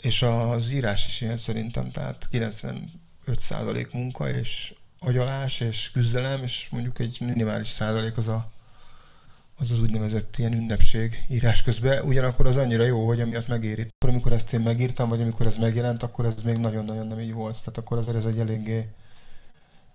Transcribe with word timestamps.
és 0.00 0.22
az 0.22 0.70
írás 0.72 1.06
is 1.06 1.20
ilyen 1.20 1.36
szerintem, 1.36 1.90
tehát 1.90 2.28
95% 2.32 3.92
munka, 3.92 4.30
és 4.30 4.74
agyalás, 4.98 5.60
és 5.60 5.90
küzdelem, 5.90 6.42
és 6.42 6.68
mondjuk 6.70 6.98
egy 6.98 7.16
minimális 7.20 7.68
százalék 7.68 8.16
az 8.16 8.28
a, 8.28 8.50
az 9.58 9.70
az 9.70 9.80
úgynevezett 9.80 10.36
ilyen 10.36 10.52
ünnepség 10.52 11.24
írás 11.28 11.62
közben. 11.62 12.04
Ugyanakkor 12.04 12.46
az 12.46 12.56
annyira 12.56 12.84
jó, 12.84 13.06
hogy 13.06 13.20
amiatt 13.20 13.48
megéri. 13.48 13.86
Akkor, 13.98 14.10
amikor 14.10 14.32
ezt 14.32 14.52
én 14.52 14.60
megírtam, 14.60 15.08
vagy 15.08 15.20
amikor 15.20 15.46
ez 15.46 15.56
megjelent, 15.56 16.02
akkor 16.02 16.24
ez 16.24 16.42
még 16.42 16.56
nagyon-nagyon 16.56 17.06
nem 17.06 17.20
így 17.20 17.32
volt. 17.32 17.58
Tehát 17.58 17.78
akkor 17.78 17.98
azért 17.98 18.16
ez 18.16 18.24
egy 18.24 18.38
eléggé 18.38 18.88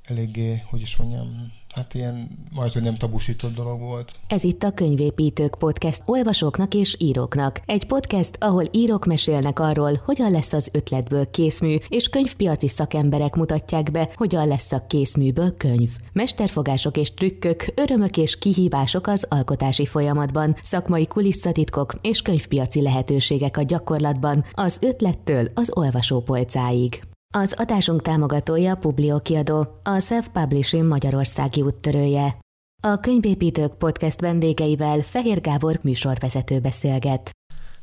eléggé, 0.07 0.63
hogy 0.69 0.81
is 0.81 0.97
mondjam, 0.97 1.51
hát 1.75 1.93
ilyen 1.93 2.29
majd, 2.53 2.71
hogy 2.71 2.81
nem 2.81 2.95
tabusított 2.95 3.55
dolog 3.55 3.79
volt. 3.79 4.15
Ez 4.27 4.43
itt 4.43 4.63
a 4.63 4.71
Könyvépítők 4.71 5.55
Podcast 5.59 6.01
olvasóknak 6.05 6.73
és 6.73 6.95
íróknak. 6.99 7.61
Egy 7.65 7.85
podcast, 7.85 8.37
ahol 8.39 8.63
írók 8.71 9.05
mesélnek 9.05 9.59
arról, 9.59 10.01
hogyan 10.05 10.31
lesz 10.31 10.53
az 10.53 10.69
ötletből 10.71 11.29
készmű, 11.29 11.77
és 11.87 12.07
könyvpiaci 12.07 12.67
szakemberek 12.67 13.35
mutatják 13.35 13.91
be, 13.91 14.09
hogyan 14.15 14.47
lesz 14.47 14.71
a 14.71 14.85
készműből 14.87 15.57
könyv. 15.57 15.89
Mesterfogások 16.13 16.97
és 16.97 17.13
trükkök, 17.13 17.65
örömök 17.75 18.17
és 18.17 18.37
kihívások 18.37 19.07
az 19.07 19.25
alkotási 19.29 19.85
folyamatban, 19.85 20.55
szakmai 20.61 21.07
kulisszatitkok 21.07 21.95
és 22.01 22.21
könyvpiaci 22.21 22.81
lehetőségek 22.81 23.57
a 23.57 23.63
gyakorlatban, 23.63 24.45
az 24.51 24.77
ötlettől 24.81 25.51
az 25.53 25.71
olvasópolcáig. 25.73 27.14
Az 27.37 27.53
adásunk 27.57 28.01
támogatója 28.01 28.75
Publio 28.75 29.19
kiadó, 29.19 29.67
a 29.83 29.99
Self-Publishing 29.99 30.87
Magyarországi 30.87 31.61
úttörője. 31.61 32.39
A 32.83 32.99
Könyvépítők 32.99 33.77
podcast 33.77 34.19
vendégeivel 34.19 34.99
Fehér 34.99 35.41
Gábor 35.41 35.79
műsorvezető 35.83 36.59
beszélget. 36.59 37.29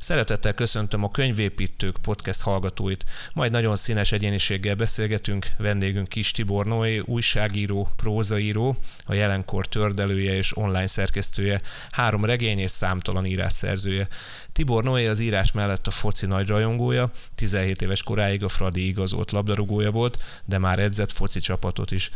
Szeretettel 0.02 0.55
köszöntöm 0.55 1.05
a 1.05 1.11
Könyvépítők 1.11 1.97
podcast 2.02 2.43
hallgatóit. 2.43 3.05
Majd 3.33 3.52
nagyon 3.52 3.77
színes 3.77 4.12
egyéniséggel 4.12 4.74
beszélgetünk. 4.74 5.47
Vendégünk 5.59 6.09
Kis 6.09 6.30
Tibor 6.30 6.66
Noé, 6.66 6.99
újságíró, 6.99 7.88
prózaíró, 7.96 8.76
a 9.04 9.15
jelenkor 9.15 9.66
tördelője 9.66 10.35
és 10.35 10.57
online 10.57 10.87
szerkesztője, 10.87 11.60
három 11.91 12.24
regény 12.24 12.59
és 12.59 12.71
számtalan 12.71 13.26
írás 13.26 13.52
szerzője. 13.52 14.09
Tibor 14.52 14.85
Noé 14.85 15.07
az 15.07 15.21
írás 15.21 15.52
mellett 15.52 15.87
a 15.87 15.91
foci 15.91 16.26
nagy 16.26 16.48
rajongója, 16.48 17.10
17 17.35 17.82
éves 17.82 18.02
koráig 18.02 18.45
a 18.45 18.48
Fradi 18.48 18.87
igazolt 18.87 19.30
labdarúgója 19.30 19.91
volt, 19.91 20.23
de 20.45 20.59
már 20.59 20.79
edzett 20.79 21.13
foci 21.13 21.41
csapatot 21.41 21.91
is. 21.91 22.10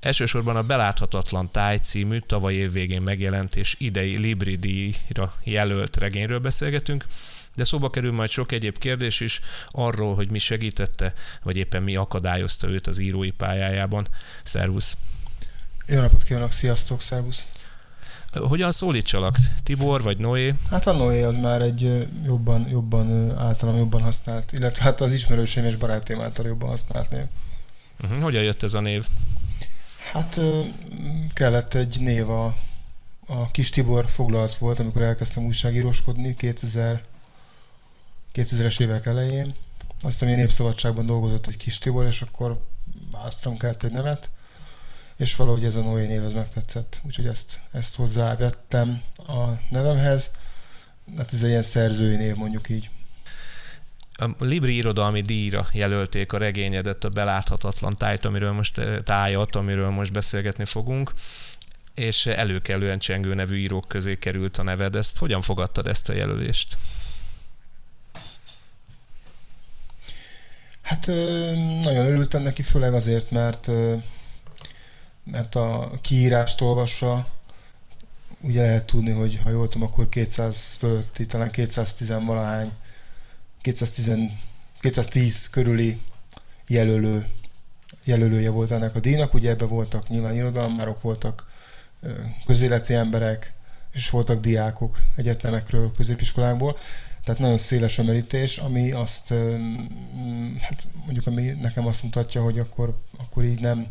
Elsősorban 0.00 0.56
a 0.56 0.62
Beláthatatlan 0.62 1.50
Táj 1.50 1.78
című 1.78 2.18
tavaly 2.18 2.54
év 2.54 2.72
végén 2.72 3.02
megjelent 3.02 3.56
és 3.56 3.76
idei 3.78 4.18
Libri 4.18 4.56
díjra 4.56 5.34
jelölt 5.44 5.96
regényről 5.96 6.38
beszélgetünk, 6.38 7.04
de 7.54 7.64
szóba 7.64 7.90
kerül 7.90 8.12
majd 8.12 8.30
sok 8.30 8.52
egyéb 8.52 8.78
kérdés 8.78 9.20
is 9.20 9.40
arról, 9.68 10.14
hogy 10.14 10.30
mi 10.30 10.38
segítette, 10.38 11.12
vagy 11.42 11.56
éppen 11.56 11.82
mi 11.82 11.96
akadályozta 11.96 12.68
őt 12.68 12.86
az 12.86 12.98
írói 12.98 13.30
pályájában. 13.30 14.06
Szervusz! 14.42 14.96
Jó 15.86 16.00
napot 16.00 16.22
kívánok, 16.22 16.52
sziasztok, 16.52 17.00
szervusz! 17.00 17.46
Hogyan 18.32 18.72
szólítsalak? 18.72 19.36
Tibor 19.62 20.02
vagy 20.02 20.18
Noé? 20.18 20.54
Hát 20.70 20.86
a 20.86 20.92
Noé 20.92 21.22
az 21.22 21.36
már 21.36 21.62
egy 21.62 22.08
jobban, 22.26 22.68
jobban 22.68 23.38
általam 23.38 23.76
jobban 23.76 24.02
használt, 24.02 24.52
illetve 24.52 24.82
hát 24.82 25.00
az 25.00 25.12
ismerőseim 25.12 25.66
és 25.66 25.76
barátaim 25.76 26.20
által 26.20 26.46
jobban 26.46 26.68
használt 26.68 27.10
név. 27.10 27.24
Uh-huh. 28.02 28.20
Hogyan 28.20 28.42
jött 28.42 28.62
ez 28.62 28.74
a 28.74 28.80
név? 28.80 29.06
Hát 30.12 30.40
kellett 31.34 31.74
egy 31.74 31.96
név 32.00 32.30
a, 32.30 32.54
a 33.26 33.50
kis 33.50 33.70
Tibor 33.70 34.06
foglalt 34.08 34.54
volt, 34.54 34.78
amikor 34.78 35.02
elkezdtem 35.02 35.44
újságíróskodni 35.44 36.34
2000, 36.34 37.02
2000-es 38.34 38.80
évek 38.80 39.06
elején. 39.06 39.54
Aztán 40.00 40.28
én 40.28 40.36
népszabadságban 40.36 41.06
dolgozott 41.06 41.46
egy 41.46 41.56
kis 41.56 41.78
Tibor, 41.78 42.06
és 42.06 42.22
akkor 42.22 42.66
választanom 43.10 43.58
kellett 43.58 43.82
egy 43.82 43.92
nevet, 43.92 44.30
és 45.16 45.36
valahogy 45.36 45.64
ez 45.64 45.76
a 45.76 45.82
Noé 45.82 46.06
név 46.06 46.24
ez 46.24 46.32
megtetszett, 46.32 47.00
úgyhogy 47.04 47.26
ezt, 47.26 47.60
ezt 47.72 47.96
hozzávettem 47.96 49.02
a 49.16 49.42
nevemhez. 49.70 50.30
Hát 51.16 51.32
ez 51.32 51.42
egy 51.42 51.48
ilyen 51.48 51.62
szerzői 51.62 52.16
név, 52.16 52.34
mondjuk 52.34 52.68
így. 52.68 52.90
A 54.12 54.30
Libri 54.38 54.74
irodalmi 54.74 55.20
díjra 55.20 55.68
jelölték 55.72 56.32
a 56.32 56.38
regényedet, 56.38 57.04
a 57.04 57.08
beláthatatlan 57.08 57.94
tájt, 57.96 58.24
amiről 58.24 58.52
most, 58.52 58.78
eh, 58.78 58.98
tájat, 58.98 59.56
amiről 59.56 59.90
most 59.90 60.12
beszélgetni 60.12 60.64
fogunk 60.64 61.12
és 61.94 62.26
előkelően 62.26 62.98
csengő 62.98 63.34
nevű 63.34 63.56
írók 63.56 63.88
közé 63.88 64.14
került 64.14 64.58
a 64.58 64.62
neved. 64.62 64.94
Ezt 64.96 65.18
hogyan 65.18 65.40
fogadtad 65.40 65.86
ezt 65.86 66.08
a 66.08 66.12
jelölést? 66.12 66.78
Hát 70.92 71.06
nagyon 71.82 72.06
örültem 72.06 72.42
neki, 72.42 72.62
főleg 72.62 72.94
azért, 72.94 73.30
mert 73.30 73.70
mert 75.24 75.54
a 75.54 75.90
kiírást 76.00 76.60
olvassa, 76.60 77.26
ugye 78.40 78.60
lehet 78.60 78.84
tudni, 78.84 79.10
hogy 79.10 79.40
ha 79.42 79.50
jól 79.50 79.68
tudom, 79.68 79.88
akkor 79.88 80.08
200 80.08 80.76
fölötti, 80.78 81.26
talán 81.26 81.50
210 81.50 82.08
valahány, 82.08 82.72
210, 83.60 84.10
210 84.80 85.50
körüli 85.50 86.00
jelölő, 86.66 87.26
jelölője 88.04 88.50
volt 88.50 88.70
ennek 88.70 88.94
a 88.94 89.00
díjnak. 89.00 89.34
Ugye 89.34 89.50
ebben 89.50 89.68
voltak 89.68 90.08
nyilván 90.08 90.34
irodalmárok, 90.34 91.02
voltak 91.02 91.46
közéleti 92.46 92.94
emberek, 92.94 93.52
és 93.92 94.10
voltak 94.10 94.40
diákok 94.40 94.98
egyetemekről, 95.16 95.92
középiskolákból. 95.96 96.78
Tehát 97.24 97.40
nagyon 97.40 97.58
széles 97.58 97.98
a 97.98 98.02
merítés, 98.02 98.58
ami 98.58 98.92
azt, 98.92 99.34
hát 100.60 100.88
mondjuk 101.04 101.26
ami 101.26 101.42
nekem 101.42 101.86
azt 101.86 102.02
mutatja, 102.02 102.42
hogy 102.42 102.58
akkor, 102.58 102.98
akkor 103.18 103.44
így 103.44 103.60
nem, 103.60 103.86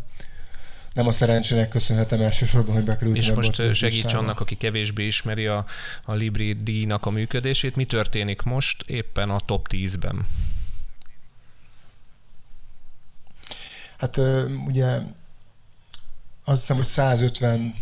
nem 0.94 1.08
a 1.08 1.12
szerencsének 1.12 1.68
köszönhetem 1.68 2.22
elsősorban, 2.22 2.75
hogy 2.75 2.84
bekerültem. 2.84 3.22
És 3.22 3.34
most 3.34 3.75
segíts 3.75 4.14
annak, 4.14 4.40
aki 4.40 4.56
kevésbé 4.56 5.06
ismeri 5.06 5.46
a, 5.46 5.66
a 6.03 6.14
Libri 6.14 6.53
díjnak 6.53 7.06
a 7.06 7.09
működését. 7.09 7.75
Mi 7.75 7.86
történik 7.86 8.41
most 8.41 8.81
éppen 8.81 9.30
a 9.30 9.40
top 9.40 9.68
10-ben? 9.72 10.28
Hát 13.97 14.18
ugye 14.68 14.86
azt 16.44 16.59
hiszem, 16.59 16.75
hogy 16.75 16.86
150 16.86 17.74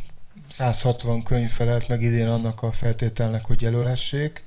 160 0.50 1.24
könyv 1.24 1.50
felelt 1.50 1.88
meg 1.88 2.02
idén 2.02 2.28
annak 2.28 2.62
a 2.62 2.72
feltételnek, 2.72 3.46
hogy 3.46 3.62
jelölhessék, 3.62 4.44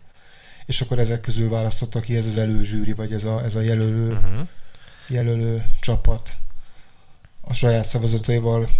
és 0.72 0.81
akkor 0.81 0.99
ezek 0.99 1.21
közül 1.21 1.49
választotta 1.49 2.00
ki 2.00 2.16
ez 2.16 2.27
az 2.27 2.38
előzsűri, 2.38 2.93
vagy 2.93 3.12
ez 3.12 3.25
a, 3.25 3.44
ez 3.44 3.55
a 3.55 3.60
jelölő, 3.60 4.12
uh-huh. 4.12 4.49
jelölő 5.09 5.65
csapat 5.81 6.37
a 7.41 7.53
saját 7.53 7.84
szavazataival 7.84 8.71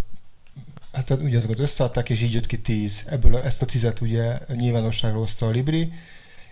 hát 0.93 1.11
ugye 1.11 1.37
azokat 1.37 1.59
összeadták, 1.59 2.11
és 2.11 2.21
így 2.21 2.33
jött 2.33 2.47
ki 2.47 2.57
tíz. 2.57 3.05
Ebből 3.07 3.35
a, 3.35 3.45
ezt 3.45 3.63
a 3.63 3.67
tizet 3.67 4.01
ugye 4.01 4.39
nyilvánosságra 4.57 5.19
hozta 5.19 5.47
a 5.47 5.51
Libri, 5.51 5.93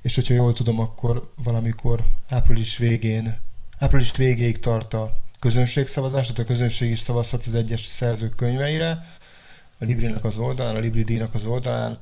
és 0.03 0.15
hogyha 0.15 0.35
jól 0.35 0.53
tudom, 0.53 0.81
akkor 0.81 1.31
valamikor 1.45 2.05
április 2.29 2.77
végén, 2.77 3.39
április 3.79 4.17
végéig 4.17 4.59
tart 4.59 4.95
a 4.95 5.19
közönségszavazás, 5.39 6.27
tehát 6.27 6.39
a 6.39 6.53
közönség 6.53 6.91
is 6.91 6.99
szavazhat 6.99 7.45
az 7.47 7.55
egyes 7.55 7.85
szerzők 7.85 8.35
könyveire, 8.35 8.91
a 9.79 9.85
Librinek 9.85 10.25
az 10.25 10.37
oldalán, 10.37 10.77
a 10.77 10.81
Libri 10.81 11.03
díjnak 11.03 11.35
az 11.35 11.45
oldalán, 11.45 11.99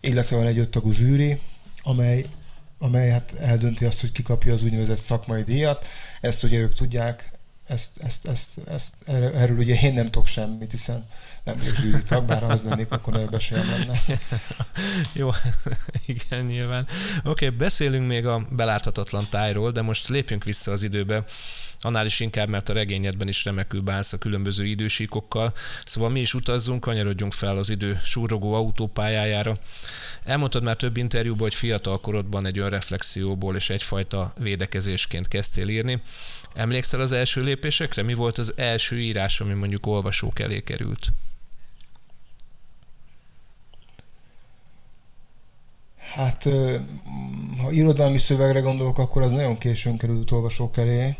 illetve 0.00 0.36
van 0.36 0.46
egy 0.46 0.58
öttagú 0.58 0.92
zsűri, 0.92 1.40
amely, 1.82 2.26
amely 2.78 3.10
hát 3.10 3.34
eldönti 3.40 3.84
azt, 3.84 4.00
hogy 4.00 4.12
kikapja 4.12 4.52
az 4.52 4.62
úgynevezett 4.62 4.96
szakmai 4.96 5.42
díjat. 5.42 5.86
Ezt 6.20 6.42
ugye 6.42 6.58
ők 6.58 6.72
tudják, 6.72 7.38
ezt, 7.66 7.90
ezt, 7.98 8.26
ezt, 8.26 8.60
ezt, 8.68 8.94
erről, 9.04 9.34
erről 9.34 9.56
ugye 9.56 9.80
én 9.80 9.92
nem 9.94 10.04
tudok 10.04 10.26
semmit, 10.26 10.70
hiszen 10.70 11.06
nem 11.44 11.56
vagyok 11.56 11.76
zsűri 11.76 12.24
bár 12.26 12.42
az 12.42 12.62
lennék, 12.62 12.90
akkor 12.90 13.12
nagyobb 13.12 13.34
esélyem 13.34 13.68
lenne. 13.68 14.00
Jó, 15.12 15.30
igen, 16.06 16.44
nyilván. 16.44 16.86
Oké, 17.18 17.46
okay, 17.46 17.48
beszélünk 17.48 18.06
még 18.06 18.26
a 18.26 18.46
beláthatatlan 18.50 19.26
tájról, 19.30 19.70
de 19.70 19.82
most 19.82 20.08
lépjünk 20.08 20.44
vissza 20.44 20.72
az 20.72 20.82
időbe. 20.82 21.24
Annál 21.80 22.06
is 22.06 22.20
inkább, 22.20 22.48
mert 22.48 22.68
a 22.68 22.72
regényedben 22.72 23.28
is 23.28 23.44
remekül 23.44 23.80
bánsz 23.80 24.12
a 24.12 24.18
különböző 24.18 24.64
idősíkokkal. 24.64 25.52
Szóval 25.84 26.10
mi 26.10 26.20
is 26.20 26.34
utazzunk, 26.34 26.80
kanyarodjunk 26.80 27.32
fel 27.32 27.56
az 27.56 27.68
idő 27.68 28.00
súrogó 28.04 28.54
autópályájára. 28.54 29.58
Elmondtad 30.28 30.62
már 30.62 30.76
több 30.76 30.96
interjúban, 30.96 31.40
hogy 31.40 31.54
fiatal 31.54 32.00
korodban 32.00 32.46
egy 32.46 32.58
önreflexióból 32.58 33.56
és 33.56 33.70
egyfajta 33.70 34.32
védekezésként 34.38 35.28
kezdtél 35.28 35.68
írni. 35.68 36.02
Emlékszel 36.54 37.00
az 37.00 37.12
első 37.12 37.42
lépésekre? 37.42 38.02
Mi 38.02 38.14
volt 38.14 38.38
az 38.38 38.52
első 38.56 39.00
írás, 39.00 39.40
ami 39.40 39.54
mondjuk 39.54 39.86
olvasók 39.86 40.38
elé 40.38 40.60
került? 40.60 41.12
Hát, 46.14 46.42
ha 47.62 47.70
irodalmi 47.70 48.18
szövegre 48.18 48.60
gondolok, 48.60 48.98
akkor 48.98 49.22
az 49.22 49.30
nagyon 49.30 49.58
későn 49.58 49.96
került 49.96 50.30
olvasók 50.30 50.76
elé. 50.76 51.16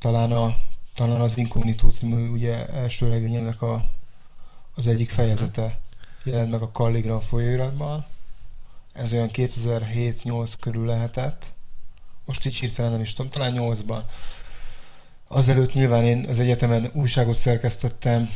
Talán, 0.00 0.32
a, 0.32 0.54
talán 0.94 1.20
az 1.20 1.38
Incognito 1.38 1.90
című 1.90 2.28
ugye 2.28 2.66
első 2.66 3.08
regényének 3.08 3.62
a, 3.62 3.84
az 4.74 4.86
egyik 4.86 5.10
fejezete 5.10 5.80
jelent 6.24 6.50
meg 6.50 6.62
a 6.62 6.70
Calligram 6.70 7.20
folyóiratban. 7.20 8.06
Ez 8.92 9.12
olyan 9.12 9.30
2007-8 9.32 10.52
körül 10.60 10.86
lehetett 10.86 11.52
most 12.30 12.46
így 12.46 12.58
hirtelen 12.58 12.90
nem 12.90 13.00
is 13.00 13.12
tudom, 13.14 13.30
talán 13.30 13.52
nyolcban. 13.52 14.04
Azelőtt 15.28 15.72
nyilván 15.72 16.04
én 16.04 16.26
az 16.28 16.40
egyetemen 16.40 16.90
újságot 16.92 17.34
szerkesztettem, 17.34 18.28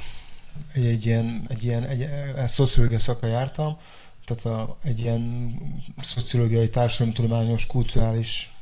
egy, 0.73 0.87
egy 0.87 1.07
ilyen, 1.07 1.47
egy 1.49 1.65
ilyen 1.65 1.85
egy, 1.85 2.03
egy 2.37 2.49
szociológia 2.49 2.99
szakra 2.99 3.29
jártam, 3.29 3.79
tehát 4.25 4.45
a, 4.45 4.77
egy 4.83 5.01
ilyen 5.01 5.55
szociológiai, 6.01 6.69
társadalomtudományos, 6.69 7.67
kulturális 7.67 8.55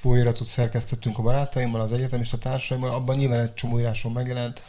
folyóiratot 0.00 0.46
szerkesztettünk 0.46 1.18
a 1.18 1.22
barátaimmal, 1.22 1.80
az 1.80 1.92
egyetemista 1.92 2.38
társaimmal, 2.38 2.90
abban 2.90 3.16
nyilván 3.16 3.40
egy 3.40 3.54
csomó 3.54 3.78
íráson 3.78 4.12
megjelent, 4.12 4.62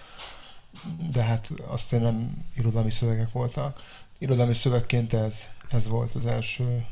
de 1.12 1.24
hát 1.24 1.52
azt 1.68 1.94
én 1.94 2.00
nem 2.00 2.46
irodalmi 2.56 2.92
szövegek 2.92 3.32
voltak. 3.32 3.82
Irodalmi 4.18 4.54
szövegként 4.54 5.14
ez, 5.14 5.50
ez 5.70 5.88
volt 5.88 6.14
az 6.14 6.26
első 6.26 6.86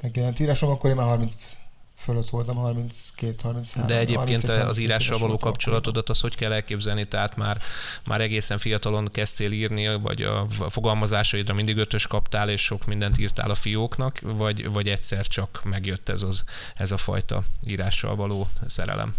megjelent 0.00 0.40
írásom, 0.40 0.70
akkor 0.70 0.90
én 0.90 0.96
már 0.96 1.06
30 1.06 1.56
fölött 1.96 2.28
voltam, 2.28 2.56
32-33. 2.58 3.82
De 3.86 3.98
egyébként 3.98 4.42
az 4.42 4.78
írással 4.78 5.18
való 5.18 5.38
kapcsolatodat 5.38 6.08
az 6.08 6.20
hogy 6.20 6.34
kell 6.34 6.52
elképzelni? 6.52 7.08
Tehát 7.08 7.36
már, 7.36 7.60
már 8.06 8.20
egészen 8.20 8.58
fiatalon 8.58 9.08
kezdtél 9.12 9.52
írni, 9.52 9.96
vagy 9.96 10.22
a 10.22 10.46
fogalmazásaidra 10.68 11.54
mindig 11.54 11.76
ötös 11.76 12.06
kaptál, 12.06 12.50
és 12.50 12.62
sok 12.62 12.86
mindent 12.86 13.18
írtál 13.18 13.50
a 13.50 13.54
fióknak, 13.54 14.20
vagy, 14.20 14.70
vagy 14.70 14.88
egyszer 14.88 15.26
csak 15.26 15.60
megjött 15.64 16.08
ez, 16.08 16.22
az, 16.22 16.44
ez 16.74 16.92
a 16.92 16.96
fajta 16.96 17.42
írással 17.66 18.16
való 18.16 18.48
szerelem? 18.66 19.14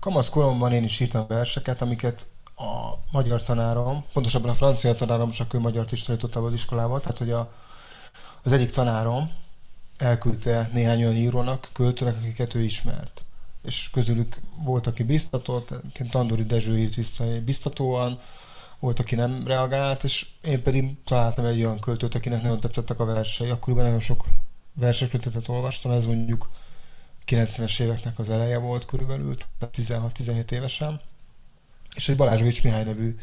Kamasz 0.00 0.28
koromban 0.28 0.72
én 0.72 0.84
is 0.84 1.00
írtam 1.00 1.26
verseket, 1.26 1.82
amiket 1.82 2.26
a 2.56 2.94
magyar 3.12 3.42
tanárom, 3.42 4.04
pontosabban 4.12 4.50
a 4.50 4.54
francia 4.54 4.94
tanárom, 4.94 5.30
csak 5.30 5.54
ő 5.54 5.58
magyar 5.58 5.86
is 5.90 6.02
tanította 6.02 6.44
az 6.44 6.52
iskolában, 6.52 7.00
tehát 7.00 7.18
hogy 7.18 7.30
a, 7.30 7.52
az 8.42 8.52
egyik 8.52 8.70
tanárom 8.70 9.30
elküldte 9.98 10.70
néhány 10.72 11.02
olyan 11.04 11.16
írónak, 11.16 11.68
költőnek, 11.72 12.16
akiket 12.16 12.54
ő 12.54 12.60
ismert. 12.60 13.24
És 13.62 13.90
közülük 13.90 14.40
volt, 14.64 14.86
aki 14.86 15.02
biztatott, 15.02 15.74
Tandori 16.10 16.44
Dezső 16.44 16.78
írt 16.78 16.94
vissza 16.94 17.24
biztatóan, 17.44 18.20
volt, 18.80 19.00
aki 19.00 19.14
nem 19.14 19.42
reagált, 19.44 20.04
és 20.04 20.26
én 20.42 20.62
pedig 20.62 21.02
találtam 21.04 21.44
egy 21.44 21.58
olyan 21.58 21.78
költőt, 21.78 22.14
akinek 22.14 22.42
nagyon 22.42 22.60
tetszettek 22.60 23.00
a 23.00 23.04
versei. 23.04 23.50
Akkoriban 23.50 23.84
nagyon 23.84 24.00
sok 24.00 24.24
versekötetet 24.74 25.48
olvastam, 25.48 25.90
ez 25.90 26.06
mondjuk 26.06 26.48
90-es 27.28 27.80
éveknek 27.80 28.18
az 28.18 28.30
eleje 28.30 28.58
volt 28.58 28.84
körülbelül, 28.84 29.34
tehát 29.58 30.04
16-17 30.18 30.50
évesen. 30.50 31.00
És 31.94 32.08
egy 32.08 32.16
Balázsovics 32.16 32.62
Mihály 32.62 32.84
nevű 32.84 33.16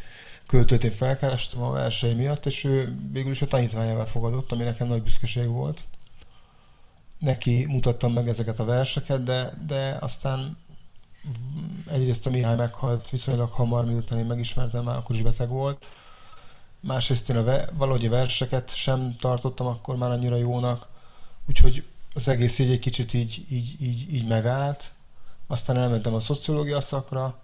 költőt 0.46 0.84
én 0.84 0.92
felkerestem 0.92 1.62
a 1.62 1.72
versei 1.72 2.13
miatt, 2.13 2.46
és 2.46 2.63
ő 2.63 2.98
végül 3.12 3.31
is 3.31 3.42
a 3.42 3.48
tanítványával 3.48 4.06
fogadott, 4.06 4.52
ami 4.52 4.63
nekem 4.63 4.88
nagy 4.88 5.04
büszkeség 5.04 5.48
volt. 5.48 5.84
Neki 7.19 7.66
mutattam 7.66 8.13
meg 8.13 8.28
ezeket 8.28 8.60
a 8.60 8.66
verseket, 8.66 9.24
de, 9.24 9.54
de 9.68 9.98
aztán 10.00 10.58
egyrészt 11.92 12.28
a 12.28 12.30
Mihály 12.30 12.56
meghalt 12.56 13.10
viszonylag 13.10 13.51
hamar, 13.51 13.86
miután 13.86 14.19
én 14.19 14.25
megismertem, 14.25 14.84
már 14.84 14.98
akkor 14.98 15.16
is 15.16 15.22
beteg 15.22 15.50
volt. 15.50 15.86
Másrészt 16.80 17.30
én 17.30 17.36
a 17.36 17.44
ve- 17.44 17.72
valahogy 17.78 18.06
a 18.06 18.10
verseket 18.10 18.75
sem 18.75 19.16
tartottam 19.19 19.68
akkor 19.68 19.96
már 19.96 20.12
annyira 20.12 20.36
jónak, 20.36 20.88
úgyhogy 21.48 21.84
az 22.15 22.27
egész 22.27 22.59
így 22.59 22.71
egy 22.71 22.79
kicsit 22.79 23.13
így, 23.13 23.45
így, 23.50 23.75
így, 23.81 24.13
így 24.13 24.27
megállt. 24.27 24.91
Aztán 25.47 25.77
elmentem 25.77 26.13
a 26.13 26.19
szociológia 26.19 26.81
szakra, 26.81 27.39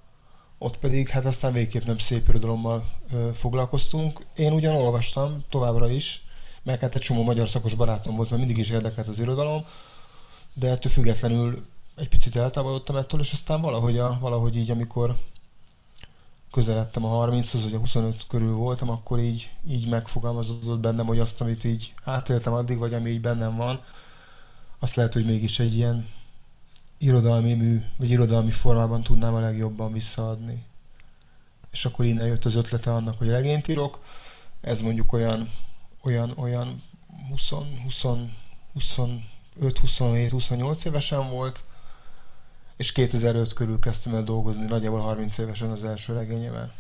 ott 0.58 0.78
pedig 0.78 1.10
hát 1.10 1.26
aztán 1.26 1.54
végképp 1.54 1.84
nem 1.84 1.98
szép 1.98 2.28
irodalommal 2.30 2.86
foglalkoztunk. 3.34 4.26
Én 4.36 4.54
ugyan 4.54 4.76
olvastam 4.76 5.44
továbbra 5.50 5.90
is, 5.90 6.24
mert 6.64 6.82
hát 6.82 6.96
egy 6.96 7.02
csomó 7.02 7.24
magyar 7.24 7.50
szakos 7.50 7.74
barátom 7.74 8.16
volt, 8.16 8.30
mert 8.30 8.42
mindig 8.42 8.62
is 8.62 8.70
érdekelt 8.70 9.08
az 9.08 9.20
irodalom, 9.20 9.66
de 10.54 10.70
ettől 10.70 10.92
függetlenül 10.92 11.66
egy 11.96 12.08
picit 12.08 12.36
eltávolodtam 12.36 12.96
ettől, 12.96 13.20
és 13.20 13.34
aztán 13.34 13.62
valahogy, 13.62 13.98
a, 13.98 14.18
valahogy 14.22 14.56
így, 14.56 14.72
amikor 14.72 15.16
közeledtem 16.52 17.06
a 17.06 17.26
30-hoz, 17.26 17.64
vagy 17.64 17.74
a 17.74 17.80
25 17.80 18.28
körül 18.28 18.54
voltam, 18.54 18.90
akkor 18.90 19.20
így, 19.20 19.50
így 19.70 19.88
megfogalmazódott 19.88 20.80
bennem, 20.80 21.06
hogy 21.06 21.20
azt, 21.20 21.42
amit 21.42 21.64
így 21.64 21.94
átéltem 22.04 22.54
addig, 22.54 22.78
vagy 22.78 22.94
ami 22.94 23.10
így 23.10 23.22
bennem 23.22 23.56
van, 23.56 23.82
azt 24.84 24.96
lehet, 24.96 25.14
hogy 25.14 25.26
mégis 25.26 25.60
egy 25.60 25.76
ilyen 25.76 26.08
irodalmi 26.98 27.54
mű, 27.54 27.82
vagy 27.98 28.10
irodalmi 28.10 28.52
formában 28.52 29.02
tudnám 29.02 29.34
a 29.34 29.40
legjobban 29.40 29.92
visszaadni. 29.92 30.66
És 31.72 31.86
akkor 31.86 32.06
innen 32.06 32.28
jött 32.28 32.46
az 32.46 32.56
ötlete 32.56 32.94
annak, 32.94 33.18
hogy 33.18 33.28
regényt 33.28 33.68
írok. 33.68 34.00
Ez 34.62 34.82
mondjuk 34.82 35.14
olyan, 35.14 35.50
olyan, 36.04 36.34
olyan 36.38 36.84
20, 37.30 37.50
20, 37.84 38.02
25, 38.74 39.78
27, 39.80 40.30
28 40.30 40.86
évesen 40.86 41.30
volt, 41.30 41.64
és 42.78 42.92
2005 42.92 43.54
körül 43.54 43.80
kezdtem 43.80 44.16
el 44.16 44.24
dolgozni, 44.24 44.66
nagyjából 44.66 45.00
30 45.00 45.38
évesen 45.38 45.72
az 45.72 45.84
első 45.84 46.14
regényében 46.14 46.72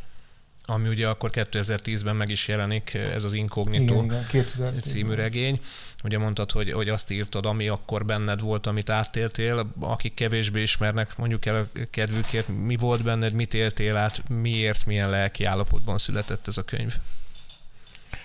ami 0.72 0.88
ugye 0.88 1.08
akkor 1.08 1.30
2010-ben 1.34 2.16
meg 2.16 2.30
is 2.30 2.48
jelenik, 2.48 2.94
ez 2.94 3.24
az 3.24 3.34
Incognito 3.34 4.04
igen, 4.04 4.26
igen, 4.34 4.80
című 4.80 5.14
regény. 5.14 5.60
Ugye 6.04 6.18
mondtad, 6.18 6.52
hogy, 6.52 6.72
hogy 6.72 6.90
azt 6.90 7.12
írtad, 7.12 7.46
ami 7.46 7.68
akkor 7.68 8.06
benned 8.06 8.42
volt, 8.42 8.68
amit 8.68 8.90
átéltél, 8.90 9.72
akik 9.80 10.14
kevésbé 10.14 10.62
ismernek, 10.62 11.18
mondjuk 11.18 11.46
el 11.46 11.56
a 11.56 11.80
kedvükért, 11.90 12.48
mi 12.48 12.76
volt 12.76 13.04
benned, 13.04 13.34
mit 13.34 13.54
éltél 13.54 13.98
át, 13.98 14.30
miért, 14.30 14.86
milyen 14.86 15.10
lelki 15.10 15.44
állapotban 15.44 15.98
született 15.98 16.48
ez 16.48 16.58
a 16.58 16.64
könyv? 16.64 16.96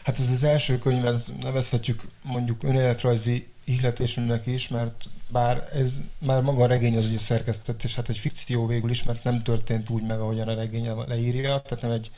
Hát 0.04 0.18
ez 0.18 0.30
az 0.30 0.42
első 0.42 0.78
könyv, 0.78 1.06
ez 1.06 1.32
nevezhetjük 1.40 2.02
mondjuk 2.22 2.62
önéletrajzi 2.62 3.46
ihletésünknek 3.64 4.46
is, 4.46 4.68
mert 4.68 5.04
bár 5.28 5.68
ez 5.72 5.92
már 6.18 6.42
maga 6.42 6.62
a 6.62 6.66
regény 6.66 6.96
az 6.96 7.06
ugye 7.06 7.18
szerkesztett, 7.18 7.82
és 7.82 7.94
hát 7.94 8.08
egy 8.08 8.18
fikció 8.18 8.66
végül 8.66 8.90
is, 8.90 9.02
mert 9.02 9.24
nem 9.24 9.42
történt 9.42 9.90
úgy 9.90 10.02
meg, 10.02 10.20
ahogyan 10.20 10.48
a 10.48 10.54
regény 10.54 10.90
leírja, 11.06 11.58
tehát 11.58 11.80
nem 11.82 11.90
egy, 11.90 12.10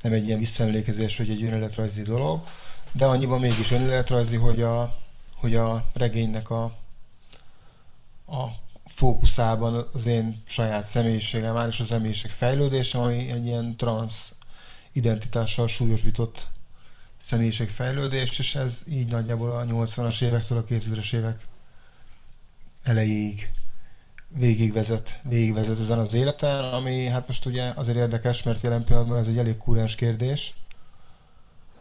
nem 0.00 0.12
egy 0.12 0.26
ilyen 0.26 0.38
visszaemlékezés, 0.38 1.16
hogy 1.16 1.30
egy 1.30 1.42
önéletrajzi 1.42 2.02
dolog, 2.02 2.42
de 2.92 3.04
annyiban 3.04 3.40
mégis 3.40 3.70
önéletrajzi, 3.70 4.36
hogy 4.36 4.62
a, 4.62 4.96
hogy 5.34 5.54
a 5.54 5.84
regénynek 5.92 6.50
a, 6.50 6.62
a 8.26 8.46
fókuszában 8.84 9.88
az 9.92 10.06
én 10.06 10.42
saját 10.46 10.84
személyiségem 10.84 11.56
áll, 11.56 11.68
és 11.68 11.80
a 11.80 11.84
személyiség 11.84 12.30
fejlődése, 12.30 12.98
ami 12.98 13.30
egy 13.30 13.46
ilyen 13.46 13.76
trans 13.76 14.32
identitással 14.92 15.68
súlyosbított 15.68 16.48
személyiségfejlődés, 17.18 18.38
és 18.38 18.54
ez 18.54 18.82
így 18.88 19.08
nagyjából 19.08 19.50
a 19.50 19.64
80-as 19.64 20.22
évektől 20.22 20.58
a 20.58 20.64
2000-es 20.64 21.14
évek 21.14 21.46
elejéig 22.82 23.50
végigvezet, 24.34 25.20
végigvezet 25.22 25.78
ezen 25.78 25.98
az 25.98 26.14
életen, 26.14 26.64
ami 26.64 27.04
hát 27.04 27.26
most 27.26 27.46
ugye 27.46 27.72
azért 27.74 27.98
érdekes, 27.98 28.42
mert 28.42 28.62
jelen 28.62 28.84
pillanatban 28.84 29.18
ez 29.18 29.28
egy 29.28 29.38
elég 29.38 29.56
kúrens 29.56 29.94
kérdés, 29.94 30.54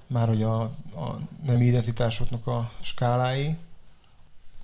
már 0.08 0.28
hogy 0.28 0.44
a, 0.44 0.62
a 0.62 1.20
nem 1.44 1.62
identitásoknak 1.62 2.48
a 2.48 2.72
skálái. 2.80 3.56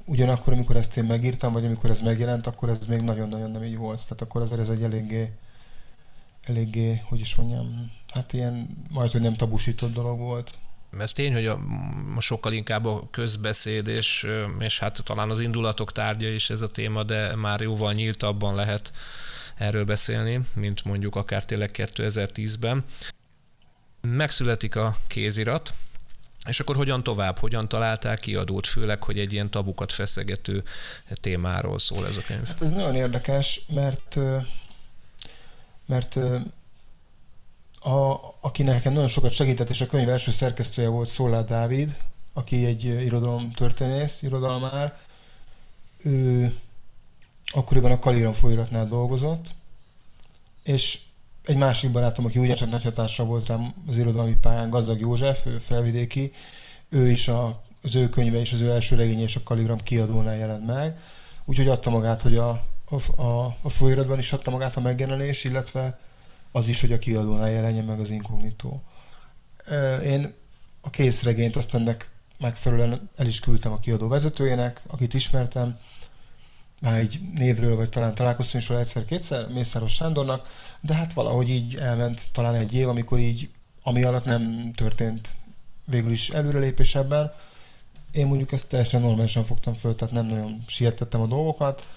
Ugyanakkor, 0.05 0.53
amikor 0.53 0.75
ezt 0.75 0.97
én 0.97 1.03
megírtam, 1.03 1.53
vagy 1.53 1.65
amikor 1.65 1.89
ez 1.89 2.01
megjelent, 2.01 2.47
akkor 2.47 2.69
ez 2.69 2.85
még 2.85 3.01
nagyon-nagyon 3.01 3.51
nem 3.51 3.63
így 3.63 3.77
volt. 3.77 4.01
Tehát 4.01 4.21
akkor 4.21 4.41
azért 4.41 4.61
ez 4.61 4.69
egy 4.69 4.83
eléggé, 4.83 5.31
eléggé, 6.43 7.01
hogy 7.05 7.19
is 7.19 7.35
mondjam, 7.35 7.91
hát 8.13 8.33
ilyen 8.33 8.85
majd, 8.89 9.11
hogy 9.11 9.21
nem 9.21 9.35
tabusított 9.35 9.93
dolog 9.93 10.19
volt 10.19 10.57
ez 10.99 11.11
tény, 11.11 11.33
hogy 11.33 11.45
a, 11.45 11.59
sokkal 12.19 12.53
inkább 12.53 12.85
a 12.85 13.07
közbeszéd, 13.11 13.87
és, 13.87 14.27
és 14.59 14.79
hát 14.79 15.03
talán 15.03 15.29
az 15.29 15.39
indulatok 15.39 15.91
tárgya 15.91 16.29
is 16.29 16.49
ez 16.49 16.61
a 16.61 16.71
téma, 16.71 17.03
de 17.03 17.35
már 17.35 17.61
jóval 17.61 17.93
nyíltabban 17.93 18.55
lehet 18.55 18.91
erről 19.55 19.85
beszélni, 19.85 20.39
mint 20.55 20.83
mondjuk 20.83 21.15
akár 21.15 21.45
tényleg 21.45 21.69
2010-ben. 21.73 22.83
Megszületik 24.01 24.75
a 24.75 24.95
kézirat, 25.07 25.73
és 26.47 26.59
akkor 26.59 26.75
hogyan 26.75 27.03
tovább? 27.03 27.37
Hogyan 27.37 27.67
találták 27.67 28.19
kiadót, 28.19 28.67
főleg, 28.67 29.03
hogy 29.03 29.19
egy 29.19 29.33
ilyen 29.33 29.51
tabukat 29.51 29.91
feszegető 29.91 30.63
témáról 31.21 31.79
szól 31.79 32.07
ez 32.07 32.17
a 32.17 32.21
könyv? 32.27 32.47
Hát 32.47 32.61
ez 32.61 32.71
nagyon 32.71 32.95
érdekes, 32.95 33.61
mert 33.73 34.17
mert 35.85 36.19
a, 37.85 38.19
aki 38.41 38.63
nekem 38.63 38.93
nagyon 38.93 39.07
sokat 39.07 39.31
segített, 39.31 39.69
és 39.69 39.81
a 39.81 39.85
könyv 39.85 40.09
első 40.09 40.31
szerkesztője 40.31 40.87
volt 40.87 41.07
Szolá 41.07 41.41
Dávid, 41.41 41.97
aki 42.33 42.65
egy 42.65 42.83
irodalom 42.83 43.51
történész, 43.51 44.21
irodalmár. 44.21 44.97
Ő 46.03 46.53
akkoriban 47.51 47.91
a 47.91 47.99
Kaliram 47.99 48.33
folyóiratnál 48.33 48.85
dolgozott, 48.85 49.47
és 50.63 50.99
egy 51.43 51.57
másik 51.57 51.91
barátom, 51.91 52.25
aki 52.25 52.39
ugyancsak 52.39 52.69
nagy 52.69 52.83
hatásra 52.83 53.23
volt 53.23 53.47
rám 53.47 53.73
az 53.87 53.97
irodalmi 53.97 54.35
pályán, 54.41 54.69
Gazdag 54.69 54.99
József, 54.99 55.45
ő 55.45 55.57
felvidéki, 55.57 56.31
ő 56.89 57.09
is 57.09 57.27
a, 57.27 57.63
az 57.81 57.95
ő 57.95 58.09
könyve 58.09 58.39
és 58.39 58.53
az 58.53 58.61
ő 58.61 58.69
első 58.69 58.95
regénye 58.95 59.23
és 59.23 59.35
a 59.35 59.43
Kaligram 59.43 59.77
kiadónál 59.77 60.35
jelent 60.35 60.65
meg, 60.65 60.99
úgyhogy 61.45 61.67
adta 61.67 61.89
magát, 61.89 62.21
hogy 62.21 62.37
a, 62.37 62.49
a, 62.85 63.21
a, 63.21 63.55
a 63.61 63.69
folyóiratban 63.69 64.17
is 64.17 64.33
adta 64.33 64.51
magát 64.51 64.77
a 64.77 64.81
megjelenés, 64.81 65.43
illetve 65.43 65.99
az 66.55 66.67
is, 66.67 66.81
hogy 66.81 66.91
a 66.91 66.99
kiadónál 66.99 67.49
jelenjen 67.49 67.85
meg 67.85 67.99
az 67.99 68.09
inkognitó. 68.09 68.83
Én 70.03 70.33
a 70.81 70.89
készregényt 70.89 71.55
azt 71.55 71.75
ennek 71.75 72.09
megfelelően 72.37 73.09
el 73.15 73.25
is 73.25 73.39
küldtem 73.39 73.71
a 73.71 73.79
kiadó 73.79 74.07
vezetőjének, 74.07 74.81
akit 74.87 75.13
ismertem, 75.13 75.77
már 76.81 77.01
így 77.01 77.19
névről, 77.33 77.75
vagy 77.75 77.89
talán 77.89 78.15
találkoztunk 78.15 78.63
is 78.63 78.69
vele 78.69 78.81
egyszer-kétszer, 78.81 79.47
Mészáros 79.47 79.93
Sándornak, 79.93 80.47
de 80.81 80.93
hát 80.93 81.13
valahogy 81.13 81.49
így 81.49 81.75
elment 81.75 82.27
talán 82.31 82.55
egy 82.55 82.73
év, 82.73 82.87
amikor 82.87 83.19
így, 83.19 83.49
ami 83.83 84.03
alatt 84.03 84.25
nem 84.25 84.71
történt 84.75 85.33
végül 85.85 86.11
is 86.11 86.29
előrelépés 86.29 86.95
ebben. 86.95 87.33
Én 88.11 88.27
mondjuk 88.27 88.51
ezt 88.51 88.69
teljesen 88.69 89.01
normálisan 89.01 89.45
fogtam 89.45 89.73
föl, 89.73 89.95
tehát 89.95 90.13
nem 90.13 90.25
nagyon 90.25 90.63
sietettem 90.67 91.21
a 91.21 91.27
dolgokat. 91.27 91.87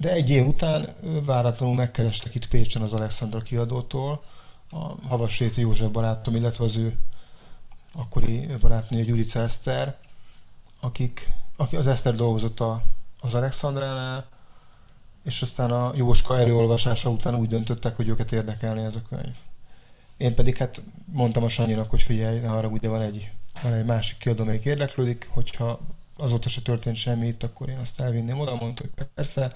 De 0.00 0.12
egy 0.12 0.30
év 0.30 0.46
után 0.46 0.88
váratlanul 1.24 1.74
megkerestek 1.74 2.34
itt 2.34 2.48
Pécsen 2.48 2.82
az 2.82 2.92
Alexandra 2.92 3.40
kiadótól, 3.40 4.22
a 4.70 5.08
Havasréti 5.08 5.60
József 5.60 5.88
barátom, 5.90 6.34
illetve 6.34 6.64
az 6.64 6.76
ő 6.76 6.98
akkori 7.92 8.46
barátnője 8.60 9.04
Gyurica 9.04 9.40
Eszter, 9.40 9.96
akik, 10.80 11.32
aki 11.56 11.76
az 11.76 11.86
Eszter 11.86 12.14
dolgozott 12.14 12.60
a, 12.60 12.82
az 13.20 13.34
Alexandránál, 13.34 14.28
és 15.24 15.42
aztán 15.42 15.70
a 15.70 15.92
Jóska 15.94 16.38
előolvasása 16.38 17.10
után 17.10 17.34
úgy 17.34 17.48
döntöttek, 17.48 17.96
hogy 17.96 18.08
őket 18.08 18.32
érdekelni 18.32 18.82
ez 18.82 18.96
a 18.96 19.02
könyv. 19.08 19.34
Én 20.16 20.34
pedig 20.34 20.56
hát 20.56 20.82
mondtam 21.04 21.42
a 21.42 21.48
Sanyinak, 21.48 21.90
hogy 21.90 22.02
figyelj, 22.02 22.38
ne 22.38 22.50
arra 22.50 22.68
ugye 22.68 22.88
van 22.88 23.02
egy, 23.02 23.30
van 23.62 23.72
egy 23.72 23.84
másik 23.84 24.18
kiadó, 24.18 24.42
amelyik 24.42 24.64
érdeklődik, 24.64 25.28
hogyha 25.32 25.80
azóta 26.16 26.48
se 26.48 26.60
történt 26.60 26.96
semmi 26.96 27.26
itt, 27.26 27.42
akkor 27.42 27.68
én 27.68 27.78
azt 27.78 28.00
elvinném 28.00 28.40
oda, 28.40 28.54
mondta, 28.54 28.82
hogy 28.82 29.06
persze. 29.14 29.52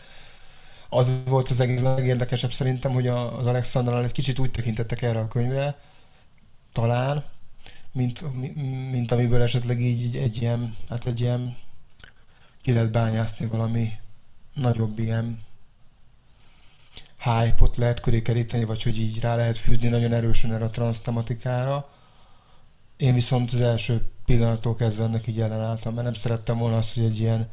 Az 0.97 1.23
volt 1.27 1.49
az 1.49 1.61
egész 1.61 1.81
legérdekesebb 1.81 2.53
szerintem, 2.53 2.93
hogy 2.93 3.07
az 3.07 3.47
Alexandránál 3.47 4.05
egy 4.05 4.13
kicsit 4.13 4.39
úgy 4.39 4.51
tekintettek 4.51 5.03
erre 5.03 5.19
a 5.19 5.29
könyvre, 5.29 5.79
talán, 6.73 7.25
mint, 7.93 8.25
mint 8.91 9.13
amiből 9.13 9.43
esetleg 9.43 9.81
így 9.81 10.17
egy 10.17 10.43
ilyen, 10.43 10.75
hát 10.89 11.07
egy 11.07 11.21
ilyen 11.21 11.57
ki 12.63 12.73
lehet 12.73 12.91
bányászni 12.91 13.47
valami 13.47 13.93
nagyobb 14.55 14.99
ilyen 14.99 15.39
hype-ot 17.19 17.77
lehet 17.77 18.01
köré 18.01 18.23
keríteni, 18.23 18.65
vagy 18.65 18.83
hogy 18.83 18.99
így 18.99 19.21
rá 19.21 19.37
lehet 19.37 19.59
fűzni 19.59 19.89
nagyon 19.89 20.13
erősen 20.13 20.53
erre 20.53 20.65
a 20.65 20.71
transz 20.71 21.01
tematikára. 21.01 21.89
Én 22.97 23.15
viszont 23.15 23.53
az 23.53 23.61
első 23.61 24.03
pillanattól 24.25 24.75
kezdve 24.75 25.05
ennek 25.05 25.27
így 25.27 25.41
ellenálltam, 25.41 25.95
mert 25.95 26.05
nem 26.05 26.15
szerettem 26.15 26.59
volna 26.59 26.77
azt, 26.77 26.95
hogy 26.95 27.05
egy 27.05 27.21
ilyen 27.21 27.49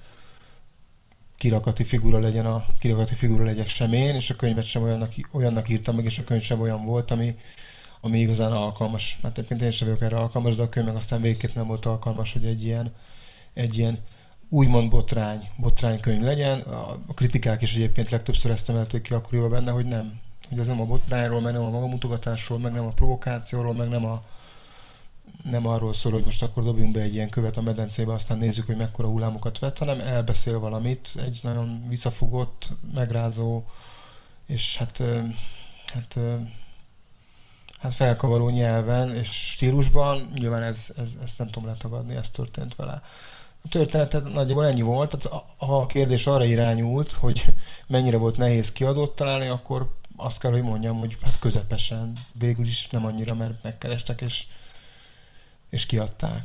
kirakati 1.42 1.84
figura 1.84 2.20
legyen 2.20 2.46
a 2.46 2.66
kirakati 2.80 3.16
figura 3.16 3.44
legyek 3.44 3.68
sem 3.68 3.94
én, 3.94 4.16
és 4.16 4.30
a 4.30 4.36
könyvet 4.36 4.64
sem 4.64 4.82
olyannak, 4.82 5.14
olyannak 5.32 5.70
írtam 5.70 5.96
meg, 5.96 6.06
és 6.06 6.20
a 6.20 6.24
könyv 6.24 6.42
sem 6.42 6.62
olyan 6.62 6.86
volt, 6.86 7.12
ami, 7.12 7.36
ami 8.02 8.20
igazán 8.20 8.52
alkalmas. 8.52 9.20
Mert 9.22 9.38
egyébként 9.38 9.62
én 9.62 9.72
sem 9.72 9.88
vagyok 9.88 10.02
erre 10.02 10.18
alkalmas, 10.18 10.56
de 10.56 10.62
a 10.62 10.70
könyv 10.70 10.86
meg 10.86 10.96
aztán 10.96 11.22
végképp 11.22 11.56
nem 11.56 11.68
volt 11.68 11.86
alkalmas, 11.86 12.34
hogy 12.34 12.46
egy 12.46 12.64
ilyen, 12.64 12.94
egy 13.54 13.78
ilyen 13.78 14.00
úgymond 14.50 14.90
botrány, 14.90 15.50
botránykönyv 15.58 16.22
legyen. 16.22 16.60
A 17.08 17.14
kritikák 17.14 17.62
is 17.62 17.76
egyébként 17.76 18.10
legtöbbször 18.10 18.52
ezt 18.52 18.70
emelték 18.70 19.02
ki 19.02 19.14
akkoriban 19.14 19.50
benne, 19.50 19.72
hogy 19.72 19.86
nem. 19.86 20.20
Hogy 20.50 20.60
ez 20.60 20.68
nem 20.68 20.82
a 20.82 20.86
botrányról, 20.86 21.42
meg 21.42 21.54
nem 21.54 21.64
a 21.64 21.70
magamutogatásról, 21.70 22.60
meg 22.60 22.74
nem 22.74 22.86
a 22.86 22.92
provokációról, 22.92 23.74
meg 23.74 23.90
nem 23.90 24.06
a 24.06 24.22
nem 25.44 25.68
arról 25.68 25.94
szól, 25.94 26.12
hogy 26.12 26.24
most 26.26 26.44
akkor 26.44 26.64
dobjunk 26.64 26.92
be 26.94 27.02
egy 27.02 27.14
ilyen 27.14 27.30
követ 27.30 27.58
a 27.58 27.62
medencébe, 27.62 28.14
aztán 28.14 28.38
nézzük, 28.38 28.66
hogy 28.66 28.78
mekkora 28.78 29.08
hullámokat 29.08 29.60
vett, 29.60 29.78
hanem 29.78 30.00
elbeszél 30.00 30.60
valamit, 30.60 31.14
egy 31.26 31.40
nagyon 31.44 31.84
visszafogott, 31.88 32.70
megrázó, 32.94 33.64
és 34.46 34.78
hát, 34.78 35.04
hát, 35.86 36.20
hát 37.80 37.94
felkavaró 37.94 38.50
nyelven 38.50 39.16
és 39.16 39.30
stílusban, 39.30 40.32
nyilván 40.34 40.64
ez, 40.64 40.94
ez, 40.98 41.16
ezt 41.24 41.38
nem 41.38 41.48
tudom 41.48 41.70
letagadni, 41.70 42.16
ez 42.16 42.30
történt 42.30 42.76
vele. 42.76 43.02
A 43.64 43.68
történet 43.70 44.34
nagyjából 44.34 44.66
ennyi 44.66 44.82
volt, 44.82 45.18
tehát 45.18 45.46
ha 45.58 45.80
a 45.80 45.86
kérdés 45.86 46.28
arra 46.28 46.44
irányult, 46.44 47.12
hogy 47.12 47.46
mennyire 47.88 48.18
volt 48.18 48.38
nehéz 48.38 48.72
kiadót 48.72 49.16
találni, 49.16 49.48
akkor 49.48 50.00
azt 50.16 50.40
kell, 50.40 50.52
hogy 50.52 50.62
mondjam, 50.62 51.00
hogy 51.00 51.18
hát 51.22 51.40
közepesen, 51.40 52.18
végül 52.34 52.66
is 52.66 52.88
nem 52.90 53.06
annyira, 53.06 53.34
mert 53.34 53.64
megkerestek, 53.64 54.22
és, 54.22 54.46
és 55.72 55.86
kiadták. 55.86 56.44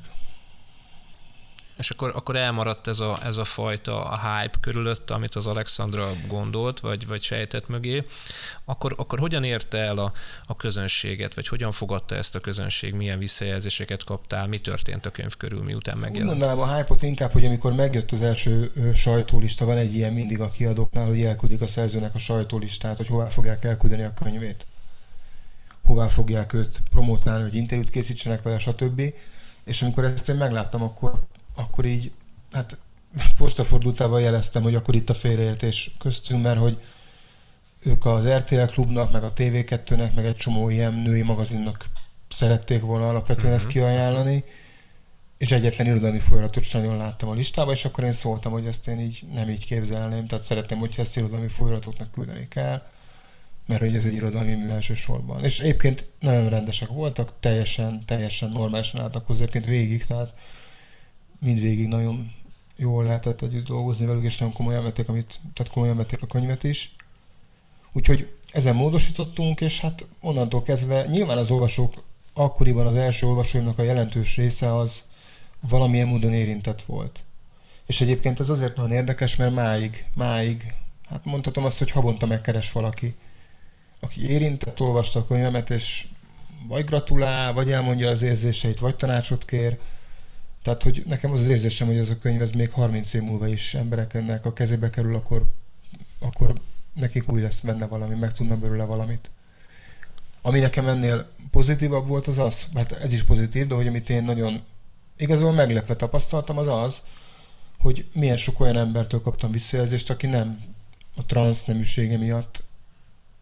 És 1.77 1.91
akkor, 1.91 2.13
akkor 2.15 2.37
elmaradt 2.37 2.87
ez 2.87 3.01
a, 3.01 3.19
ez 3.25 3.37
a 3.37 3.45
fajta 3.45 4.05
a 4.05 4.19
hype 4.19 4.59
körülött, 4.61 5.11
amit 5.11 5.35
az 5.35 5.47
Alexandra 5.47 6.13
gondolt, 6.29 6.81
vagy, 6.81 7.07
vagy 7.07 7.23
sejtett 7.23 7.69
mögé, 7.69 8.05
akkor, 8.65 8.95
akkor 8.97 9.19
hogyan 9.19 9.45
érte 9.45 9.79
el 9.79 9.97
a, 9.97 10.13
a 10.47 10.57
közönséget, 10.57 11.35
vagy 11.35 11.49
hogyan 11.49 11.73
fogadta 11.73 12.15
ezt 12.15 12.35
a 12.35 12.41
közönség, 12.41 12.95
milyen 12.95 13.19
visszajelzéseket 13.19 14.05
kaptál, 14.05 14.47
mi 14.47 14.59
történt 14.59 15.07
a 15.07 15.11
könyv 15.11 15.37
körül, 15.37 15.63
miután 15.63 15.99
megjelent? 15.99 16.33
Úgy 16.33 16.39
mondanám 16.39 16.59
a 16.59 16.77
hype-ot 16.77 17.03
inkább, 17.03 17.33
hogy 17.33 17.45
amikor 17.45 17.73
megjött 17.73 18.13
az 18.13 18.23
első 18.23 18.73
sajtólista, 18.95 19.65
van 19.65 19.77
egy 19.77 19.95
ilyen 19.95 20.13
mindig 20.13 20.41
a 20.41 20.51
kiadóknál, 20.51 21.07
hogy 21.07 21.23
elküldik 21.23 21.61
a 21.61 21.67
szerzőnek 21.67 22.15
a 22.15 22.19
sajtólistát, 22.19 22.97
hogy 22.97 23.07
hová 23.07 23.29
fogják 23.29 23.65
elküldeni 23.65 24.03
a 24.03 24.15
könyvét 24.15 24.67
hová 25.87 26.09
fogják 26.09 26.53
őt 26.53 26.83
promotálni, 26.91 27.43
hogy 27.43 27.55
interjút 27.55 27.91
készítsenek 27.91 28.43
vele, 28.43 28.59
stb. 28.59 29.03
És 29.65 29.83
amikor 29.83 30.05
ezt 30.05 30.29
én 30.29 30.37
megláttam, 30.37 30.83
akkor 30.83 31.27
akkor 31.57 31.85
így, 31.85 32.13
hát 32.53 32.79
postafordultával 33.39 34.21
jeleztem, 34.21 34.63
hogy 34.63 34.75
akkor 34.75 34.95
itt 34.95 35.11
a 35.11 35.15
félreértés 35.15 35.91
köztünk, 35.99 36.43
mert 36.43 36.59
hogy 36.59 36.81
ők 37.81 38.05
az 38.05 38.29
RTL 38.29 38.65
klubnak, 38.65 39.13
meg 39.13 39.23
a 39.23 39.33
TV2-nek, 39.33 40.15
meg 40.15 40.25
egy 40.25 40.37
csomó 40.37 40.69
ilyen 40.69 40.93
női 40.93 41.23
magazinnak 41.23 41.87
szerették 42.29 42.81
volna 42.81 43.09
alapvetően 43.09 43.53
uh-huh. 43.53 43.55
ezt 43.55 43.65
mhm. 43.65 43.75
kiajánlani, 43.75 44.45
és 45.39 45.53
egyetlen 45.53 45.87
irodalmi 45.87 46.19
folyamatot 46.19 46.65
sem 46.65 46.81
nagyon 46.81 46.97
láttam 46.97 47.29
a 47.29 47.35
listában, 47.35 47.75
és 47.75 47.85
akkor 47.85 48.05
én 48.05 48.13
szóltam, 48.13 48.53
hogy 48.53 48.67
ezt 48.67 48.89
én 48.89 49.01
így 49.01 49.25
nem 49.33 49.49
így 49.49 49.67
képzelném, 49.67 50.27
tehát 50.27 50.45
szeretném, 50.45 50.79
hogyha 50.79 51.03
ezt 51.03 51.17
irodalmi 51.17 51.49
folyamatoknak 51.49 52.11
küldenék 52.11 52.55
el, 52.55 52.91
mert 53.67 53.81
hogy 53.81 53.97
ez 53.97 54.05
egy 54.05 54.15
irodalmi 54.15 54.55
mű 54.55 54.69
elsősorban. 54.69 55.45
És 55.45 55.61
egyébként 55.61 56.11
nagyon 56.21 56.49
rendesek 56.49 56.89
voltak, 56.89 57.33
teljesen, 57.41 58.05
teljesen 58.05 58.51
normálisan 58.51 59.01
álltak 59.01 59.27
hozzá, 59.27 59.45
végig, 59.67 60.05
tehát 60.05 60.35
mindvégig 61.41 61.89
nagyon 61.89 62.31
jól 62.77 63.05
lehetett 63.05 63.43
együtt 63.43 63.67
dolgozni 63.67 64.07
velük, 64.07 64.25
és 64.25 64.39
nagyon 64.39 64.55
komolyan 64.55 64.83
vették, 64.83 65.09
amit, 65.09 65.41
tehát 65.55 65.73
komolyan 65.73 65.97
vették 65.97 66.23
a 66.23 66.27
könyvet 66.27 66.65
is. 66.65 66.95
Úgyhogy 67.93 68.37
ezen 68.53 68.75
módosítottunk, 68.75 69.61
és 69.61 69.81
hát 69.81 70.07
onnantól 70.21 70.63
kezdve 70.63 71.07
nyilván 71.07 71.39
az 71.39 71.51
olvasók 71.51 72.05
akkoriban 72.33 72.87
az 72.87 72.97
első 72.97 73.27
olvasóimnak 73.27 73.79
a 73.79 73.83
jelentős 73.83 74.37
része 74.37 74.77
az 74.77 75.03
valamilyen 75.61 76.09
módon 76.09 76.33
érintett 76.33 76.83
volt. 76.83 77.25
És 77.87 78.01
egyébként 78.01 78.41
ez 78.41 78.49
azért 78.49 78.77
nagyon 78.77 78.93
érdekes, 78.93 79.37
mert 79.37 79.55
máig, 79.55 80.05
máig, 80.15 80.75
hát 81.09 81.25
mondhatom 81.25 81.65
azt, 81.65 81.79
hogy 81.79 81.91
havonta 81.91 82.27
megkeres 82.27 82.73
valaki, 82.73 83.15
aki 84.01 84.31
érintett, 84.31 84.81
olvasta 84.81 85.19
a 85.19 85.27
könyvemet, 85.27 85.71
és 85.71 86.07
vagy 86.69 86.85
gratulál, 86.85 87.53
vagy 87.53 87.71
elmondja 87.71 88.11
az 88.11 88.23
érzéseit, 88.23 88.79
vagy 88.79 88.97
tanácsot 88.97 89.45
kér, 89.45 89.79
tehát, 90.67 90.83
hogy 90.83 91.03
nekem 91.07 91.33
az 91.33 91.41
az 91.41 91.49
érzésem, 91.49 91.87
hogy 91.87 91.97
ez 91.97 92.11
a 92.11 92.19
könyv 92.19 92.43
ez 92.43 92.51
még 92.51 92.71
30 92.71 93.13
év 93.13 93.23
múlva 93.23 93.49
is 93.49 93.75
embereknek 93.75 94.45
a 94.45 94.53
kezébe 94.53 94.91
kerül, 94.91 95.15
akkor, 95.15 95.47
akkor 96.19 96.61
nekik 96.95 97.33
új 97.33 97.41
lesz 97.41 97.61
benne 97.61 97.87
valami, 97.87 98.15
meg 98.15 98.33
tudna 98.33 98.57
belőle 98.57 98.85
valamit. 98.85 99.31
Ami 100.43 100.59
nekem 100.59 100.89
ennél 100.89 101.31
pozitívabb 101.51 102.07
volt 102.07 102.27
az 102.27 102.39
az, 102.39 102.67
mert 102.73 102.93
ez 102.93 103.13
is 103.13 103.25
pozitív, 103.25 103.67
de 103.67 103.75
hogy 103.75 103.87
amit 103.87 104.11
én 104.11 104.25
nagyon 104.25 104.63
igazából 105.17 105.53
meglepve 105.53 105.97
tapasztaltam, 105.97 106.59
az 106.59 106.69
az, 106.69 107.03
hogy 107.79 108.07
milyen 108.13 108.37
sok 108.37 108.61
olyan 108.61 108.77
embertől 108.77 109.21
kaptam 109.21 109.51
visszajelzést, 109.51 110.11
aki 110.11 110.27
nem 110.27 110.61
a 111.17 111.27
transz 111.27 111.65
neműsége 111.65 112.17
miatt 112.17 112.65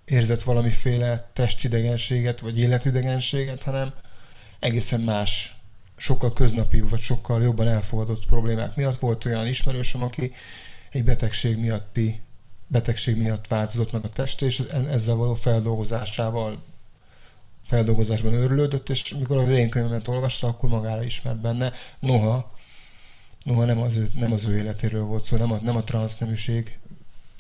érzett 0.04 0.42
valamiféle 0.42 1.30
testidegenséget, 1.32 2.40
vagy 2.40 2.58
életidegenséget, 2.58 3.62
hanem 3.62 3.92
egészen 4.58 5.00
más 5.00 5.56
sokkal 5.96 6.32
köznapi, 6.32 6.80
vagy 6.80 7.00
sokkal 7.00 7.42
jobban 7.42 7.68
elfogadott 7.68 8.26
problémák 8.26 8.76
miatt 8.76 8.98
volt 8.98 9.24
olyan 9.24 9.46
ismerősöm, 9.46 10.02
aki 10.02 10.32
egy 10.90 11.04
betegség 11.04 11.58
miatti 11.58 12.20
betegség 12.66 13.16
miatt 13.16 13.46
változott 13.46 13.92
meg 13.92 14.04
a 14.04 14.08
test, 14.08 14.42
és 14.42 14.62
ezzel 14.90 15.14
való 15.14 15.34
feldolgozásával 15.34 16.62
feldolgozásban 17.64 18.32
őrülődött, 18.32 18.88
és 18.88 19.14
mikor 19.18 19.36
az 19.36 19.48
én 19.48 19.68
könyvemet 19.68 20.08
olvasta, 20.08 20.46
akkor 20.46 20.68
magára 20.68 21.02
ismert 21.02 21.40
benne. 21.40 21.72
Noha, 21.98 22.52
noha 23.44 23.64
nem 23.64 23.80
az 23.80 23.96
ő, 23.96 24.08
nem 24.14 24.32
az 24.32 24.44
ő 24.44 24.56
életéről 24.56 25.04
volt 25.04 25.24
szó, 25.24 25.36
nem 25.36 25.52
a, 25.52 25.58
nem 25.62 25.76
a 25.76 25.84
transzneműség, 25.84 26.78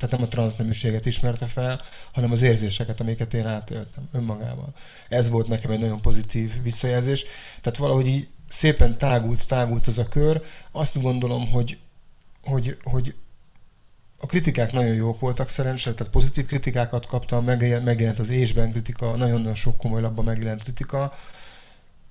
tehát 0.04 0.18
nem 0.18 0.28
a 0.28 0.34
transzneműséget 0.34 1.06
ismerte 1.06 1.46
fel, 1.46 1.80
hanem 2.12 2.32
az 2.32 2.42
érzéseket, 2.42 3.00
amiket 3.00 3.34
én 3.34 3.46
átéltem 3.46 4.08
önmagában. 4.12 4.74
Ez 5.08 5.30
volt 5.30 5.48
nekem 5.48 5.70
egy 5.70 5.80
nagyon 5.80 6.00
pozitív 6.00 6.62
visszajelzés. 6.62 7.24
Tehát 7.60 7.78
valahogy 7.78 8.06
így 8.06 8.28
szépen 8.48 8.98
tágult, 8.98 9.48
tágult 9.48 9.88
ez 9.88 9.98
a 9.98 10.08
kör. 10.08 10.42
Azt 10.72 11.02
gondolom, 11.02 11.50
hogy, 11.50 11.78
hogy, 12.42 12.76
hogy 12.82 13.14
a 14.18 14.26
kritikák 14.26 14.72
nagyon 14.72 14.94
jók 14.94 15.20
voltak 15.20 15.48
szerencsére, 15.48 15.96
tehát 15.96 16.12
pozitív 16.12 16.46
kritikákat 16.46 17.06
kaptam, 17.06 17.44
megjelent 17.44 18.18
az 18.18 18.28
ésben 18.28 18.70
kritika, 18.70 19.16
nagyon-nagyon 19.16 19.54
sok 19.54 19.76
komoly 19.76 20.00
labban 20.00 20.24
megjelent 20.24 20.62
kritika, 20.62 21.12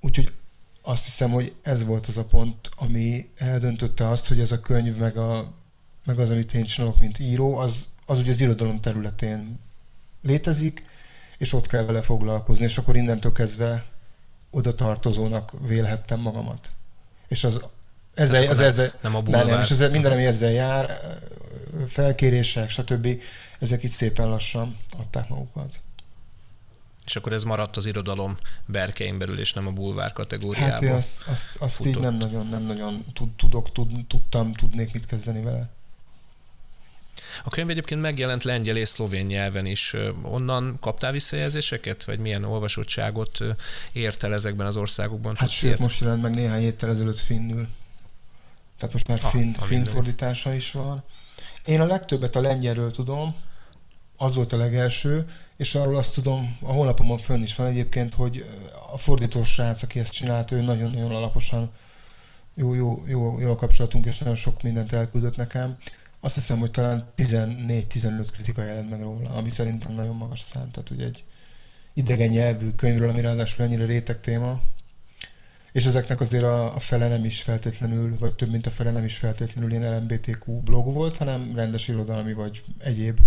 úgyhogy 0.02 0.34
azt 0.82 1.04
hiszem, 1.04 1.32
hogy 1.32 1.56
ez 1.62 1.86
volt 1.86 2.08
az 2.08 2.18
a 2.18 2.26
pont, 2.26 2.70
ami 2.76 3.26
eldöntötte 3.36 4.10
azt, 4.10 4.28
hogy 4.28 4.40
ez 4.40 4.52
a 4.52 4.60
könyv, 4.60 4.98
meg, 4.98 5.18
a, 5.18 5.54
meg 6.06 6.20
az, 6.20 6.30
amit 6.30 6.54
én 6.54 6.64
csinálok, 6.64 7.00
mint 7.00 7.20
író, 7.20 7.58
az, 7.58 7.88
az 8.06 8.20
ugye 8.20 8.32
az 8.32 8.42
irodalom 8.42 8.80
területén 8.80 9.60
létezik, 10.22 10.86
és 11.38 11.54
ott 11.54 11.68
kell 11.68 11.84
vele 11.84 12.02
foglalkozni, 12.02 12.66
és 12.66 12.78
akkor 12.78 12.96
innentől 12.96 13.32
kezdve 13.32 13.86
oda 14.50 14.74
tartozónak 14.74 15.54
vélhettem 15.68 16.20
magamat. 16.20 16.72
És 17.28 17.44
az 17.44 17.62
ezzel, 18.14 18.48
az, 18.48 18.58
nem, 18.58 18.68
ezzel, 18.68 18.94
nem 19.02 19.16
a 19.16 19.22
de 19.22 19.44
nem, 19.44 19.60
és 19.60 19.72
ezzel, 19.72 19.90
minden, 19.90 20.12
ami 20.12 20.26
ezzel 20.26 20.52
jár, 20.52 20.92
felkérések, 21.88 22.70
stb., 22.70 23.22
ezek 23.60 23.84
itt 23.84 23.90
szépen 23.90 24.30
lassan 24.30 24.76
adták 24.98 25.30
magukat. 25.30 25.82
És 27.06 27.16
akkor 27.16 27.34
ez 27.34 27.44
maradt 27.44 27.78
az 27.78 27.86
irodalom 27.86 28.38
berkein 28.66 29.18
belül, 29.18 29.40
és 29.40 29.54
nem 29.54 29.68
a 29.68 29.72
bulvár 29.72 30.14
kategóriában. 30.14 30.72
Hát 30.72 30.82
én 30.82 30.92
azt, 30.92 31.28
azt, 31.28 31.56
azt 31.62 31.86
így 31.86 32.00
nem 32.00 32.16
nagyon, 32.16 32.48
nem 32.48 32.64
nagyon 32.64 33.06
tud, 33.14 33.30
tudok, 33.36 33.72
tud, 33.72 34.08
tudtam, 34.08 34.54
tudnék 34.54 34.94
mit 34.94 35.06
kezdeni 35.06 35.42
vele. 35.42 35.70
A 37.44 37.50
könyv 37.50 37.70
egyébként 37.70 38.02
megjelent 38.02 38.44
lengyel 38.44 38.78
és 38.78 38.90
szlovén 38.90 39.26
nyelven 39.26 39.66
is. 39.66 39.96
Onnan 40.22 40.78
kaptál 40.82 41.12
visszajelzéseket, 41.12 42.04
vagy 42.04 42.20
milyen 42.20 42.44
olvasottságot 42.44 43.38
ért 43.92 44.24
el 44.24 44.34
ezekben 44.34 44.68
az 44.68 44.78
országokban? 44.78 45.36
Hát 45.36 45.50
sőt, 45.50 45.80
most 45.80 46.02
jelent 46.02 46.22
meg 46.22 46.34
néhány 46.34 46.62
héttel 46.62 46.90
ezelőtt 46.90 47.20
finnül. 47.20 47.68
Tehát 48.78 48.94
most 48.94 49.08
már 49.08 49.20
ah, 49.24 49.30
finn, 49.30 49.52
finn 49.54 49.84
fordítása 49.84 50.54
is 50.54 50.72
van. 50.72 51.04
Én 51.66 51.82
a 51.82 51.86
legtöbbet 51.86 52.36
a 52.36 52.42
lengyelről 52.42 52.92
tudom, 52.92 53.36
az 54.18 54.36
volt 54.36 54.54
a 54.54 54.58
legelső, 54.58 55.26
és 55.58 55.76
arról 55.76 55.96
azt 55.96 56.14
tudom, 56.14 56.58
a 56.62 56.72
honlapomon 56.72 57.18
fönn 57.18 57.42
is 57.42 57.56
van 57.56 57.68
egyébként, 57.68 58.14
hogy 58.14 58.46
a 58.94 58.98
fordítós 58.98 59.50
srác, 59.50 59.84
aki 59.84 60.00
ezt 60.00 60.14
csinált, 60.14 60.52
ő 60.52 60.62
nagyon-nagyon 60.62 61.16
alaposan 61.16 61.72
jó, 62.56 62.74
jó, 62.74 63.04
jó, 63.08 63.40
jó 63.40 63.52
a 63.52 63.56
kapcsolatunk, 63.56 64.06
és 64.06 64.18
nagyon 64.20 64.36
sok 64.36 64.62
mindent 64.62 64.94
elküldött 64.94 65.36
nekem. 65.36 65.78
Azt 66.24 66.36
hiszem, 66.36 66.60
hogy 66.60 66.72
talán 66.72 67.12
14-15 67.18 68.28
kritika 68.32 68.64
jelent 68.64 68.90
meg 68.90 69.02
róla, 69.02 69.30
ami 69.30 69.50
szerintem 69.50 69.94
nagyon 69.94 70.16
magas 70.16 70.40
szám. 70.40 70.72
Tehát, 70.72 70.90
hogy 70.90 71.02
egy 71.02 71.24
idegen 71.94 72.30
nyelvű 72.30 72.72
könyvről, 72.72 73.10
ami 73.10 73.22
ráadásul 73.22 73.66
ennyire 73.66 73.86
réteg 73.86 74.22
téma, 74.22 74.60
és 75.72 75.86
ezeknek 75.86 76.20
azért 76.20 76.44
a, 76.44 76.76
a 76.76 76.80
fele 76.80 77.08
nem 77.08 77.26
is 77.26 77.42
feltétlenül, 77.42 78.18
vagy 78.18 78.34
több 78.34 78.52
mint 78.52 78.68
a 78.68 78.72
fele 78.72 78.92
nem 78.92 79.04
is 79.04 79.18
feltétlenül 79.18 79.72
ilyen 79.72 79.98
LMBTQ 79.98 80.62
blog 80.62 80.94
volt, 80.94 81.18
hanem 81.18 81.52
rendes 81.56 81.88
irodalmi 81.88 82.34
vagy 82.34 82.64
egyéb 82.80 83.20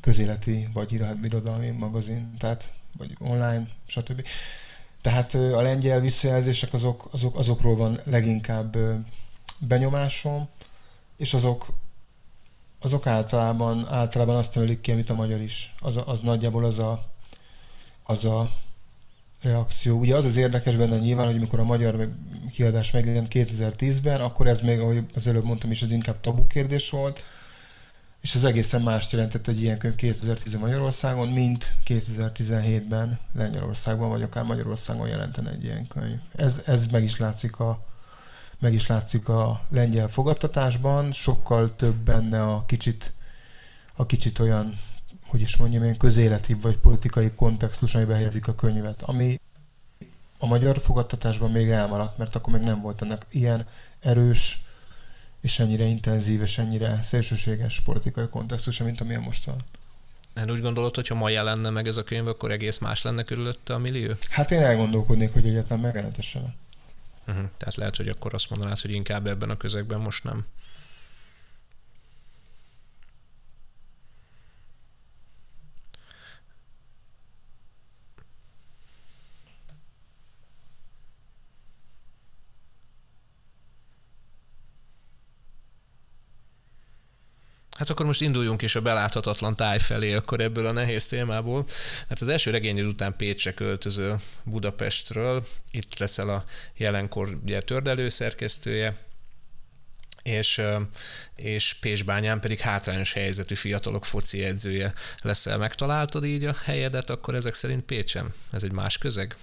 közéleti 0.00 0.68
vagy 0.72 0.92
irodalmi 1.22 1.70
magazin, 1.70 2.34
tehát 2.38 2.72
vagy 2.96 3.16
online, 3.18 3.68
stb. 3.86 4.26
Tehát 5.02 5.34
a 5.34 5.62
lengyel 5.62 6.00
visszajelzések 6.00 6.72
azok, 6.72 7.08
azok, 7.12 7.38
azokról 7.38 7.76
van 7.76 8.00
leginkább 8.04 8.76
benyomásom, 9.58 10.48
és 11.16 11.34
azok, 11.34 11.66
azok 12.84 13.06
általában, 13.06 13.86
általában 13.88 14.36
azt 14.36 14.56
emelik 14.56 14.80
ki, 14.80 14.92
amit 14.92 15.10
a 15.10 15.14
magyar 15.14 15.40
is. 15.40 15.74
Az, 15.80 16.00
az 16.06 16.20
nagyjából 16.20 16.64
az 16.64 16.78
a, 16.78 17.04
az 18.02 18.24
a 18.24 18.48
reakció. 19.42 19.98
Ugye 19.98 20.16
az 20.16 20.24
az 20.24 20.36
érdekes 20.36 20.76
benne 20.76 20.98
nyilván, 20.98 21.26
hogy 21.26 21.36
amikor 21.36 21.58
a 21.58 21.64
magyar 21.64 22.08
kiadás 22.52 22.90
megjelent 22.90 23.28
2010-ben, 23.30 24.20
akkor 24.20 24.46
ez 24.46 24.60
még, 24.60 24.80
ahogy 24.80 25.04
az 25.14 25.26
előbb 25.26 25.44
mondtam 25.44 25.70
is, 25.70 25.82
az 25.82 25.90
inkább 25.90 26.20
tabu 26.20 26.46
kérdés 26.46 26.90
volt, 26.90 27.24
és 28.20 28.34
az 28.34 28.44
egészen 28.44 28.82
más 28.82 29.12
jelentett 29.12 29.48
egy 29.48 29.62
ilyen 29.62 29.78
könyv 29.78 29.94
2010 29.94 30.54
Magyarországon, 30.54 31.28
mint 31.28 31.72
2017-ben 31.86 33.18
Lengyelországban, 33.34 34.08
vagy 34.08 34.22
akár 34.22 34.44
Magyarországon 34.44 35.08
jelenten 35.08 35.48
egy 35.48 35.64
ilyen 35.64 35.86
könyv. 35.86 36.18
Ez, 36.36 36.62
ez 36.66 36.86
meg 36.86 37.02
is 37.02 37.16
látszik 37.16 37.58
a, 37.58 37.86
meg 38.64 38.74
is 38.74 38.86
látszik 38.86 39.28
a 39.28 39.62
lengyel 39.70 40.08
fogadtatásban, 40.08 41.12
sokkal 41.12 41.76
több 41.76 41.94
benne 41.94 42.42
a 42.42 42.64
kicsit, 42.66 43.12
a 43.96 44.06
kicsit 44.06 44.38
olyan, 44.38 44.74
hogy 45.26 45.40
is 45.40 45.56
mondjam, 45.56 45.82
ilyen 45.82 45.96
közéleti 45.96 46.54
vagy 46.54 46.78
politikai 46.78 47.30
kontextus, 47.30 47.94
amiben 47.94 48.16
helyezik 48.16 48.48
a 48.48 48.54
könyvet, 48.54 49.02
ami 49.02 49.40
a 50.38 50.46
magyar 50.46 50.78
fogadtatásban 50.78 51.50
még 51.50 51.70
elmaradt, 51.70 52.18
mert 52.18 52.34
akkor 52.34 52.52
még 52.52 52.62
nem 52.62 52.80
volt 52.80 53.02
ennek 53.02 53.26
ilyen 53.30 53.66
erős 54.00 54.64
és 55.40 55.58
ennyire 55.58 55.84
intenzív, 55.84 56.40
és 56.40 56.58
ennyire 56.58 56.98
szélsőséges 57.02 57.80
politikai 57.80 58.28
kontextus, 58.28 58.78
mint 58.78 59.00
amilyen 59.00 59.22
most 59.22 59.44
van. 59.44 59.56
Hát 60.34 60.50
úgy 60.50 60.60
gondolod, 60.60 60.94
hogy 60.94 61.08
ha 61.08 61.14
ma 61.14 61.28
jelenne 61.28 61.70
meg 61.70 61.88
ez 61.88 61.96
a 61.96 62.04
könyv, 62.04 62.26
akkor 62.26 62.50
egész 62.50 62.78
más 62.78 63.02
lenne 63.02 63.22
körülötte 63.22 63.74
a 63.74 63.78
millió? 63.78 64.12
Hát 64.30 64.50
én 64.50 64.62
elgondolkodnék, 64.62 65.32
hogy 65.32 65.46
egyáltalán 65.46 65.82
megjelenetesen. 65.82 66.54
Uh-huh. 67.26 67.44
Tehát 67.56 67.74
lehet, 67.74 67.96
hogy 67.96 68.08
akkor 68.08 68.34
azt 68.34 68.50
mondanád, 68.50 68.80
hogy 68.80 68.94
inkább 68.94 69.26
ebben 69.26 69.50
a 69.50 69.56
közegben 69.56 70.00
most 70.00 70.24
nem. 70.24 70.46
Hát 87.78 87.90
akkor 87.90 88.06
most 88.06 88.20
induljunk 88.20 88.62
is 88.62 88.74
a 88.74 88.80
beláthatatlan 88.80 89.56
táj 89.56 89.78
felé, 89.78 90.12
akkor 90.12 90.40
ebből 90.40 90.66
a 90.66 90.72
nehéz 90.72 91.06
témából. 91.06 91.64
Hát 92.08 92.20
az 92.20 92.28
első 92.28 92.50
regényed 92.50 92.86
után 92.86 93.16
Pécsre 93.16 93.54
költöző 93.54 94.16
Budapestről, 94.42 95.46
itt 95.70 95.98
leszel 95.98 96.28
a 96.28 96.44
jelenkor 96.76 97.38
ugye, 97.42 97.60
tördelő 97.60 98.08
szerkesztője, 98.08 98.96
és, 100.22 100.62
és 101.36 101.74
Pésbányán 101.74 102.40
pedig 102.40 102.60
hátrányos 102.60 103.12
helyzetű 103.12 103.54
fiatalok 103.54 104.04
foci 104.04 104.44
edzője 104.44 104.94
leszel. 105.22 105.58
Megtaláltad 105.58 106.24
így 106.24 106.44
a 106.44 106.56
helyedet, 106.64 107.10
akkor 107.10 107.34
ezek 107.34 107.54
szerint 107.54 107.84
Pécsen? 107.84 108.34
Ez 108.52 108.62
egy 108.62 108.72
más 108.72 108.98
közeg? 108.98 109.36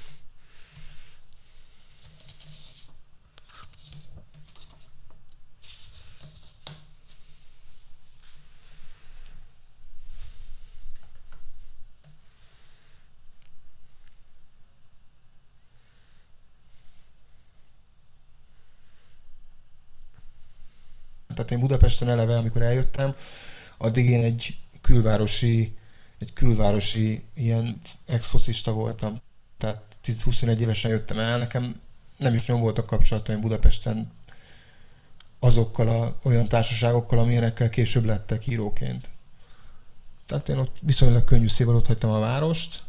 Tehát 21.41 21.51
én 21.51 21.67
Budapesten 21.67 22.09
eleve, 22.09 22.37
amikor 22.37 22.61
eljöttem, 22.61 23.15
addig 23.77 24.09
én 24.09 24.23
egy 24.23 24.57
külvárosi, 24.81 25.77
egy 26.19 26.33
külvárosi 26.33 27.23
ilyen 27.33 27.79
exfocista 28.05 28.71
voltam. 28.71 29.21
Tehát 29.57 29.83
21 30.23 30.61
évesen 30.61 30.91
jöttem 30.91 31.19
el, 31.19 31.37
nekem 31.37 31.81
nem 32.17 32.33
is 32.33 32.45
nyom 32.45 32.61
voltak 32.61 32.85
kapcsolataim 32.85 33.41
Budapesten 33.41 34.11
azokkal 35.39 35.87
a, 35.87 36.17
olyan 36.23 36.45
társaságokkal, 36.45 37.19
amilyenekkel 37.19 37.69
később 37.69 38.05
lettek 38.05 38.47
íróként. 38.47 39.09
Tehát 40.25 40.49
én 40.49 40.57
ott 40.57 40.77
viszonylag 40.81 41.23
könnyű 41.23 41.47
szívvel 41.47 41.75
ott 41.75 41.87
hagytam 41.87 42.09
a 42.09 42.19
várost, 42.19 42.83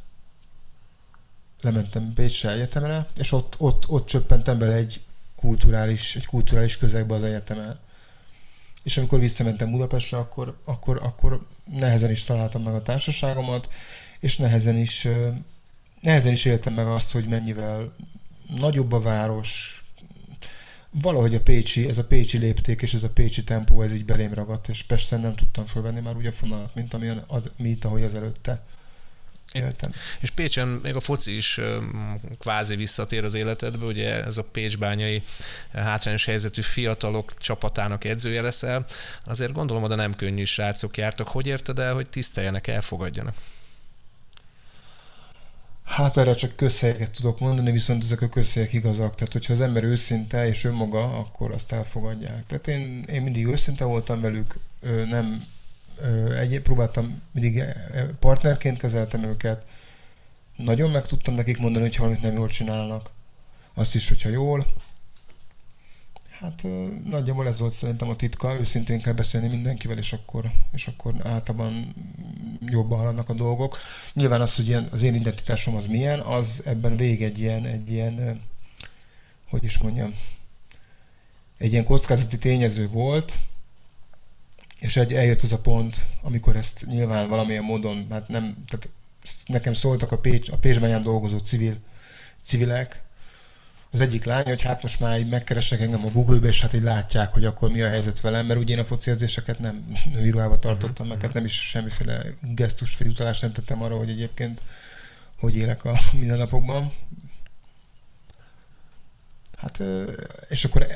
lementem 1.60 2.12
Pécsre 2.12 2.50
egyetemre, 2.50 3.06
és 3.16 3.32
ott, 3.32 3.54
ott, 3.58 3.88
ott 3.88 4.06
csöppentem 4.06 4.58
bele 4.58 4.74
egy 4.74 5.00
kulturális, 5.36 6.16
egy 6.16 6.26
kulturális 6.26 6.76
közegbe 6.76 7.14
az 7.14 7.24
egyetemen 7.24 7.78
és 8.82 8.96
amikor 8.98 9.20
visszamentem 9.20 9.70
Budapestre, 9.70 10.18
akkor, 10.18 10.58
akkor, 10.64 11.00
akkor 11.02 11.46
nehezen 11.64 12.10
is 12.10 12.24
találtam 12.24 12.62
meg 12.62 12.74
a 12.74 12.82
társaságomat, 12.82 13.72
és 14.20 14.36
nehezen 14.36 14.76
is, 14.76 15.08
nehezen 16.00 16.32
is 16.32 16.44
éltem 16.44 16.74
meg 16.74 16.86
azt, 16.86 17.12
hogy 17.12 17.24
mennyivel 17.28 17.94
nagyobb 18.56 18.92
a 18.92 19.00
város, 19.00 19.82
valahogy 20.90 21.34
a 21.34 21.40
Pécsi, 21.40 21.88
ez 21.88 21.98
a 21.98 22.04
Pécsi 22.04 22.38
lépték 22.38 22.82
és 22.82 22.94
ez 22.94 23.02
a 23.02 23.10
Pécsi 23.10 23.44
tempó, 23.44 23.82
ez 23.82 23.94
így 23.94 24.04
belém 24.04 24.34
ragadt, 24.34 24.68
és 24.68 24.82
Pesten 24.82 25.20
nem 25.20 25.34
tudtam 25.34 25.66
fölvenni 25.66 26.00
már 26.00 26.16
úgy 26.16 26.26
a 26.26 26.32
fonalat, 26.32 26.74
mint, 26.74 26.94
amilyen 26.94 27.24
az, 27.26 27.50
mint 27.56 27.84
ahogy 27.84 28.02
az 28.02 28.14
előtte. 28.14 28.62
Értem. 29.52 29.92
És 30.20 30.30
Pécsen 30.30 30.68
még 30.68 30.96
a 30.96 31.00
foci 31.00 31.36
is 31.36 31.60
kvázi 32.38 32.76
visszatér 32.76 33.24
az 33.24 33.34
életedbe, 33.34 33.84
ugye 33.84 34.24
ez 34.24 34.38
a 34.38 34.42
pécsbányai 34.42 35.22
hátrányos 35.72 36.24
helyzetű 36.24 36.62
fiatalok 36.62 37.38
csapatának 37.38 38.04
edzője 38.04 38.42
leszel. 38.42 38.86
Azért 39.24 39.52
gondolom, 39.52 39.82
oda 39.82 39.94
nem 39.94 40.14
könnyű 40.14 40.44
srácok 40.44 40.96
jártak. 40.96 41.28
Hogy 41.28 41.46
érted 41.46 41.78
el, 41.78 41.94
hogy 41.94 42.08
tiszteljenek, 42.08 42.66
elfogadjanak? 42.66 43.34
Hát 45.84 46.16
erre 46.16 46.34
csak 46.34 46.56
közhelyeket 46.56 47.10
tudok 47.10 47.40
mondani, 47.40 47.72
viszont 47.72 48.02
ezek 48.02 48.22
a 48.22 48.28
közhelyek 48.28 48.72
igazak. 48.72 49.14
Tehát, 49.14 49.32
hogyha 49.32 49.52
az 49.52 49.60
ember 49.60 49.84
őszinte 49.84 50.46
és 50.48 50.64
önmaga, 50.64 51.18
akkor 51.18 51.52
azt 51.52 51.72
elfogadják. 51.72 52.46
Tehát 52.46 52.68
én, 52.68 53.04
én 53.08 53.22
mindig 53.22 53.46
őszinte 53.46 53.84
voltam 53.84 54.20
velük, 54.20 54.54
nem 55.08 55.42
egy, 56.38 56.60
próbáltam 56.60 57.22
mindig 57.32 57.62
partnerként 58.18 58.78
kezeltem 58.78 59.22
őket, 59.22 59.66
nagyon 60.56 60.90
meg 60.90 61.06
tudtam 61.06 61.34
nekik 61.34 61.58
mondani, 61.58 61.84
hogy 61.84 61.96
valamit 61.96 62.22
nem 62.22 62.34
jól 62.34 62.48
csinálnak. 62.48 63.10
azt 63.74 63.94
is, 63.94 64.08
hogyha 64.08 64.28
jól. 64.28 64.66
Hát 66.30 66.66
nagyjából 67.04 67.46
ez 67.46 67.58
volt 67.58 67.72
szerintem 67.72 68.08
a 68.08 68.16
titka, 68.16 68.58
őszintén 68.58 69.00
kell 69.00 69.12
beszélni 69.12 69.48
mindenkivel, 69.48 69.98
és 69.98 70.12
akkor, 70.12 70.50
és 70.72 70.86
akkor 70.86 71.14
általában 71.22 71.94
jobban 72.60 72.98
haladnak 72.98 73.28
a 73.28 73.32
dolgok. 73.34 73.78
Nyilván 74.12 74.40
az, 74.40 74.56
hogy 74.56 74.66
ilyen, 74.66 74.88
az 74.90 75.02
én 75.02 75.14
identitásom 75.14 75.74
az 75.74 75.86
milyen, 75.86 76.20
az 76.20 76.62
ebben 76.64 76.96
vég 76.96 77.22
egy 77.22 77.38
ilyen, 77.38 77.64
egy 77.64 77.90
ilyen, 77.90 78.40
hogy 79.48 79.64
is 79.64 79.78
mondjam, 79.78 80.10
egy 81.58 81.72
ilyen 81.72 81.84
kockázati 81.84 82.38
tényező 82.38 82.88
volt, 82.88 83.38
és 84.82 84.96
egy, 84.96 85.12
eljött 85.12 85.42
az 85.42 85.52
a 85.52 85.60
pont, 85.60 85.96
amikor 86.22 86.56
ezt 86.56 86.86
nyilván 86.86 87.28
valamilyen 87.28 87.64
módon, 87.64 88.06
hát 88.10 88.28
nem, 88.28 88.54
tehát 88.68 88.88
nekem 89.46 89.72
szóltak 89.72 90.12
a, 90.12 90.18
Pécs, 90.18 90.50
a 90.50 90.56
Pécsben 90.56 91.02
dolgozó 91.02 91.38
civil, 91.38 91.76
civilek, 92.42 93.02
az 93.90 94.00
egyik 94.00 94.24
lány, 94.24 94.44
hogy 94.44 94.62
hát 94.62 94.82
most 94.82 95.00
már 95.00 95.18
így 95.18 95.34
engem 95.70 96.06
a 96.06 96.10
Google-be, 96.10 96.48
és 96.48 96.60
hát 96.60 96.72
így 96.72 96.82
látják, 96.82 97.32
hogy 97.32 97.44
akkor 97.44 97.70
mi 97.70 97.82
a 97.82 97.88
helyzet 97.88 98.20
velem, 98.20 98.46
mert 98.46 98.60
ugye 98.60 98.74
én 98.74 98.80
a 98.80 98.84
foci 98.84 99.10
érzéseket 99.10 99.58
nem 99.58 99.84
nőiruhába 100.12 100.58
tartottam, 100.58 101.06
meg 101.06 101.20
hát 101.20 101.32
nem 101.32 101.44
is 101.44 101.68
semmiféle 101.68 102.22
gesztus 102.40 102.94
felutalást 102.94 103.42
nem 103.42 103.52
tettem 103.52 103.82
arra, 103.82 103.96
hogy 103.96 104.10
egyébként 104.10 104.62
hogy 105.38 105.56
élek 105.56 105.84
a 105.84 105.98
mindennapokban. 106.18 106.92
Hát, 109.56 109.82
és 110.48 110.64
akkor 110.64 110.86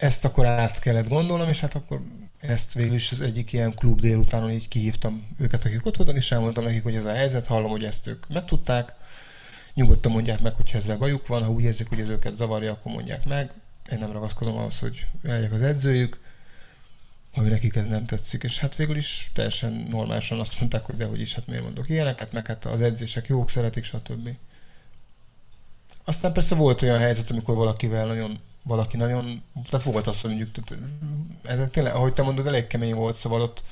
ezt 0.00 0.24
akkor 0.24 0.46
át 0.46 0.78
kellett 0.78 1.08
gondolnom, 1.08 1.48
és 1.48 1.60
hát 1.60 1.74
akkor 1.74 2.02
ezt 2.40 2.74
végül 2.74 2.94
is 2.94 3.12
az 3.12 3.20
egyik 3.20 3.52
ilyen 3.52 3.74
klub 3.74 4.00
délutánon 4.00 4.50
így 4.50 4.68
kihívtam 4.68 5.26
őket, 5.38 5.64
akik 5.64 5.86
ott 5.86 5.96
voltak, 5.96 6.16
és 6.16 6.32
elmondtam 6.32 6.64
nekik, 6.64 6.82
hogy 6.82 6.94
ez 6.94 7.04
a 7.04 7.14
helyzet, 7.14 7.46
hallom, 7.46 7.70
hogy 7.70 7.84
ezt 7.84 8.06
ők 8.06 8.28
megtudták, 8.28 8.92
nyugodtan 9.74 10.12
mondják 10.12 10.40
meg, 10.40 10.54
hogyha 10.54 10.78
ezzel 10.78 10.96
bajuk 10.96 11.26
van, 11.26 11.44
ha 11.44 11.50
úgy 11.50 11.64
érzik, 11.64 11.88
hogy 11.88 12.00
ez 12.00 12.08
őket 12.08 12.34
zavarja, 12.34 12.72
akkor 12.72 12.92
mondják 12.92 13.24
meg. 13.24 13.52
Én 13.92 13.98
nem 13.98 14.12
ragaszkodom 14.12 14.56
ahhoz, 14.56 14.78
hogy 14.78 15.06
eljek 15.22 15.52
az 15.52 15.62
edzőjük, 15.62 16.20
ha 17.32 17.42
nekik 17.42 17.76
ez 17.76 17.86
nem 17.86 18.06
tetszik. 18.06 18.42
És 18.42 18.58
hát 18.58 18.76
végül 18.76 18.96
is 18.96 19.30
teljesen 19.34 19.86
normálisan 19.90 20.40
azt 20.40 20.60
mondták, 20.60 20.84
hogy 20.84 20.96
dehogy 20.96 21.20
is, 21.20 21.34
hát 21.34 21.46
miért 21.46 21.62
mondok 21.62 21.88
ilyeneket, 21.88 22.32
meg 22.32 22.46
hát 22.46 22.64
az 22.64 22.80
edzések 22.80 23.26
jók, 23.26 23.50
szeretik, 23.50 23.84
stb. 23.84 24.28
Aztán 26.04 26.32
persze 26.32 26.54
volt 26.54 26.82
olyan 26.82 26.98
helyzet, 26.98 27.30
amikor 27.30 27.54
valakivel 27.54 28.06
nagyon, 28.06 28.40
valaki 28.62 28.96
nagyon, 28.96 29.42
tehát 29.70 29.86
volt 29.86 30.06
az, 30.06 30.20
hogy 30.20 30.30
mondjuk, 30.30 30.50
tehát 30.52 30.84
ez 31.42 31.68
tényleg, 31.70 31.94
ahogy 31.94 32.12
te 32.12 32.22
mondod, 32.22 32.46
elég 32.46 32.66
kemény 32.66 32.94
volt, 32.94 33.14
szóval 33.14 33.40
ott, 33.40 33.64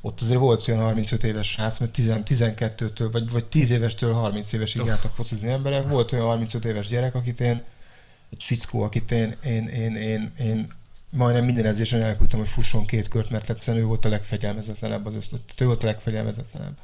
ott 0.00 0.20
azért 0.20 0.38
volt 0.38 0.68
olyan 0.68 0.80
35 0.80 1.24
éves 1.24 1.50
srác, 1.50 1.78
mert 1.78 1.92
10, 1.92 2.12
12-től, 2.24 3.08
vagy, 3.12 3.30
vagy 3.30 3.46
10 3.46 3.70
évestől 3.70 4.12
30 4.12 4.52
évesig 4.52 4.80
oh. 4.80 4.86
jártak 4.86 5.14
focizni 5.14 5.50
emberek. 5.50 5.88
Volt 5.88 6.12
olyan 6.12 6.26
35 6.26 6.64
éves 6.64 6.88
gyerek, 6.88 7.14
akit 7.14 7.40
én, 7.40 7.62
egy 8.30 8.42
fickó, 8.42 8.82
akit 8.82 9.10
én, 9.10 9.34
én, 9.42 9.66
én, 9.66 9.96
én, 9.96 10.32
én 10.38 10.72
majdnem 11.10 11.44
minden 11.44 11.66
edzésen 11.66 12.02
elküldtem, 12.02 12.38
hogy 12.38 12.48
fusson 12.48 12.86
két 12.86 13.08
kört, 13.08 13.30
mert 13.30 13.50
egyszerűen 13.50 13.84
ő 13.84 13.86
volt 13.86 14.04
a 14.04 14.08
legfegyelmezetlenebb 14.08 15.06
az 15.06 15.14
összes, 15.14 15.38
ő 15.58 15.66
volt 15.66 15.82
a 15.82 15.86
legfegyelmezetlenebb. 15.86 16.76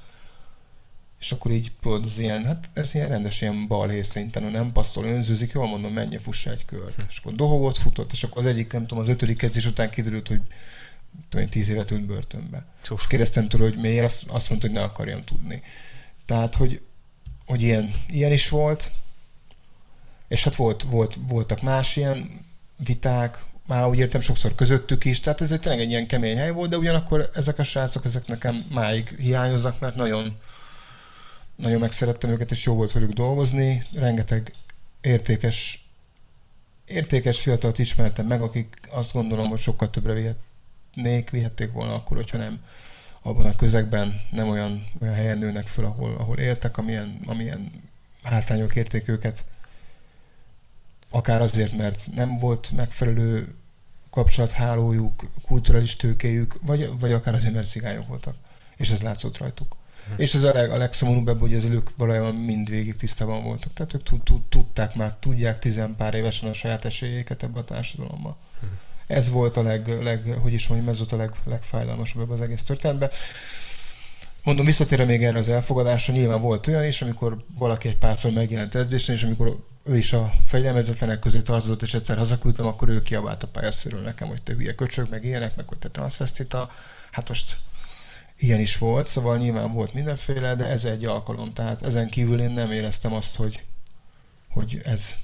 És 1.20 1.33
akkor 1.33 1.50
így 1.50 1.72
tudod, 1.80 2.04
az 2.04 2.18
ilyen, 2.18 2.44
hát 2.44 2.70
ez 2.72 2.94
ilyen 2.94 3.09
rendes 3.09 3.40
ilyen 3.40 3.66
balhé 3.66 4.02
szinten, 4.02 4.42
nem 4.42 4.72
pasztol, 4.72 5.04
önzőzik, 5.04 5.52
jól 5.52 5.66
mondom, 5.66 5.92
menj, 5.92 6.16
fussa 6.16 6.50
egy 6.50 6.64
kört. 6.64 6.94
Hm. 6.94 7.02
És 7.09 7.18
akkor 7.18 7.35
dohogott, 7.35 7.76
futott, 7.76 8.12
és 8.12 8.24
akkor 8.24 8.42
az 8.42 8.48
egyik, 8.48 8.72
nem 8.72 8.87
tudom, 8.87 9.02
az 9.02 9.09
ötödik 9.09 9.42
edzés 9.42 9.66
után 9.66 9.90
kiderült, 9.90 10.28
hogy 10.28 10.40
tudom, 11.28 11.48
tíz 11.48 11.68
évet 11.68 11.90
ült 11.90 12.06
börtönbe. 12.06 12.64
Csuf. 12.83 13.00
És 13.00 13.06
kérdeztem 13.06 13.48
tőle, 13.48 13.64
hogy 13.64 13.78
miért, 13.78 14.04
azt, 14.04 14.24
azt 14.28 14.48
mondta, 14.48 14.66
hogy 14.66 14.76
ne 14.76 14.83
akarjam 14.83 15.24
tudni. 15.24 15.62
Tehát, 16.26 16.54
hogy, 16.54 16.83
hogy 17.46 17.62
ilyen, 17.62 17.90
ilyen 18.09 18.33
is 18.33 18.48
volt, 18.48 18.90
és 20.28 20.44
hát 20.44 20.54
volt, 20.54 20.83
volt, 20.83 21.18
voltak 21.28 21.62
más 21.62 21.96
ilyen 21.96 22.44
viták, 22.76 23.44
már 23.66 23.87
úgy 23.87 23.98
értem 23.98 24.20
sokszor 24.20 24.54
közöttük 24.54 25.04
is, 25.04 25.20
tehát 25.20 25.40
ez 25.40 25.52
egy 25.52 25.61
tényleg 25.61 25.80
egy 25.80 25.90
ilyen 25.90 26.06
kemény 26.06 26.38
hely 26.38 26.50
volt, 26.50 26.70
de 26.70 26.78
ugyanakkor 26.78 27.30
ezek 27.35 27.59
a 27.59 27.64
srácok, 27.64 28.04
ezek 28.04 28.26
nekem 28.26 28.66
máig 28.70 29.16
hiányoznak, 29.18 29.80
mert 29.80 29.94
nagyon, 29.94 30.38
nagyon 31.61 31.81
megszerettem 31.81 32.31
őket, 32.31 32.51
és 32.51 32.64
jó 32.64 32.75
volt 32.75 32.92
velük 32.92 33.12
dolgozni, 33.12 33.83
rengeteg 33.94 34.53
értékes 35.01 35.85
értékes 36.87 37.40
fiatalt 37.40 37.79
ismertem 37.79 38.27
meg, 38.27 38.42
akik 38.42 38.77
azt 38.90 39.12
gondolom, 39.12 39.49
hogy 39.49 39.59
sokkal 39.59 39.90
többre 39.90 40.12
vihet, 40.12 40.37
vihetnék, 40.94 41.31
vihették 41.31 41.73
volna 41.73 41.94
akkor, 41.94 42.16
hogyha 42.16 42.38
nem 42.38 42.62
abban 43.23 43.46
a 43.46 43.57
közegben 43.57 44.20
nem 44.31 44.49
olyan, 44.49 44.85
olyan 45.01 45.14
helyen 45.14 45.38
nőnek 45.38 45.66
föl, 45.66 45.85
ahol, 45.85 46.14
ahol 46.16 46.38
éltek, 46.38 46.77
amilyen, 46.77 47.18
amilyen 47.27 47.70
hátrányok 48.23 48.77
érték 48.77 49.09
őket. 49.09 49.44
Akár 51.11 51.40
azért, 51.40 51.77
mert 51.77 52.09
nem 52.14 52.38
volt 52.38 52.70
megfelelő 52.77 53.55
kapcsolathálójuk, 54.11 55.31
kulturális 55.42 55.96
tőkéjük, 55.96 56.59
vagy, 56.62 56.99
vagy 56.99 57.12
akár 57.12 57.35
azért, 57.35 57.55
mert 57.55 57.68
cigányok 57.68 58.07
voltak. 58.07 58.35
És 58.77 58.90
ez 58.90 59.03
látszott 59.03 59.38
rajtuk. 59.38 59.77
És 60.16 60.35
ez 60.35 60.42
a, 60.42 60.53
leg, 60.53 60.70
a 60.70 60.77
legszomorúbb, 60.77 61.40
hogy 61.40 61.53
ezzel 61.53 61.73
ők 61.73 61.96
valójában 61.96 62.35
mindvégig 62.35 62.96
tisztában 62.96 63.42
voltak. 63.42 63.73
Tehát 63.73 63.92
ők 63.94 64.23
tudták 64.49 64.94
már, 64.94 65.16
tudják 65.20 65.59
tizenpár 65.59 66.14
évesen 66.14 66.49
a 66.49 66.53
saját 66.53 66.85
esélyeiket 66.85 67.42
ebbe 67.42 67.59
a 67.59 67.64
társadalomba. 67.64 68.37
Ez 69.07 69.31
volt 69.31 69.57
a 69.57 69.62
leg, 69.62 70.03
leg 70.03 70.37
hogy 70.42 70.53
is 70.53 70.66
mondjam, 70.66 70.90
ez 70.90 70.99
volt 70.99 71.12
a 71.12 71.16
leg, 71.16 71.31
legfájdalmasabb 71.44 72.31
az 72.31 72.40
egész 72.40 72.62
történetben. 72.62 73.11
Mondom, 74.42 74.64
visszatérve 74.64 75.05
még 75.05 75.25
erre 75.25 75.38
az 75.38 75.49
elfogadásra, 75.49 76.12
nyilván 76.12 76.40
volt 76.40 76.66
olyan 76.66 76.85
is, 76.85 77.03
amikor 77.03 77.44
valaki 77.59 77.88
egy 77.88 77.96
párszor 77.96 78.33
megjelent 78.33 78.75
edzésen, 78.75 79.14
és 79.14 79.23
amikor 79.23 79.57
ő 79.85 79.96
is 79.96 80.12
a 80.12 80.33
fegyelmezetlenek 80.46 81.18
közé 81.18 81.40
tartozott, 81.40 81.83
és 81.83 81.94
egyszer 81.94 82.16
hazaküldtem, 82.16 82.66
akkor 82.66 82.88
ő 82.88 83.03
kiabált 83.03 83.42
a 83.42 83.46
pályaszörül 83.46 84.01
nekem, 84.01 84.29
hogy 84.29 84.42
te 84.42 84.53
hülye 84.53 84.75
köcsög, 84.75 85.11
meg 85.11 85.25
ilyenek, 85.25 85.57
meg 85.57 85.68
hogy 85.68 85.79
te 85.79 85.88
transvestita. 85.88 86.70
Hát 87.11 87.29
most 87.29 87.57
ilyen 88.40 88.61
is 88.61 88.79
volt, 88.79 89.07
szóval 89.07 89.38
nyilván 89.38 89.72
volt 89.72 89.94
mindenféle, 89.94 90.55
de 90.55 90.66
ez 90.66 90.85
egy 90.85 91.05
alkalom, 91.05 91.53
tehát 91.53 91.83
ezen 91.83 92.09
kívül 92.09 92.40
én 92.40 92.50
nem 92.50 92.72
éreztem 92.72 93.12
azt, 93.12 93.37
hogy, 93.37 93.64
hogy 94.48 94.81
ez 94.85 95.14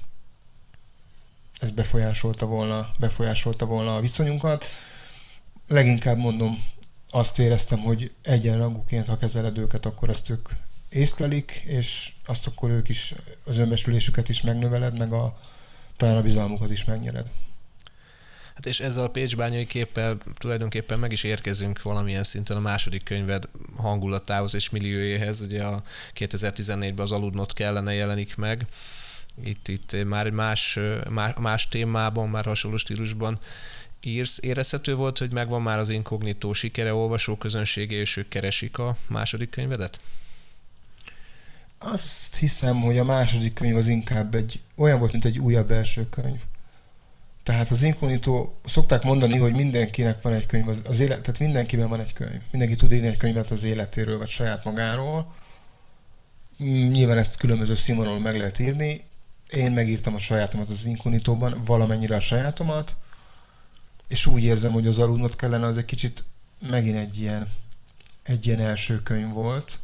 ez 1.59 1.71
befolyásolta 1.71 2.45
volna, 2.45 2.89
befolyásolta 2.99 3.65
volna 3.65 3.95
a 3.95 4.01
viszonyunkat. 4.01 4.65
Leginkább 5.67 6.17
mondom, 6.17 6.57
azt 7.09 7.39
éreztem, 7.39 7.79
hogy 7.79 8.13
egyenrangúként, 8.21 9.07
ha 9.07 9.17
kezeled 9.17 9.57
őket, 9.57 9.85
akkor 9.85 10.09
azt 10.09 10.29
ők 10.29 10.49
észlelik, 10.89 11.61
és 11.65 12.13
azt 12.25 12.47
akkor 12.47 12.69
ők 12.69 12.89
is, 12.89 13.13
az 13.45 13.57
önbesülésüket 13.57 14.29
is 14.29 14.41
megnöveled, 14.41 14.97
meg 14.97 15.13
a, 15.13 15.39
talán 15.97 16.17
a 16.17 16.21
bizalmukat 16.21 16.71
is 16.71 16.83
megnyered. 16.83 17.31
Hát 18.57 18.65
és 18.65 18.79
ezzel 18.79 19.03
a 19.03 19.09
Pécsbányai 19.09 19.65
képpel 19.65 20.17
tulajdonképpen 20.37 20.99
meg 20.99 21.11
is 21.11 21.23
érkezünk 21.23 21.81
valamilyen 21.81 22.23
szinten 22.23 22.57
a 22.57 22.59
második 22.59 23.03
könyved 23.03 23.47
hangulatához 23.75 24.53
és 24.53 24.69
milliójéhez. 24.69 25.41
Ugye 25.41 25.63
a 25.63 25.83
2014-ben 26.15 26.99
az 26.99 27.11
aludnot 27.11 27.53
kellene 27.53 27.93
jelenik 27.93 28.35
meg 28.35 28.65
itt, 29.43 29.67
itt 29.67 30.05
már 30.05 30.25
egy 30.25 30.31
más, 30.31 30.79
más 31.39 31.67
témában, 31.67 32.29
már 32.29 32.45
hasonló 32.45 32.77
stílusban 32.77 33.39
írsz. 34.03 34.39
Érezhető 34.41 34.95
volt, 34.95 35.17
hogy 35.17 35.33
megvan 35.33 35.61
már 35.61 35.79
az 35.79 35.89
inkognitó 35.89 36.53
sikere, 36.53 36.93
olvasó 36.93 37.35
közönsége, 37.35 37.95
és 37.95 38.17
ők 38.17 38.27
keresik 38.27 38.77
a 38.77 38.95
második 39.07 39.49
könyvedet? 39.49 40.01
Azt 41.77 42.35
hiszem, 42.35 42.81
hogy 42.81 42.97
a 42.97 43.03
második 43.03 43.53
könyv 43.53 43.75
az 43.75 43.87
inkább 43.87 44.35
egy 44.35 44.59
olyan 44.75 44.99
volt, 44.99 45.11
mint 45.11 45.25
egy 45.25 45.39
újabb 45.39 45.71
első 45.71 46.09
könyv. 46.09 46.39
Tehát 47.47 47.69
az 47.69 47.83
inkognitó, 47.83 48.59
szokták 48.65 49.03
mondani, 49.03 49.37
hogy 49.37 49.53
mindenkinek 49.53 50.21
van 50.21 50.33
egy 50.33 50.45
könyv, 50.45 50.67
az, 50.67 50.81
az 50.87 50.99
élet, 50.99 51.21
tehát 51.21 51.39
mindenkiben 51.39 51.89
van 51.89 51.99
egy 51.99 52.13
könyv. 52.13 52.41
Mindenki 52.51 52.75
tud 52.75 52.91
írni 52.91 53.07
egy 53.07 53.17
könyvet 53.17 53.51
az 53.51 53.63
életéről, 53.63 54.17
vagy 54.17 54.27
saját 54.27 54.63
magáról. 54.63 55.33
Nyilván 56.57 57.17
ezt 57.17 57.37
különböző 57.37 57.75
színvonalon 57.75 58.21
meg 58.21 58.37
lehet 58.37 58.59
írni 58.59 59.03
én 59.49 59.71
megírtam 59.71 60.15
a 60.15 60.19
sajátomat 60.19 60.69
az 60.69 60.85
Inkognitóban, 60.85 61.61
valamennyire 61.65 62.15
a 62.15 62.19
sajátomat, 62.19 62.95
és 64.07 64.25
úgy 64.25 64.43
érzem, 64.43 64.71
hogy 64.71 64.87
az 64.87 64.99
aludnot 64.99 65.35
kellene, 65.35 65.65
az 65.65 65.77
egy 65.77 65.85
kicsit 65.85 66.23
megint 66.69 66.97
egy 66.97 67.19
ilyen, 67.19 67.47
egy 68.23 68.45
ilyen 68.45 68.59
első 68.59 69.03
könyv 69.03 69.33
volt, 69.33 69.79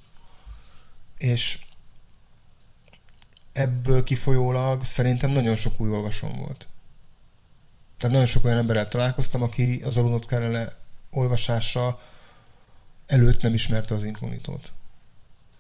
és 1.18 1.60
ebből 3.52 4.04
kifolyólag 4.04 4.86
szerintem 4.86 5.32
nagyon 5.32 5.56
sok 5.56 5.80
új 5.80 5.90
olvasom 5.90 6.36
volt. 6.36 6.68
Tehát 8.04 8.18
nagyon 8.18 8.32
sok 8.32 8.46
olyan 8.46 8.58
emberrel 8.58 8.88
találkoztam, 8.88 9.42
aki 9.42 9.82
az 9.86 9.98
aludnot 9.98 10.26
kellene 10.26 10.74
olvasása 11.12 12.00
előtt 13.06 13.42
nem 13.42 13.54
ismerte 13.54 13.96
az 13.96 14.04
inkognitót. 14.04 14.72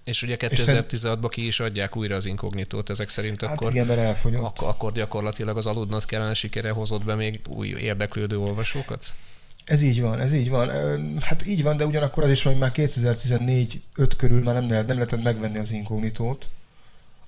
És 0.03 0.21
ugye 0.21 0.36
2016-ban 0.39 1.27
ki 1.29 1.45
is 1.45 1.60
adják 1.60 1.95
újra 1.95 2.15
az 2.15 2.25
inkognitót, 2.25 2.89
ezek 2.89 3.10
szerint 3.10 3.41
hát 3.41 3.53
akkor, 3.53 3.71
igen, 3.71 3.86
mert 3.88 3.99
elfogyott. 3.99 4.43
Akkor, 4.43 4.67
akkor 4.67 4.91
gyakorlatilag 4.91 5.58
az 5.58 5.65
aludnot 5.65 6.06
kellene 6.06 6.34
sikere 6.34 6.71
hozott 6.71 7.03
be 7.03 7.15
még 7.15 7.41
új 7.47 7.67
érdeklődő 7.67 8.39
olvasókat? 8.39 9.06
Ez 9.65 9.82
így 9.82 10.01
van, 10.01 10.19
ez 10.19 10.34
így 10.34 10.49
van. 10.49 10.69
Hát 11.19 11.45
így 11.45 11.63
van, 11.63 11.77
de 11.77 11.86
ugyanakkor 11.86 12.23
az 12.23 12.32
is, 12.32 12.43
hogy 12.43 12.58
már 12.58 12.71
2014-5 12.75 13.75
körül 14.17 14.43
már 14.43 14.53
nem, 14.53 14.69
lehet, 14.69 14.88
nem 14.88 14.95
lehetett 14.95 15.23
megvenni 15.23 15.58
az 15.58 15.71
inkognitót. 15.71 16.49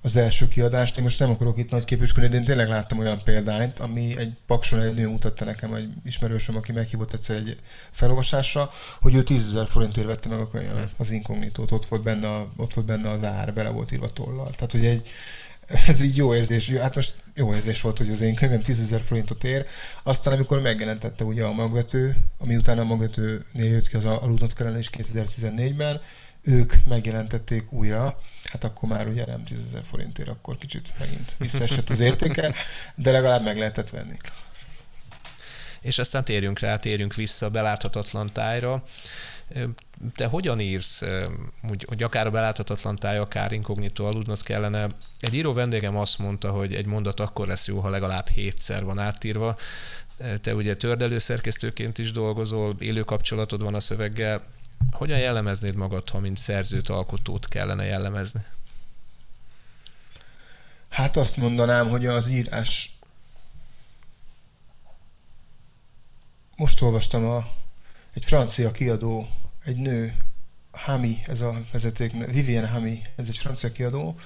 Az 0.00 0.16
első 0.16 0.48
kiadást. 0.48 0.96
Én 0.96 1.02
most 1.02 1.18
nem 1.18 1.30
akarok 1.30 1.58
itt 1.58 1.70
nagy 1.70 1.84
képüsködni, 1.84 2.28
de 2.28 2.36
én 2.36 2.44
tényleg 2.44 2.68
láttam 2.68 2.98
olyan 2.98 3.22
példányt, 3.24 3.78
ami 3.78 4.14
egy 4.18 4.32
pakson 4.46 4.80
egy 4.80 4.94
nő 4.94 5.08
mutatta 5.08 5.44
nekem, 5.44 5.74
egy 5.74 5.88
ismerősöm, 6.04 6.56
aki 6.56 6.72
meghívott 6.72 7.12
egyszer 7.12 7.36
egy 7.36 7.56
felolvasásra, 7.90 8.70
hogy 9.00 9.14
ő 9.14 9.22
10 9.22 9.48
ezer 9.48 9.66
forintért 9.66 10.06
vette 10.06 10.28
meg 10.28 10.38
a 10.38 10.48
könyvet, 10.48 10.94
az 10.98 11.10
inkognitót, 11.10 11.72
ott 11.72 11.86
volt 11.86 12.02
benne, 12.02 12.28
a, 12.28 12.52
ott 12.56 12.74
volt 12.74 12.86
benne 12.86 13.10
az 13.10 13.24
ár, 13.24 13.52
bele 13.54 13.68
volt 13.68 13.92
írva 13.92 14.08
tollal. 14.08 14.50
Tehát, 14.50 14.72
hogy 14.72 14.86
egy, 14.86 15.08
ez 15.86 16.00
így 16.00 16.16
jó 16.16 16.34
érzés. 16.34 16.70
Hát 16.70 16.94
most 16.94 17.14
jó 17.34 17.54
érzés 17.54 17.80
volt, 17.80 17.98
hogy 17.98 18.10
az 18.10 18.20
én 18.20 18.34
könyvem 18.34 18.62
10 18.62 18.80
ezer 18.80 19.00
forintot 19.00 19.44
ér. 19.44 19.66
Aztán, 20.02 20.34
amikor 20.34 20.60
megjelentette 20.60 21.24
ugye 21.24 21.44
a 21.44 21.52
magvető, 21.52 22.16
ami 22.38 22.56
utána 22.56 22.80
a 22.80 22.84
magvetőnél 22.84 23.42
jött 23.52 23.88
ki 23.88 23.96
az 23.96 24.04
aludnot 24.04 24.52
kellene 24.52 24.78
is 24.78 24.90
2014-ben, 24.92 26.00
ők 26.46 26.72
megjelentették 26.84 27.72
újra, 27.72 28.18
hát 28.44 28.64
akkor 28.64 28.88
már 28.88 29.08
ugye 29.08 29.26
nem 29.26 29.44
10 29.44 29.64
ezer 29.66 29.82
forintért, 29.84 30.28
akkor 30.28 30.58
kicsit 30.58 30.92
megint 30.98 31.34
visszaesett 31.38 31.90
az 31.90 32.00
értéke, 32.00 32.54
de 32.94 33.10
legalább 33.10 33.44
meg 33.44 33.58
lehetett 33.58 33.90
venni. 33.90 34.16
És 35.80 35.98
aztán 35.98 36.24
térjünk 36.24 36.58
rá, 36.58 36.76
térjünk 36.76 37.14
vissza 37.14 37.46
a 37.46 37.50
beláthatatlan 37.50 38.30
tájra. 38.32 38.84
Te 40.14 40.26
hogyan 40.26 40.60
írsz, 40.60 41.02
hogy, 41.68 41.84
hogy 41.88 42.02
akár 42.02 42.26
a 42.26 42.30
beláthatatlan 42.30 42.96
táj, 42.96 43.18
akár 43.18 43.52
inkognitó 43.52 44.06
aludnod 44.06 44.42
kellene? 44.42 44.86
Egy 45.20 45.34
író 45.34 45.52
vendégem 45.52 45.96
azt 45.96 46.18
mondta, 46.18 46.50
hogy 46.50 46.74
egy 46.74 46.86
mondat 46.86 47.20
akkor 47.20 47.46
lesz 47.46 47.66
jó, 47.66 47.80
ha 47.80 47.88
legalább 47.88 48.28
hétszer 48.28 48.84
van 48.84 48.98
átírva. 48.98 49.56
Te 50.40 50.54
ugye 50.54 50.76
tördelőszerkesztőként 50.76 51.98
is 51.98 52.12
dolgozol, 52.12 52.76
élő 52.78 53.02
kapcsolatod 53.02 53.62
van 53.62 53.74
a 53.74 53.80
szöveggel. 53.80 54.40
Hogyan 54.90 55.18
jellemeznéd 55.18 55.74
magad, 55.74 56.10
ha 56.10 56.18
mint 56.18 56.36
szerzőt, 56.36 56.88
alkotót 56.88 57.48
kellene 57.48 57.84
jellemezni? 57.84 58.44
Hát 60.88 61.16
azt 61.16 61.36
mondanám, 61.36 61.88
hogy 61.88 62.06
az 62.06 62.28
írás... 62.28 62.98
Most 66.56 66.82
olvastam 66.82 67.24
a, 67.24 67.46
egy 68.12 68.24
francia 68.24 68.70
kiadó, 68.70 69.28
egy 69.64 69.76
nő, 69.76 70.16
Hami, 70.72 71.22
ez 71.26 71.40
a 71.40 71.60
vezeték, 71.72 72.12
Vivienne 72.26 72.68
Hami, 72.68 73.02
ez 73.16 73.28
egy 73.28 73.36
francia 73.36 73.72
kiadó, 73.72 74.18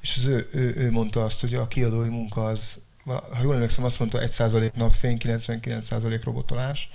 és 0.00 0.16
az 0.16 0.24
ő, 0.24 0.48
ő, 0.52 0.74
ő 0.76 0.90
mondta 0.90 1.24
azt, 1.24 1.40
hogy 1.40 1.54
a 1.54 1.68
kiadói 1.68 2.08
munka 2.08 2.46
az, 2.46 2.80
ha 3.04 3.42
jól 3.42 3.54
emlékszem, 3.54 3.84
azt 3.84 3.98
mondta 3.98 4.18
1% 4.22 4.72
napfény, 4.72 5.16
99% 5.20 6.20
robotolás, 6.24 6.90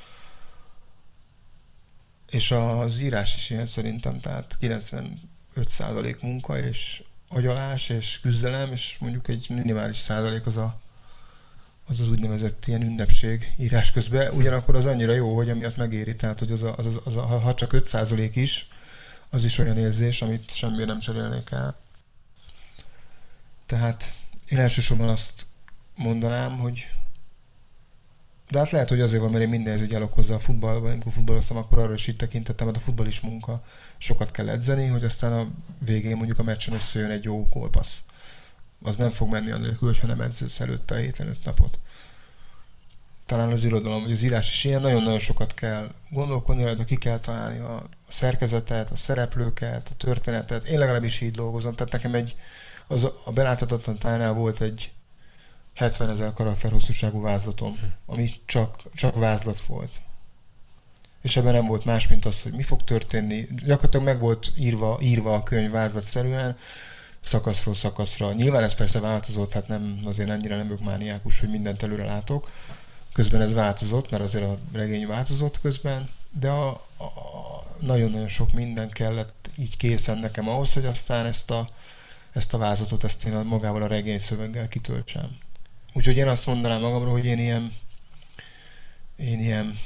és 2.32 2.52
az 2.52 3.00
írás 3.00 3.36
is 3.36 3.50
ilyen 3.50 3.66
szerintem, 3.66 4.20
tehát 4.20 4.58
95% 4.62 6.22
munka 6.22 6.60
és 6.60 7.04
agyalás 7.28 7.90
és 7.90 8.20
küzdelem, 8.20 8.72
és 8.72 8.98
mondjuk 9.00 9.28
egy 9.28 9.46
minimális 9.50 9.98
százalék 9.98 10.46
az 10.46 10.58
a, 10.58 10.80
az, 11.88 12.00
az 12.00 12.10
úgynevezett 12.10 12.68
ilyen 12.68 12.82
ünnepség 12.82 13.54
írás 13.58 13.92
közben. 13.92 14.34
Ugyanakkor 14.34 14.76
az 14.76 14.86
annyira 14.86 15.14
jó, 15.14 15.36
hogy 15.36 15.50
amiatt 15.50 15.78
megéri, 15.78 16.16
tehát 16.16 16.40
hogy 16.40 16.52
az, 16.52 16.64
a, 16.64 16.76
az, 16.78 16.88
az 17.04 17.16
a, 17.16 17.22
ha 17.22 17.54
csak 17.54 17.74
5 17.74 17.86
százalék 17.86 18.36
is, 18.36 18.68
az 19.30 19.46
is 19.46 19.58
olyan 19.58 19.78
érzés, 19.78 20.22
amit 20.22 20.54
semmiért 20.54 20.88
nem 20.88 21.00
cserélnék 21.00 21.52
el. 21.52 21.76
Tehát 23.66 24.12
én 24.50 24.60
elsősorban 24.60 25.10
azt 25.10 25.46
mondanám, 25.96 26.58
hogy 26.58 26.88
de 28.52 28.60
hát 28.60 28.72
lehet, 28.72 28.90
hogy 28.90 29.02
azért 29.02 29.22
van, 29.22 29.32
mert 29.32 29.44
én 29.44 29.50
mindenhez 29.50 29.82
így 29.82 29.96
állok 29.96 30.14
hozzá 30.14 30.36
a 30.36 30.40
futballban, 30.40 30.92
amikor 30.92 31.12
futballoztam, 31.12 31.58
akkor 31.58 31.80
arra 31.80 31.94
is 31.94 32.08
így 32.08 32.16
tekintettem, 32.16 32.66
mert 32.66 32.78
a 32.78 32.82
futball 32.82 33.08
is 33.08 33.20
munka. 33.20 33.64
Sokat 33.98 34.32
kell 34.32 34.50
edzeni, 34.50 34.88
hogy 34.88 35.04
aztán 35.04 35.34
a 35.34 35.48
végén 35.80 36.18
mondjuk 36.18 36.40
a 36.40 36.44
meccsen 36.44 36.74
összejön 36.74 37.10
egy 37.10 37.24
jó 37.24 37.48
gólpassz. 37.50 38.00
Az 38.84 38.96
nem 38.96 39.12
fog 39.12 39.32
menni 39.32 39.52
anélkül, 39.52 39.88
hogyha 39.88 40.08
nem 40.08 40.22
edzesz 40.22 40.60
előtte 40.60 40.96
a 40.96 40.98
héten 40.98 41.28
öt 41.28 41.46
napot. 41.46 41.80
Talán 43.26 43.52
az 43.52 43.66
irodalom, 43.66 44.02
vagy 44.02 44.12
az 44.12 44.24
írás 44.24 44.50
is 44.50 44.64
ilyen, 44.64 44.82
nagyon-nagyon 44.82 45.20
sokat 45.20 45.54
kell 45.54 45.92
gondolkodni, 46.10 46.64
rajta 46.64 46.84
ki 46.84 46.96
kell 46.96 47.20
találni 47.20 47.60
a 47.60 47.90
szerkezetet, 48.08 48.92
a 48.92 48.96
szereplőket, 48.96 49.90
a 49.92 49.96
történetet. 49.96 50.68
Én 50.68 50.80
legalábbis 50.80 51.22
így 51.22 51.32
dolgozom, 51.32 51.76
tehát 51.76 51.94
nekem 51.94 52.14
egy, 52.14 52.36
az 52.88 53.04
a 53.26 53.32
beláthatatlan 53.32 53.98
tájnál 53.98 54.34
volt 54.34 54.62
egy 54.62 54.92
70 55.82 56.10
ezer 56.10 56.34
karakter 56.34 56.72
hosszúságú 56.72 57.22
vázlatom, 57.22 57.78
ami 58.06 58.30
csak, 58.46 58.76
csak 58.94 59.16
vázlat 59.16 59.62
volt. 59.66 60.02
És 61.22 61.38
ebben 61.38 61.54
nem 61.54 61.66
volt 61.66 61.86
más, 61.86 62.08
mint 62.08 62.26
az, 62.26 62.42
hogy 62.42 62.52
mi 62.52 62.62
fog 62.62 62.84
történni. 62.84 63.48
Gyakorlatilag 63.66 64.06
meg 64.06 64.20
volt 64.20 64.52
írva, 64.58 64.98
írva 65.02 65.34
a 65.34 65.44
könyv 65.44 65.72
vázlatszerűen, 65.72 66.58
szakaszról 67.20 67.74
szakaszra. 67.74 68.34
Nyilván 68.34 68.64
ez 68.64 68.76
persze 68.76 69.00
változott, 69.00 69.54
hát 69.54 69.68
nem, 69.68 70.00
azért 70.06 70.30
ennyire 70.30 70.56
nem 70.56 70.68
vagyok 70.68 70.84
mániákus, 70.84 71.40
hogy 71.40 71.50
mindent 71.50 71.84
előre 71.84 72.06
látok. 72.06 72.52
Közben 73.14 73.42
ez 73.42 73.54
változott, 73.54 74.12
mert 74.12 74.24
azért 74.24 74.46
a 74.46 74.58
regény 74.74 75.08
változott 75.08 75.62
közben, 75.62 76.10
de 76.40 76.50
a, 76.50 76.70
a, 76.98 77.10
nagyon-nagyon 77.80 78.30
sok 78.30 78.52
minden 78.52 78.90
kellett 78.90 79.50
így 79.58 79.78
készen 79.78 80.18
nekem 80.18 80.50
ahhoz, 80.50 80.74
hogy 80.74 80.86
aztán 80.86 81.26
ezt 81.26 81.52
a, 81.52 81.68
ezt 82.34 82.54
a 82.54 82.58
vázatot, 82.58 83.04
ezt 83.04 83.26
én 83.26 83.34
magával 83.34 83.82
a 83.82 83.88
regény 83.88 84.20
szöveggel 84.20 84.68
kitöltsem. 84.68 85.38
Úgyhogy 85.94 86.18
én 86.18 86.28
azt 86.28 86.46
mondanám 86.46 86.82
magamról, 86.82 87.12
hogy 87.12 87.26
én 87.26 87.40
ilyen, 87.40 87.72
én 89.16 89.40
ilyen, 89.40 89.78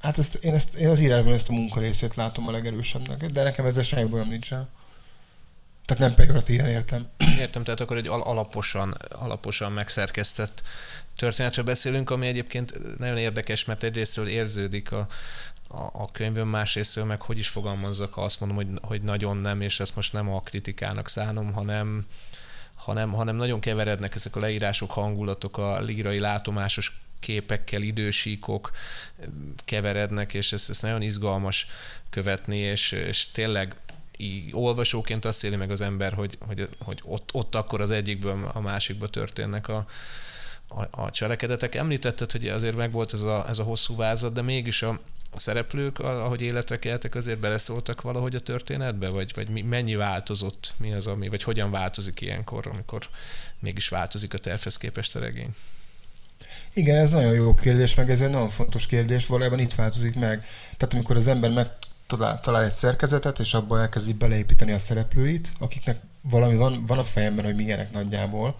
hát 0.00 0.18
ezt, 0.18 0.34
én, 0.34 0.54
ezt, 0.54 0.74
én 0.74 0.88
az 0.88 1.00
írásban 1.00 1.32
ezt 1.32 1.48
a 1.48 1.52
munkarészét 1.52 2.14
látom 2.14 2.48
a 2.48 2.50
legerősebbnek, 2.50 3.26
de 3.26 3.42
nekem 3.42 3.66
ezzel 3.66 3.82
semmi 3.82 4.08
bajom 4.08 4.28
nincsen. 4.28 4.68
Tehát 5.86 6.02
nem 6.02 6.14
pejoratíven 6.14 6.68
értem. 6.68 7.08
Értem, 7.38 7.64
tehát 7.64 7.80
akkor 7.80 7.96
egy 7.96 8.06
alaposan, 8.06 8.90
alaposan 9.10 9.72
megszerkesztett 9.72 10.62
történetről 11.16 11.64
beszélünk, 11.64 12.10
ami 12.10 12.26
egyébként 12.26 12.98
nagyon 12.98 13.16
érdekes, 13.16 13.64
mert 13.64 13.82
egyrésztről 13.82 14.28
érződik 14.28 14.92
a, 14.92 15.06
a, 15.68 15.80
a 15.92 16.10
könyvön, 16.12 16.46
másrésztről 16.46 17.04
meg 17.04 17.20
hogy 17.20 17.38
is 17.38 17.48
fogalmazzak, 17.48 18.14
ha 18.14 18.22
azt 18.22 18.40
mondom, 18.40 18.58
hogy, 18.58 18.68
hogy 18.82 19.02
nagyon 19.02 19.36
nem, 19.36 19.60
és 19.60 19.80
ezt 19.80 19.96
most 19.96 20.12
nem 20.12 20.34
a 20.34 20.40
kritikának 20.40 21.08
szánom, 21.08 21.52
hanem, 21.52 22.06
hanem, 22.84 23.12
hanem 23.12 23.36
nagyon 23.36 23.60
keverednek 23.60 24.14
ezek 24.14 24.36
a 24.36 24.40
leírások, 24.40 24.90
hangulatok, 24.90 25.58
a 25.58 25.80
lírai 25.80 26.18
látomásos 26.18 27.00
képekkel, 27.20 27.82
idősíkok 27.82 28.70
keverednek, 29.64 30.34
és 30.34 30.52
ez, 30.52 30.66
ez 30.68 30.80
nagyon 30.80 31.02
izgalmas 31.02 31.66
követni, 32.10 32.56
és, 32.56 32.92
és 32.92 33.30
tényleg 33.30 33.76
így 34.16 34.48
olvasóként 34.52 35.24
azt 35.24 35.44
éli 35.44 35.56
meg 35.56 35.70
az 35.70 35.80
ember, 35.80 36.12
hogy, 36.12 36.38
hogy, 36.46 36.68
hogy 36.78 37.00
ott, 37.04 37.30
ott 37.32 37.54
akkor 37.54 37.80
az 37.80 37.90
egyikből 37.90 38.50
a 38.52 38.60
másikba 38.60 39.08
történnek 39.08 39.68
a, 39.68 39.86
a, 40.70 41.02
a 41.02 41.10
cselekedetek. 41.10 41.74
Említetted, 41.74 42.32
hogy 42.32 42.48
azért 42.48 42.76
megvolt 42.76 43.12
ez 43.12 43.22
a, 43.22 43.48
ez 43.48 43.58
a 43.58 43.62
hosszú 43.62 43.96
vázat, 43.96 44.32
de 44.32 44.42
mégis 44.42 44.82
a, 44.82 45.00
a 45.30 45.38
szereplők, 45.38 45.98
ahogy 45.98 46.40
életre 46.40 46.78
keltek, 46.78 47.14
azért 47.14 47.40
beleszóltak 47.40 48.02
valahogy 48.02 48.34
a 48.34 48.40
történetbe, 48.40 49.08
vagy, 49.08 49.32
vagy 49.34 49.64
mennyi 49.64 49.94
változott, 49.94 50.74
mi 50.78 50.92
az, 50.92 51.06
ami, 51.06 51.28
vagy 51.28 51.42
hogyan 51.42 51.70
változik 51.70 52.20
ilyenkor, 52.20 52.70
amikor 52.74 53.08
mégis 53.58 53.88
változik 53.88 54.34
a 54.34 54.38
tervhez 54.38 54.76
képest 54.76 55.16
a 55.16 55.20
regény? 55.20 55.54
Igen, 56.72 56.96
ez 56.96 57.10
nagyon 57.10 57.34
jó 57.34 57.54
kérdés, 57.54 57.94
meg 57.94 58.10
ez 58.10 58.20
egy 58.20 58.30
nagyon 58.30 58.50
fontos 58.50 58.86
kérdés, 58.86 59.26
valójában 59.26 59.58
itt 59.58 59.74
változik 59.74 60.14
meg. 60.14 60.46
Tehát 60.76 60.94
amikor 60.94 61.16
az 61.16 61.28
ember 61.28 61.50
meg 61.50 61.68
talál 62.40 62.64
egy 62.64 62.72
szerkezetet, 62.72 63.38
és 63.38 63.54
abban 63.54 63.80
elkezdi 63.80 64.12
beleépíteni 64.12 64.72
a 64.72 64.78
szereplőit, 64.78 65.52
akiknek 65.58 66.00
valami 66.20 66.56
van, 66.56 66.84
van 66.86 66.98
a 66.98 67.04
fejemben, 67.04 67.44
hogy 67.44 67.54
milyenek 67.54 67.92
nagyjából, 67.92 68.56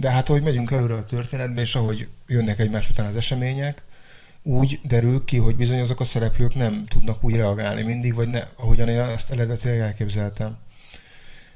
de 0.00 0.10
hát 0.10 0.28
ahogy 0.28 0.42
megyünk 0.42 0.70
előre 0.70 0.94
a 0.94 1.04
történetbe, 1.04 1.60
és 1.60 1.74
ahogy 1.74 2.08
jönnek 2.26 2.58
egymás 2.58 2.90
után 2.90 3.06
az 3.06 3.16
események, 3.16 3.82
úgy 4.42 4.80
derül 4.82 5.24
ki, 5.24 5.36
hogy 5.36 5.56
bizony 5.56 5.80
azok 5.80 6.00
a 6.00 6.04
szereplők 6.04 6.54
nem 6.54 6.84
tudnak 6.86 7.24
úgy 7.24 7.34
reagálni 7.34 7.82
mindig, 7.82 8.14
vagy 8.14 8.28
ne, 8.28 8.42
ahogyan 8.56 8.88
én 8.88 9.00
ezt 9.00 9.30
eredetileg 9.30 9.78
elképzeltem. 9.78 10.56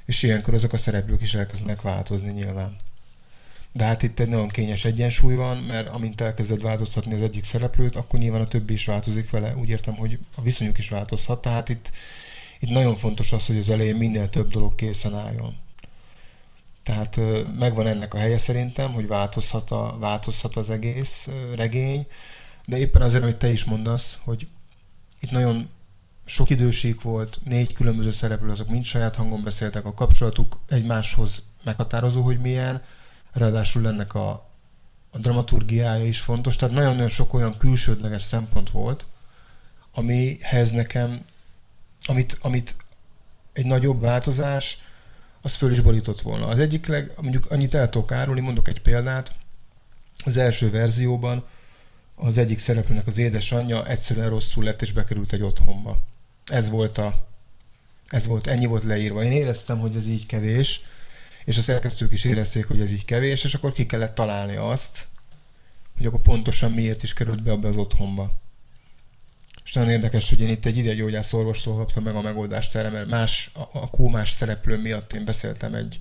És 0.07 0.23
ilyenkor 0.23 0.55
azok 0.55 0.73
a 0.73 0.77
szereplők 0.77 1.23
is 1.23 1.35
elkezdenek 1.35 1.83
változni 1.83 2.33
nyilván. 2.33 2.77
De 3.73 3.85
hát 3.85 4.03
itt 4.03 4.21
egy 4.21 4.29
nagyon 4.29 4.49
kényes 4.49 4.85
egyensúly 4.85 5.35
van, 5.35 5.57
mert 5.57 5.89
amint 5.89 6.21
elkezded 6.21 6.63
változtatni 6.63 7.15
az 7.15 7.23
egyik 7.23 7.45
szereplőt, 7.45 7.97
akkor 7.97 8.19
nyilván 8.19 8.41
a 8.41 8.47
többi 8.47 8.73
is 8.73 8.87
változik 8.87 9.31
vele. 9.31 9.57
Úgy 9.57 9.69
értem, 9.69 9.95
hogy 9.95 10.19
a 10.35 10.43
viszonyuk 10.43 10.79
is 10.79 10.89
változhat. 10.89 11.43
Tehát 11.43 11.69
itt, 11.69 11.91
itt 12.61 12.71
nagyon 12.71 12.97
fontos 12.97 13.33
az, 13.33 13.47
hogy 13.47 13.59
az 13.59 13.71
elején 13.71 13.97
minél 13.97 14.29
több 14.29 14.51
dolog 14.51 14.75
készen 14.75 15.15
álljon. 15.15 15.57
Tehát 16.83 17.21
megvan 17.59 17.87
ennek 17.87 18.15
a 18.15 18.19
helye 18.19 18.39
szerintem, 18.39 18.93
hogy 18.93 19.07
változhat, 19.07 19.71
a, 19.71 19.97
változhat 19.99 20.57
az 20.57 20.71
egész 20.71 21.29
regény, 21.55 22.07
de 22.67 22.79
éppen 22.79 23.03
azért, 23.03 23.23
amit 23.23 23.37
te 23.37 23.49
is 23.49 23.65
mondasz, 23.65 24.19
hogy 24.25 24.47
itt 25.21 25.31
nagyon 25.31 25.69
sok 26.25 26.51
időség 26.51 27.01
volt, 27.03 27.41
négy 27.45 27.73
különböző 27.73 28.11
szereplő, 28.11 28.51
azok 28.51 28.69
mind 28.69 28.85
saját 28.85 29.17
hangon 29.17 29.43
beszéltek, 29.43 29.85
a 29.85 29.95
kapcsolatuk 29.95 30.61
egymáshoz 30.69 31.43
meghatározó, 31.65 32.23
hogy 32.23 32.41
milyen, 32.41 32.83
ráadásul 33.33 33.89
ennek 33.89 34.15
a, 34.15 34.31
a 35.11 35.19
dramaturgiája 35.19 36.05
is 36.05 36.21
fontos, 36.21 36.57
tehát 36.57 36.75
nagyon-nagyon 36.75 37.09
sok 37.09 37.35
olyan 37.35 37.57
külsődleges 37.57 38.23
szempont 38.23 38.71
volt, 38.71 39.07
amihez 39.95 40.71
nekem, 40.71 41.25
amit, 42.07 42.39
amit 42.41 42.77
egy 43.53 43.67
nagyobb 43.67 44.01
változás, 44.01 44.79
az 45.43 45.55
föl 45.55 45.71
is 45.71 45.81
borított 45.81 46.21
volna. 46.21 46.47
Az 46.47 46.59
egyik 46.59 46.87
leg, 46.87 47.13
mondjuk 47.21 47.51
annyit 47.51 47.75
el 47.75 47.91
tudok 47.91 48.13
árulni, 48.13 48.41
mondok 48.41 48.69
egy 48.69 48.81
példát, 48.81 49.35
az 50.25 50.37
első 50.37 50.71
verzióban 50.71 51.45
az 52.15 52.39
egyik 52.39 52.59
szereplőnek 52.59 53.07
az 53.07 53.19
édesanyja 53.19 53.87
egyszerűen 53.87 54.29
rosszul 54.29 54.65
lett 54.65 54.83
és 54.83 54.93
bekerült 54.93 55.33
egy 55.33 55.43
otthonba. 55.43 55.99
Ez 56.47 56.71
volt 56.71 56.99
a, 56.99 57.29
ez 58.09 58.27
volt, 58.27 58.47
ennyi 58.47 58.67
volt 58.67 58.85
leírva. 58.85 59.25
Én 59.25 59.33
éreztem, 59.33 59.79
hogy 59.79 59.97
ez 59.97 60.07
így 60.07 60.27
kevés, 60.27 60.81
és 61.45 61.57
a 61.57 61.61
szerkesztők 61.61 62.13
is 62.13 62.25
érezték, 62.25 62.67
hogy 62.67 62.81
ez 62.81 62.93
így 62.93 63.05
kevés, 63.05 63.45
és 63.45 63.55
akkor 63.55 63.73
ki 63.73 63.87
kellett 63.87 64.15
találni 64.15 64.57
azt, 64.57 65.07
hogy 65.97 66.07
akkor 66.07 66.21
pontosan 66.21 66.73
miért 66.73 67.03
is 67.03 67.13
került 67.13 67.43
be 67.43 67.53
abba 67.53 67.69
az 67.69 67.77
otthonba. 67.77 68.42
És 69.65 69.73
nagyon 69.73 69.91
érdekes, 69.91 70.29
hogy 70.29 70.41
én 70.41 70.49
itt 70.49 70.65
egy 70.65 70.77
ideggyógyász 70.77 71.33
orvostól 71.33 71.77
kaptam 71.77 72.03
meg 72.03 72.15
a 72.15 72.21
megoldást 72.21 72.75
erre, 72.75 72.91
mert 72.91 73.09
más, 73.09 73.51
a, 73.55 73.79
a 73.79 73.91
kómás 73.91 74.31
szereplő 74.31 74.81
miatt 74.81 75.13
én 75.13 75.25
beszéltem 75.25 75.75
egy 75.75 76.01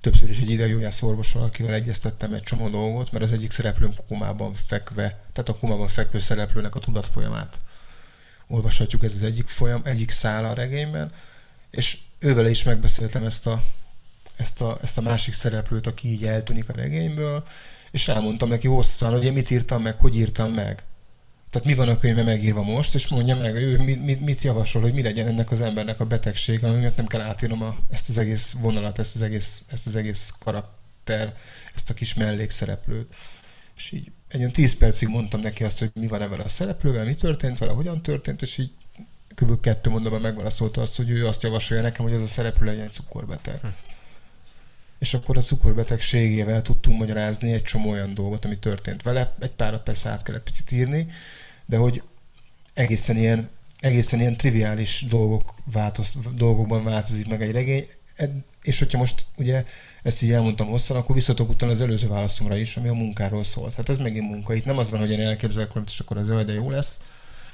többször 0.00 0.30
is 0.30 0.38
egy 0.38 0.50
ideggyógyász 0.50 1.02
orvossal, 1.02 1.42
akivel 1.42 1.74
egyeztettem 1.74 2.32
egy 2.32 2.42
csomó 2.42 2.68
dolgot, 2.68 3.12
mert 3.12 3.24
az 3.24 3.32
egyik 3.32 3.50
szereplőm 3.50 3.92
kómában 4.08 4.54
fekve, 4.54 5.06
tehát 5.32 5.48
a 5.48 5.56
kómában 5.56 5.88
fekvő 5.88 6.18
szereplőnek 6.18 6.74
a 6.74 6.80
tudatfolyamát 6.80 7.60
olvashatjuk, 8.52 9.04
ez 9.04 9.14
az 9.14 9.22
egyik 9.22 9.48
folyam, 9.48 9.80
egyik 9.84 10.10
szála 10.10 10.48
a 10.48 10.54
regényben, 10.54 11.12
és 11.70 11.98
ővel 12.18 12.46
is 12.46 12.62
megbeszéltem 12.62 13.24
ezt 13.24 13.46
a, 13.46 13.62
ezt 14.36 14.60
a, 14.60 14.78
ezt 14.82 14.98
a 14.98 15.00
másik 15.00 15.34
szereplőt, 15.34 15.86
aki 15.86 16.08
így 16.08 16.24
eltűnik 16.24 16.68
a 16.68 16.72
regényből, 16.72 17.44
és 17.90 18.08
elmondtam 18.08 18.48
neki 18.48 18.66
hosszan, 18.66 19.12
hogy 19.12 19.24
én 19.24 19.32
mit 19.32 19.50
írtam 19.50 19.82
meg, 19.82 19.96
hogy 19.96 20.16
írtam 20.16 20.52
meg. 20.52 20.82
Tehát 21.52 21.66
mi 21.66 21.74
van 21.74 21.88
a 21.88 21.98
könyvben 21.98 22.24
megírva 22.24 22.62
most, 22.62 22.94
és 22.94 23.08
mondja 23.08 23.36
meg, 23.36 23.52
hogy 23.52 23.62
ő 23.62 23.78
mit, 23.78 24.04
mit, 24.04 24.20
mit 24.20 24.42
javasol, 24.42 24.82
hogy 24.82 24.92
mi 24.92 25.02
legyen 25.02 25.26
ennek 25.26 25.50
az 25.50 25.60
embernek 25.60 26.00
a 26.00 26.06
betegsége, 26.06 26.68
amiért 26.68 26.96
nem 26.96 27.06
kell 27.06 27.20
átírnom 27.20 27.62
a, 27.62 27.76
ezt 27.90 28.08
az 28.08 28.18
egész 28.18 28.52
vonalat, 28.52 28.98
ezt 28.98 29.14
az 29.14 29.22
egész, 29.22 29.64
ezt 29.70 29.86
az 29.86 29.96
egész 29.96 30.32
karakter, 30.38 31.36
ezt 31.74 31.90
a 31.90 31.94
kis 31.94 32.14
mellékszereplőt. 32.14 33.14
És 33.76 33.90
így 33.90 34.10
egy 34.28 34.38
olyan 34.38 34.52
tíz 34.52 34.76
percig 34.76 35.08
mondtam 35.08 35.40
neki 35.40 35.64
azt, 35.64 35.78
hogy 35.78 35.90
mi 35.94 36.06
van 36.06 36.22
ebben 36.22 36.40
a 36.40 36.48
szereplővel, 36.48 37.04
mi 37.04 37.14
történt 37.14 37.58
vele, 37.58 37.72
hogyan 37.72 38.02
történt, 38.02 38.42
és 38.42 38.58
így 38.58 38.72
kb. 39.34 39.60
kettő 39.60 39.90
mondatban 39.90 40.20
megválaszolta 40.20 40.80
azt, 40.80 40.96
hogy 40.96 41.10
ő 41.10 41.26
azt 41.26 41.42
javasolja 41.42 41.82
nekem, 41.82 42.04
hogy 42.04 42.14
az 42.14 42.22
a 42.22 42.26
szereplő 42.26 42.66
legyen 42.66 42.84
egy 42.84 42.92
cukorbeteg. 42.92 43.60
Hm 43.60 43.66
és 45.02 45.14
akkor 45.14 45.36
a 45.36 45.40
cukorbetegségével 45.40 46.62
tudtunk 46.62 46.98
magyarázni 46.98 47.52
egy 47.52 47.62
csomó 47.62 47.90
olyan 47.90 48.14
dolgot, 48.14 48.44
ami 48.44 48.58
történt 48.58 49.02
vele. 49.02 49.34
Egy 49.40 49.50
párat 49.50 49.82
persze 49.82 50.10
át 50.10 50.22
kellett 50.22 50.42
picit 50.42 50.72
írni, 50.72 51.06
de 51.72 51.78
hogy 51.78 52.02
egészen 52.74 53.16
ilyen, 53.16 53.50
egészen 53.80 54.20
ilyen 54.20 54.36
triviális 54.36 55.04
dolgok 55.08 55.54
változ, 55.72 56.14
dolgokban 56.34 56.84
változik 56.84 57.28
meg 57.28 57.42
egy 57.42 57.50
regény, 57.50 57.86
és 58.62 58.78
hogyha 58.78 58.98
most 58.98 59.24
ugye 59.36 59.64
ezt 60.02 60.22
így 60.22 60.32
elmondtam 60.32 60.68
hosszan, 60.68 60.96
akkor 60.96 61.14
visszatok 61.14 61.48
utána 61.48 61.72
az 61.72 61.80
előző 61.80 62.08
válaszomra 62.08 62.56
is, 62.56 62.76
ami 62.76 62.88
a 62.88 62.92
munkáról 62.92 63.44
szólt. 63.44 63.74
Hát 63.74 63.88
ez 63.88 63.98
megint 63.98 64.30
munka. 64.30 64.54
Itt 64.54 64.64
nem 64.64 64.78
az 64.78 64.90
van, 64.90 65.00
hogy 65.00 65.10
én 65.10 65.20
elképzelek 65.20 65.68
valamit, 65.68 65.90
és 65.90 66.00
akkor 66.00 66.16
az 66.16 66.26
zöld, 66.26 66.48
jó 66.48 66.70
lesz. 66.70 67.00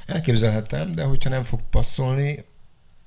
Elképzelhetem, 0.06 0.92
de 0.92 1.02
hogyha 1.02 1.28
nem 1.28 1.42
fog 1.42 1.60
passzolni, 1.70 2.44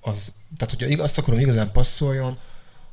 az, 0.01 0.33
tehát 0.57 0.75
hogyha 0.77 1.03
azt 1.03 1.17
akarom 1.17 1.39
igazán 1.39 1.71
passzoljon, 1.71 2.37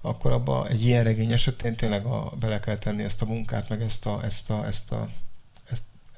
akkor 0.00 0.32
abba 0.32 0.68
egy 0.68 0.84
ilyen 0.84 1.04
regény 1.04 1.32
esetén 1.32 1.76
tényleg 1.76 2.04
a, 2.04 2.32
bele 2.40 2.60
kell 2.60 2.78
tenni 2.78 3.02
ezt 3.02 3.22
a 3.22 3.26
munkát, 3.26 3.68
meg 3.68 3.82
ezt 3.82 4.06
a, 4.06 4.20
ezt 4.24 4.50
a, 4.50 4.66
ezt 4.66 4.92
a, 4.92 5.08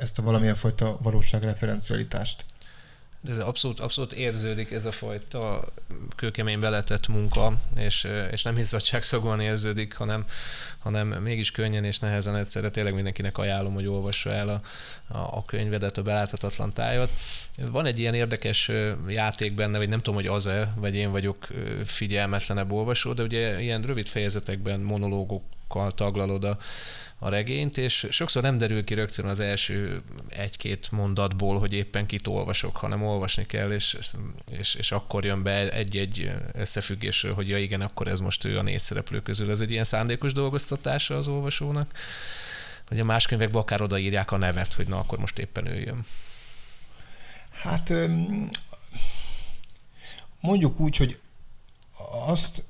ezt, 0.00 0.18
a 0.18 0.22
valamilyen 0.22 0.54
fajta 0.54 0.98
valóságreferencialitást. 1.02 2.44
De 3.22 3.30
ez 3.30 3.38
abszolút, 3.38 3.80
abszolút 3.80 4.12
érződik 4.12 4.70
ez 4.70 4.84
a 4.84 4.90
fajta 4.90 5.64
kőkemény 6.16 6.58
beletett 6.58 7.08
munka, 7.08 7.60
és, 7.76 8.08
és 8.30 8.42
nem 8.42 8.58
izzadságszagúan 8.58 9.40
érződik, 9.40 9.96
hanem, 9.96 10.24
hanem 10.78 11.08
mégis 11.08 11.50
könnyen 11.50 11.84
és 11.84 11.98
nehezen 11.98 12.36
egyszerre. 12.36 12.70
Tényleg 12.70 12.94
mindenkinek 12.94 13.38
ajánlom, 13.38 13.74
hogy 13.74 13.86
olvassa 13.86 14.30
el 14.30 14.48
a, 14.48 14.62
a, 15.14 15.36
a 15.36 15.44
könyvedet, 15.46 15.98
a 15.98 16.02
beláthatatlan 16.02 16.72
tájat. 16.72 17.10
Van 17.56 17.86
egy 17.86 17.98
ilyen 17.98 18.14
érdekes 18.14 18.70
játék 19.08 19.54
benne, 19.54 19.78
vagy 19.78 19.88
nem 19.88 19.98
tudom, 20.00 20.14
hogy 20.14 20.26
az-e, 20.26 20.72
vagy 20.76 20.94
én 20.94 21.10
vagyok 21.10 21.46
figyelmetlenebb 21.84 22.72
olvasó, 22.72 23.12
de 23.12 23.22
ugye 23.22 23.60
ilyen 23.60 23.82
rövid 23.82 24.08
fejezetekben, 24.08 24.80
monológokkal 24.80 25.92
taglalod 25.92 26.44
a, 26.44 26.58
a 27.22 27.28
regényt, 27.28 27.78
és 27.78 28.06
sokszor 28.10 28.42
nem 28.42 28.58
derül 28.58 28.84
ki 28.84 28.94
rögtön 28.94 29.26
az 29.26 29.40
első 29.40 30.02
egy-két 30.28 30.90
mondatból, 30.90 31.58
hogy 31.58 31.72
éppen 31.72 32.06
kit 32.06 32.26
olvasok, 32.26 32.76
hanem 32.76 33.02
olvasni 33.02 33.46
kell, 33.46 33.70
és, 33.70 33.98
és, 34.50 34.74
és 34.74 34.92
akkor 34.92 35.24
jön 35.24 35.42
be 35.42 35.72
egy-egy 35.72 36.30
összefüggésről, 36.52 37.34
hogy 37.34 37.48
ja 37.48 37.58
igen, 37.58 37.80
akkor 37.80 38.08
ez 38.08 38.20
most 38.20 38.44
ő 38.44 38.58
a 38.58 38.62
négy 38.62 38.78
szereplő 38.78 39.20
közül. 39.20 39.50
Ez 39.50 39.60
egy 39.60 39.70
ilyen 39.70 39.84
szándékos 39.84 40.32
dolgoztatása 40.32 41.16
az 41.16 41.28
olvasónak, 41.28 41.92
hogy 42.88 43.00
a 43.00 43.04
más 43.04 43.26
könyvekben 43.26 43.62
akár 43.62 43.82
odaírják 43.82 44.32
a 44.32 44.36
nevet, 44.36 44.72
hogy 44.74 44.88
na 44.88 44.98
akkor 44.98 45.18
most 45.18 45.38
éppen 45.38 45.66
ő 45.66 45.80
jön. 45.80 46.04
Hát 47.50 47.92
mondjuk 50.40 50.80
úgy, 50.80 50.96
hogy 50.96 51.20
azt 52.26 52.64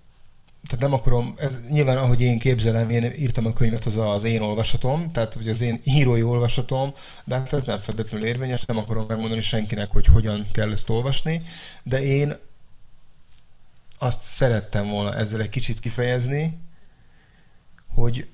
tehát 0.65 0.85
nem 0.85 0.93
akarom, 0.93 1.35
ez 1.37 1.61
nyilván 1.69 1.97
ahogy 1.97 2.21
én 2.21 2.39
képzelem, 2.39 2.91
én 2.91 3.05
írtam 3.05 3.47
a 3.47 3.53
könyvet, 3.53 3.85
az 3.85 3.99
az 3.99 4.25
én 4.25 4.41
olvasatom, 4.41 5.13
tehát 5.13 5.35
hogy 5.35 5.49
az 5.49 5.61
én 5.61 5.81
írói 5.85 6.23
olvasatom, 6.23 6.95
de 7.25 7.35
hát 7.35 7.53
ez 7.53 7.63
nem 7.63 7.79
feltétlenül 7.79 8.27
érvényes, 8.27 8.65
nem 8.65 8.77
akarom 8.77 9.07
megmondani 9.09 9.41
senkinek, 9.41 9.91
hogy 9.91 10.07
hogyan 10.07 10.47
kell 10.53 10.71
ezt 10.71 10.91
olvasni, 10.91 11.43
de 11.83 12.03
én 12.03 12.33
azt 13.99 14.21
szerettem 14.21 14.89
volna 14.89 15.15
ezzel 15.15 15.41
egy 15.41 15.49
kicsit 15.49 15.81
kifejezni, 15.81 16.59
hogy, 17.89 18.27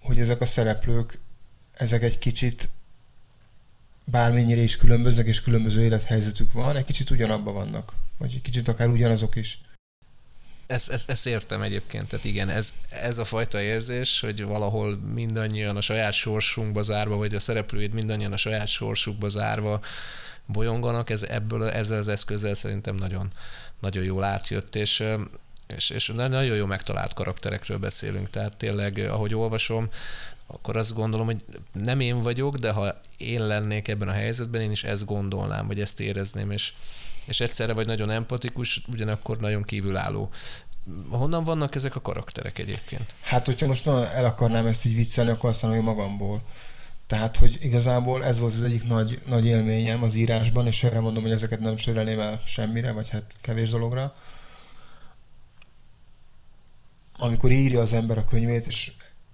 hogy 0.00 0.18
ezek 0.18 0.40
a 0.40 0.46
szereplők, 0.46 1.20
ezek 1.72 2.02
egy 2.02 2.18
kicsit 2.18 2.70
bármennyire 4.04 4.60
is 4.60 4.76
különböznek, 4.76 5.26
és 5.26 5.42
különböző 5.42 5.82
élethelyzetük 5.82 6.52
van, 6.52 6.76
egy 6.76 6.84
kicsit 6.84 7.10
ugyanabban 7.10 7.54
vannak, 7.54 7.92
vagy 8.18 8.32
egy 8.34 8.42
kicsit 8.42 8.68
akár 8.68 8.88
ugyanazok 8.88 9.36
is 9.36 9.60
ezt, 10.72 10.90
ezt, 10.90 11.10
ezt 11.10 11.26
értem 11.26 11.62
egyébként, 11.62 12.08
tehát 12.08 12.24
igen, 12.24 12.48
ez, 12.48 12.72
ez 12.88 13.18
a 13.18 13.24
fajta 13.24 13.60
érzés, 13.60 14.20
hogy 14.20 14.44
valahol 14.44 14.96
mindannyian 14.96 15.76
a 15.76 15.80
saját 15.80 16.12
sorsunkba 16.12 16.82
zárva, 16.82 17.16
vagy 17.16 17.34
a 17.34 17.40
szereplőid 17.40 17.92
mindannyian 17.92 18.32
a 18.32 18.36
saját 18.36 18.66
sorsukba 18.66 19.28
zárva 19.28 19.80
bolyonganak, 20.46 21.10
ez 21.10 21.22
ebből, 21.22 21.68
ezzel 21.68 21.98
az 21.98 22.08
eszközzel 22.08 22.54
szerintem 22.54 22.94
nagyon, 22.94 23.28
nagyon 23.80 24.04
jól 24.04 24.24
átjött, 24.24 24.74
és 24.74 25.04
és, 25.76 25.90
és 25.90 26.12
nagyon 26.16 26.56
jó 26.56 26.66
megtalált 26.66 27.12
karakterekről 27.12 27.78
beszélünk, 27.78 28.30
tehát 28.30 28.56
tényleg, 28.56 28.98
ahogy 28.98 29.34
olvasom, 29.34 29.88
akkor 30.46 30.76
azt 30.76 30.94
gondolom, 30.94 31.26
hogy 31.26 31.44
nem 31.72 32.00
én 32.00 32.20
vagyok, 32.20 32.56
de 32.56 32.70
ha 32.70 33.00
én 33.16 33.46
lennék 33.46 33.88
ebben 33.88 34.08
a 34.08 34.12
helyzetben, 34.12 34.60
én 34.60 34.70
is 34.70 34.84
ezt 34.84 35.06
gondolnám, 35.06 35.66
vagy 35.66 35.80
ezt 35.80 36.00
érezném, 36.00 36.50
és, 36.50 36.72
és 37.26 37.40
egyszerre 37.40 37.72
vagy 37.72 37.86
nagyon 37.86 38.10
empatikus, 38.10 38.82
ugyanakkor 38.92 39.38
nagyon 39.38 39.62
kívülálló. 39.62 40.30
Honnan 41.08 41.44
vannak 41.44 41.74
ezek 41.74 41.96
a 41.96 42.00
karakterek 42.00 42.58
egyébként? 42.58 43.14
Hát, 43.22 43.46
hogyha 43.46 43.66
most 43.66 43.86
el 43.86 44.24
akarnám 44.24 44.66
ezt 44.66 44.84
így 44.84 44.94
viccelni, 44.94 45.30
akkor 45.30 45.50
azt 45.50 45.60
hogy 45.60 45.82
magamból. 45.82 46.42
Tehát, 47.06 47.36
hogy 47.36 47.56
igazából 47.60 48.24
ez 48.24 48.38
volt 48.38 48.54
az 48.54 48.62
egyik 48.62 48.84
nagy, 48.84 49.22
nagy 49.26 49.46
élményem 49.46 50.02
az 50.02 50.14
írásban, 50.14 50.66
és 50.66 50.82
erre 50.82 51.00
mondom, 51.00 51.22
hogy 51.22 51.32
ezeket 51.32 51.60
nem 51.60 51.76
sérelném 51.76 52.20
el 52.20 52.40
semmire, 52.46 52.92
vagy 52.92 53.08
hát 53.10 53.24
kevés 53.40 53.70
dologra. 53.70 54.14
Amikor 57.16 57.50
írja 57.50 57.80
az 57.80 57.92
ember 57.92 58.18
a 58.18 58.24
könyvét, 58.24 58.66
és 58.66 58.92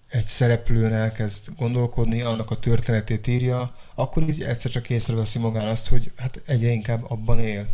egy 0.08 0.26
szereplőn 0.26 0.92
elkezd 0.92 1.48
gondolkodni, 1.56 2.20
annak 2.20 2.50
a 2.50 2.58
történetét 2.58 3.26
írja, 3.26 3.74
akkor 3.94 4.22
így 4.22 4.42
egyszer 4.42 4.70
csak 4.70 4.90
észreveszi 4.90 5.38
magán 5.38 5.66
azt, 5.66 5.88
hogy 5.88 6.12
hát 6.16 6.42
egyre 6.46 6.70
inkább 6.70 7.10
abban 7.10 7.38
él. 7.38 7.68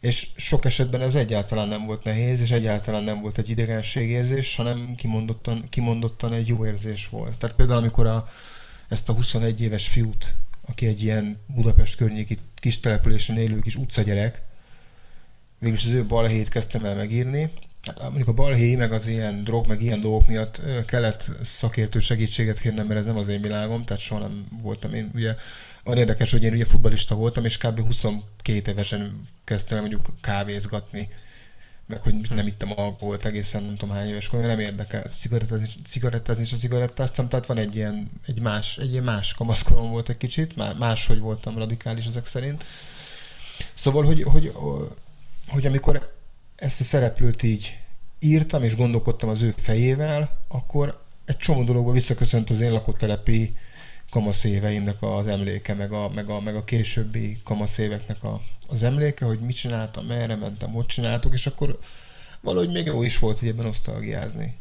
És 0.00 0.28
sok 0.36 0.64
esetben 0.64 1.00
ez 1.00 1.14
egyáltalán 1.14 1.68
nem 1.68 1.86
volt 1.86 2.04
nehéz, 2.04 2.40
és 2.40 2.50
egyáltalán 2.50 3.02
nem 3.02 3.20
volt 3.20 3.38
egy 3.38 3.50
idegenségérzés, 3.50 4.56
hanem 4.56 4.94
kimondottan, 4.96 5.66
kimondottan 5.70 6.32
egy 6.32 6.48
jó 6.48 6.66
érzés 6.66 7.08
volt. 7.08 7.38
Tehát 7.38 7.56
például, 7.56 7.78
amikor 7.78 8.06
a, 8.06 8.28
ezt 8.88 9.08
a 9.08 9.12
21 9.12 9.60
éves 9.60 9.88
fiút, 9.88 10.34
aki 10.66 10.86
egy 10.86 11.02
ilyen 11.02 11.38
Budapest 11.46 11.96
környéki 11.96 12.38
kis 12.54 12.80
településen 12.80 13.38
élő 13.38 13.58
kis 13.58 13.76
utcagyerek, 13.76 14.42
végülis 15.58 15.84
az 15.84 15.92
ő 15.92 16.06
balhét 16.06 16.48
kezdtem 16.48 16.84
el 16.84 16.94
megírni, 16.94 17.50
Hát 17.86 18.00
mondjuk 18.00 18.28
a 18.28 18.32
balhé, 18.32 18.74
meg 18.74 18.92
az 18.92 19.06
ilyen 19.06 19.44
drog, 19.44 19.66
meg 19.66 19.82
ilyen 19.82 20.00
dolgok 20.00 20.26
miatt 20.26 20.62
kellett 20.86 21.30
szakértő 21.44 22.00
segítséget 22.00 22.58
kérnem, 22.58 22.86
mert 22.86 23.00
ez 23.00 23.06
nem 23.06 23.16
az 23.16 23.28
én 23.28 23.40
világom, 23.40 23.84
tehát 23.84 24.02
soha 24.02 24.20
nem 24.20 24.46
voltam 24.62 24.94
én. 24.94 25.10
Ugye 25.14 25.34
olyan 25.84 25.98
érdekes, 25.98 26.30
hogy 26.30 26.42
én 26.42 26.52
ugye 26.52 26.64
futbalista 26.64 27.14
voltam, 27.14 27.44
és 27.44 27.58
kb. 27.58 27.80
22 27.80 28.70
évesen 28.70 29.28
kezdtem 29.44 29.78
mondjuk 29.78 30.14
kávézgatni 30.20 31.08
meg 31.86 32.02
hogy 32.02 32.14
nem 32.34 32.46
ittem 32.46 32.72
alkoholt 32.76 33.24
egészen 33.24 33.62
nem 33.62 33.76
tudom 33.76 33.94
hány 33.94 34.08
éves 34.08 34.30
nem 34.30 34.58
érdekel 34.58 35.02
cigarettázni, 35.02 35.66
cigarettázni 35.84 36.42
és 36.42 36.52
a 36.52 36.56
cigarettáztam, 36.56 37.28
tehát 37.28 37.46
van 37.46 37.58
egy 37.58 37.76
ilyen, 37.76 38.10
egy 38.26 38.40
más, 38.40 38.78
egy 38.78 38.90
ilyen 38.90 39.04
más 39.04 39.34
kamaszkorom 39.34 39.90
volt 39.90 40.08
egy 40.08 40.16
kicsit, 40.16 40.78
máshogy 40.78 41.18
voltam 41.18 41.58
radikális 41.58 42.06
ezek 42.06 42.26
szerint. 42.26 42.64
Szóval, 43.74 44.04
hogy, 44.04 44.22
hogy, 44.22 44.52
hogy 45.48 45.66
amikor 45.66 46.15
ezt 46.56 46.80
a 46.80 46.84
szereplőt 46.84 47.42
így 47.42 47.78
írtam, 48.18 48.62
és 48.62 48.76
gondolkodtam 48.76 49.28
az 49.28 49.42
ő 49.42 49.54
fejével, 49.56 50.40
akkor 50.48 51.04
egy 51.24 51.36
csomó 51.36 51.64
dologba 51.64 51.92
visszaköszönt 51.92 52.50
az 52.50 52.60
én 52.60 52.72
lakótelepi 52.72 53.56
kamaszéveimnek 54.10 55.02
az 55.02 55.26
emléke, 55.26 55.74
meg 55.74 55.92
a, 55.92 56.08
meg 56.08 56.30
a, 56.30 56.40
meg 56.40 56.56
a 56.56 56.64
későbbi 56.64 57.38
kamaszéveknek 57.44 58.24
a, 58.24 58.40
az 58.68 58.82
emléke, 58.82 59.24
hogy 59.24 59.40
mit 59.40 59.56
csináltam, 59.56 60.06
merre 60.06 60.36
mentem, 60.36 60.72
hogy 60.72 60.86
csináltuk, 60.86 61.32
és 61.32 61.46
akkor 61.46 61.78
valahogy 62.40 62.70
még 62.70 62.86
jó 62.86 63.02
is 63.02 63.18
volt, 63.18 63.38
hogy 63.38 63.48
ebben 63.48 63.64
nosztalgiázni. 63.64 64.56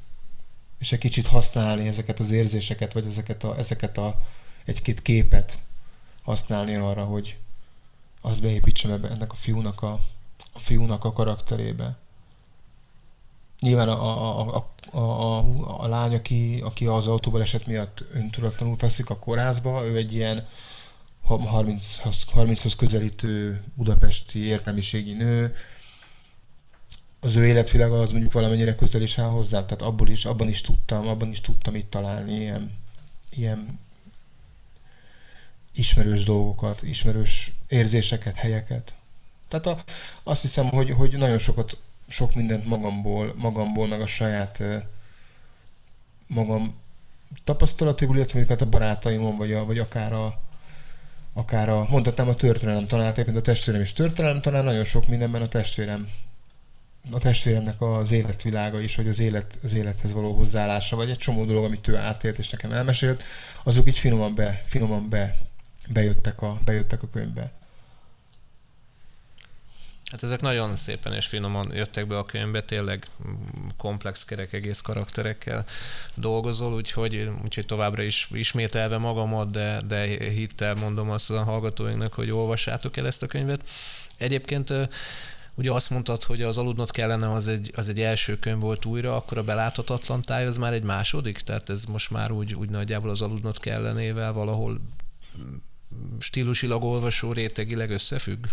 És 0.80 0.91
egy 0.91 1.00
kicsit 1.00 1.28
használni 1.28 1.88
ezeket 1.88 2.20
az 2.20 2.32
érzéseket, 2.32 2.93
vagy 2.93 3.06
ezeket 3.06 3.43
a, 3.43 3.58
ezeket 3.58 3.98
a 3.98 4.22
egy-két 4.66 5.02
képet 5.02 5.60
használni 6.24 6.76
arra, 6.76 7.04
hogy 7.04 7.38
azt 8.22 8.41
beépítsem 8.41 8.91
ebbe, 8.91 9.10
ennek 9.10 9.32
a 9.32 9.36
fiúnak 9.36 9.82
a, 9.82 10.00
a 10.56 10.60
fiúnak 10.60 11.03
a 11.03 11.14
karakterébe. 11.14 11.97
Nyilván 13.60 13.89
a, 13.89 14.01
a, 14.01 14.56
a, 14.56 14.70
a, 14.97 14.99
a, 14.99 15.84
a 15.84 15.88
lány, 15.88 16.16
aki, 16.16 16.62
aki 16.64 16.86
az 16.86 17.08
autóbaleset 17.08 17.66
miatt 17.66 18.06
öntudatlanul 18.14 18.76
feszik 18.76 19.10
a 19.10 19.18
kórházba, 19.18 19.86
ő 19.86 19.95
egy 19.95 20.14
ilyen 20.14 20.47
30-hoz, 21.30 22.24
30 22.32 22.76
közelítő 22.76 23.64
budapesti 23.76 24.39
értelmiségi 24.39 25.14
nő, 25.14 25.56
az 27.20 27.36
ő 27.36 27.45
életvilága 27.45 27.99
az 27.99 28.12
mondjuk 28.12 28.32
valamennyire 28.32 28.76
közel 28.76 29.01
is 29.01 29.18
áll 29.18 29.30
hozzám, 29.30 29.66
tehát 29.66 29.82
abból 29.82 30.10
is, 30.10 30.26
abban 30.26 30.47
is 30.47 30.62
tudtam, 30.62 31.08
abban 31.08 31.30
is 31.30 31.41
tudtam 31.41 31.76
itt 31.76 31.89
találni 31.89 32.34
ilyen, 32.34 32.72
ilyen 33.30 33.80
ismerős 35.74 36.24
dolgokat, 36.24 36.84
ismerős 36.84 37.53
érzéseket, 37.68 38.36
helyeket. 38.36 38.95
Tehát 39.48 39.66
a, 39.66 39.78
azt 40.24 40.41
hiszem, 40.41 40.70
hogy, 40.70 40.89
hogy 40.89 41.18
nagyon 41.18 41.39
sokat, 41.39 41.78
sok 42.08 42.36
mindent 42.36 42.66
magamból, 42.66 43.34
magamból, 43.38 43.88
meg 43.88 44.02
a 44.02 44.08
saját 44.08 44.64
magam 46.28 46.76
tapasztalatiból, 47.43 48.16
illetve 48.16 48.38
mondjuk 48.38 48.60
hát 48.60 48.68
a 48.68 48.72
barátaimon, 48.72 49.38
vagy, 49.38 49.54
a, 49.54 49.66
vagy 49.66 49.80
akár 49.80 50.14
a, 50.14 50.41
akár 51.34 51.70
a, 51.70 51.86
mondhatnám 51.89 52.28
a 52.28 52.36
történelem 52.36 52.88
tanár, 52.88 53.26
mint 53.26 53.38
a 53.38 53.41
testvérem 53.41 53.82
is 53.82 53.93
történelem 53.93 54.41
tanár, 54.41 54.64
nagyon 54.64 54.86
sok 54.86 55.08
mindenben 55.08 55.41
a 55.41 55.48
testvérem 55.48 56.08
a 57.12 57.20
testvéremnek 57.20 57.82
az 57.82 58.12
életvilága 58.12 58.80
is, 58.80 58.96
vagy 58.96 59.08
az, 59.08 59.20
élet, 59.20 59.60
az 59.64 59.74
élethez 59.74 60.14
való 60.14 60.34
hozzáállása, 60.34 60.96
vagy 60.96 61.10
egy 61.10 61.18
csomó 61.18 61.46
dolog, 61.46 61.64
amit 61.64 61.88
ő 61.88 61.96
átélt 61.96 62.38
és 62.38 62.50
nekem 62.50 62.72
elmesélt, 62.72 63.24
azok 63.64 63.88
így 63.88 64.00
finoman, 64.00 64.36
be, 64.36 64.62
finoman 64.66 65.10
be, 65.10 65.36
bejöttek, 65.89 66.41
a, 66.41 66.60
bejöttek 66.66 67.04
a 67.04 67.08
könyvbe. 67.08 67.52
Hát 70.16 70.24
ezek 70.24 70.41
nagyon 70.41 70.76
szépen 70.76 71.13
és 71.13 71.26
finoman 71.26 71.74
jöttek 71.74 72.07
be 72.07 72.18
a 72.18 72.26
könyvbe, 72.26 72.61
tényleg 72.61 73.07
komplex 73.78 74.26
kerek 74.26 74.53
egész 74.53 74.82
karakterekkel 74.82 75.66
dolgozol, 76.13 76.74
úgyhogy, 76.74 77.30
úgyhogy 77.43 77.66
továbbra 77.66 78.03
is 78.03 78.28
ismételve 78.32 78.97
magamat, 78.97 79.51
de, 79.51 79.82
de 79.88 80.05
hittel 80.30 80.76
mondom 80.76 81.09
azt 81.09 81.32
a 81.32 81.43
hallgatóinknak, 81.43 82.13
hogy 82.13 82.32
olvassátok 82.32 82.97
el 82.97 83.05
ezt 83.05 83.24
a 83.24 83.28
könyvet. 83.28 83.63
Egyébként 84.18 84.74
Ugye 85.57 85.72
azt 85.72 85.89
mondtad, 85.89 86.24
hogy 86.24 86.41
az 86.41 86.57
aludnot 86.57 86.91
kellene, 86.91 87.32
az 87.32 87.47
egy, 87.47 87.72
az 87.76 87.89
egy 87.89 88.01
első 88.01 88.39
könyv 88.39 88.59
volt 88.59 88.86
újra, 88.86 89.16
akkor 89.16 89.38
a 89.38 89.43
beláthatatlan 89.43 90.22
táj 90.22 90.45
az 90.45 90.57
már 90.57 90.74
egy 90.74 90.84
második? 90.84 91.39
Tehát 91.39 91.70
ez 91.70 91.86
most 91.86 92.11
már 92.11 92.32
úgy, 92.32 92.53
úgy 92.53 92.70
nagyjából 92.70 93.09
az 93.09 93.22
aludnot 93.22 93.59
kellenével 93.59 94.34
valahol 94.34 94.82
stílusilag 96.20 96.84
olvasó 96.84 97.32
rétegileg 97.32 97.89
összefügg? 97.89 98.45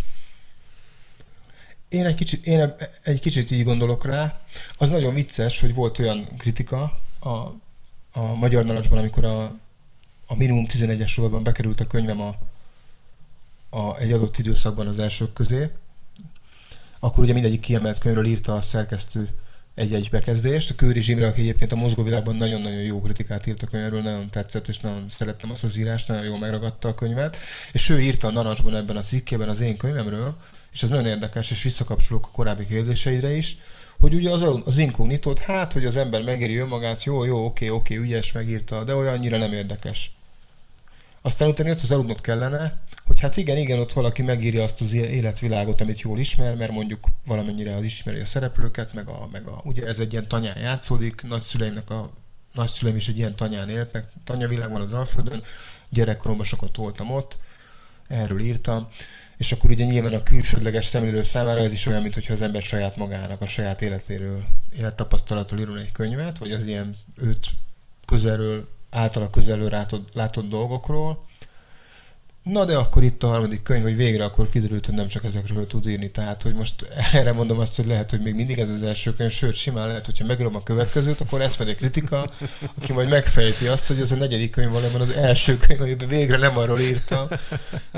Én 1.92 2.06
egy, 2.06 2.14
kicsit, 2.14 2.46
én 2.46 2.74
egy 3.02 3.20
kicsit 3.20 3.50
így 3.50 3.64
gondolok 3.64 4.04
rá. 4.04 4.40
Az 4.78 4.90
nagyon 4.90 5.14
vicces, 5.14 5.60
hogy 5.60 5.74
volt 5.74 5.98
olyan 5.98 6.28
kritika 6.38 6.98
a, 7.20 7.28
a 8.12 8.34
Magyar 8.34 8.64
Narancsban, 8.64 8.98
amikor 8.98 9.24
a, 9.24 9.42
a 10.26 10.36
minimum 10.36 10.66
11-es 10.68 11.08
sorban 11.08 11.42
bekerült 11.42 11.80
a 11.80 11.86
könyvem 11.86 12.20
a, 12.20 12.34
a, 13.70 13.98
egy 13.98 14.12
adott 14.12 14.38
időszakban 14.38 14.86
az 14.86 14.98
elsők 14.98 15.32
közé, 15.32 15.70
akkor 16.98 17.24
ugye 17.24 17.32
mindegyik 17.32 17.60
kiemelt 17.60 17.98
könyvről 17.98 18.26
írta 18.26 18.54
a 18.54 18.62
szerkesztő 18.62 19.28
egy-egy 19.74 20.10
bekezdést. 20.10 20.70
A 20.70 20.74
Kőri 20.74 21.00
Zsimre, 21.00 21.26
aki 21.26 21.40
egyébként 21.40 21.72
a 21.72 21.76
mozgóvilágban 21.76 22.36
nagyon-nagyon 22.36 22.82
jó 22.82 23.00
kritikát 23.00 23.46
írt 23.46 23.62
a 23.62 23.66
könyvről, 23.66 24.02
nagyon 24.02 24.30
tetszett, 24.30 24.68
és 24.68 24.80
nagyon 24.80 25.04
szerettem 25.08 25.50
azt 25.50 25.64
az 25.64 25.76
írást, 25.76 26.08
nagyon 26.08 26.24
jól 26.24 26.38
megragadta 26.38 26.88
a 26.88 26.94
könyvet. 26.94 27.36
És 27.72 27.88
ő 27.88 28.00
írta 28.00 28.28
a 28.28 28.30
Narancsban 28.30 28.76
ebben 28.76 28.96
a 28.96 29.00
cikkében 29.00 29.48
az 29.48 29.60
én 29.60 29.76
könyvemről, 29.76 30.36
és 30.72 30.82
ez 30.82 30.88
nagyon 30.88 31.06
érdekes, 31.06 31.50
és 31.50 31.62
visszakapcsolok 31.62 32.26
a 32.26 32.30
korábbi 32.32 32.66
kérdéseidre 32.66 33.36
is, 33.36 33.56
hogy 33.98 34.14
ugye 34.14 34.30
az, 34.30 34.48
az 34.64 34.78
inkognitót, 34.78 35.38
hát, 35.38 35.72
hogy 35.72 35.84
az 35.84 35.96
ember 35.96 36.22
megéri 36.22 36.56
önmagát, 36.56 37.04
jó, 37.04 37.24
jó, 37.24 37.44
oké, 37.44 37.68
oké, 37.68 37.96
ügyes, 37.96 38.32
megírta, 38.32 38.84
de 38.84 38.94
olyan 38.94 39.12
annyira 39.12 39.36
nem 39.36 39.52
érdekes. 39.52 40.12
Aztán 41.22 41.48
utána 41.48 41.68
jött 41.68 41.80
az 41.80 41.90
aludnot 41.90 42.20
kellene, 42.20 42.82
hogy 43.06 43.20
hát 43.20 43.36
igen, 43.36 43.56
igen, 43.56 43.78
ott 43.78 43.92
valaki 43.92 44.22
megírja 44.22 44.62
azt 44.62 44.80
az 44.80 44.92
életvilágot, 44.92 45.80
amit 45.80 46.00
jól 46.00 46.18
ismer, 46.18 46.56
mert 46.56 46.72
mondjuk 46.72 47.06
valamennyire 47.26 47.74
az 47.74 47.84
ismeri 47.84 48.20
a 48.20 48.24
szereplőket, 48.24 48.94
meg 48.94 49.08
a, 49.08 49.28
meg 49.32 49.46
a 49.46 49.60
ugye 49.64 49.86
ez 49.86 49.98
egy 49.98 50.12
ilyen 50.12 50.28
tanyán 50.28 50.58
játszódik, 50.58 51.22
nagyszüleimnek 51.22 51.90
a 51.90 52.10
nagyszüleim 52.54 52.96
is 52.96 53.08
egy 53.08 53.18
ilyen 53.18 53.36
tanyán 53.36 53.68
élt, 53.68 53.92
meg 53.92 54.04
tanyavilág 54.24 54.70
van 54.70 54.80
az 54.80 54.92
Alföldön, 54.92 55.42
gyerekkoromban 55.88 56.46
sokat 56.46 56.76
voltam 56.76 57.10
ott, 57.10 57.38
erről 58.08 58.40
írtam, 58.40 58.88
és 59.42 59.52
akkor 59.52 59.70
ugye 59.70 59.84
nyilván 59.84 60.14
a 60.14 60.22
külsődleges 60.22 60.86
szemlélő 60.86 61.22
számára 61.22 61.60
ez 61.60 61.72
is 61.72 61.86
olyan, 61.86 62.02
mintha 62.02 62.32
az 62.32 62.42
ember 62.42 62.62
saját 62.62 62.96
magának, 62.96 63.40
a 63.40 63.46
saját 63.46 63.82
életéről, 63.82 64.44
élettapasztalatról 64.78 65.60
írul 65.60 65.78
egy 65.78 65.92
könyvet, 65.92 66.38
vagy 66.38 66.52
az 66.52 66.66
ilyen 66.66 66.96
őt 67.16 67.46
közelről 68.06 68.68
általa 68.90 69.30
közelről 69.30 69.70
látott, 69.70 70.14
látott 70.14 70.48
dolgokról. 70.48 71.26
Na 72.42 72.64
de 72.64 72.76
akkor 72.76 73.02
itt 73.02 73.22
a 73.22 73.26
harmadik 73.26 73.62
könyv, 73.62 73.82
hogy 73.82 73.96
végre 73.96 74.24
akkor 74.24 74.48
kiderült, 74.48 74.86
hogy 74.86 74.94
nem 74.94 75.06
csak 75.06 75.24
ezekről 75.24 75.66
tud 75.66 75.88
írni. 75.88 76.10
Tehát, 76.10 76.42
hogy 76.42 76.54
most 76.54 76.86
erre 77.12 77.32
mondom 77.32 77.58
azt, 77.58 77.76
hogy 77.76 77.86
lehet, 77.86 78.10
hogy 78.10 78.20
még 78.20 78.34
mindig 78.34 78.58
ez 78.58 78.70
az 78.70 78.82
első 78.82 79.14
könyv, 79.14 79.30
sőt, 79.30 79.54
simán 79.54 79.86
lehet, 79.86 80.06
hogyha 80.06 80.24
megírom 80.24 80.56
a 80.56 80.62
következőt, 80.62 81.20
akkor 81.20 81.40
ez 81.40 81.56
pedig 81.56 81.76
kritika, 81.76 82.30
aki 82.80 82.92
majd 82.92 83.08
megfejti 83.08 83.66
azt, 83.66 83.86
hogy 83.86 84.00
ez 84.00 84.12
a 84.12 84.16
negyedik 84.16 84.50
könyv 84.50 84.70
valójában 84.70 85.00
az 85.00 85.10
első 85.10 85.56
könyv, 85.56 85.80
amiben 85.80 86.08
végre 86.08 86.36
nem 86.36 86.58
arról 86.58 86.80
írta. 86.80 87.28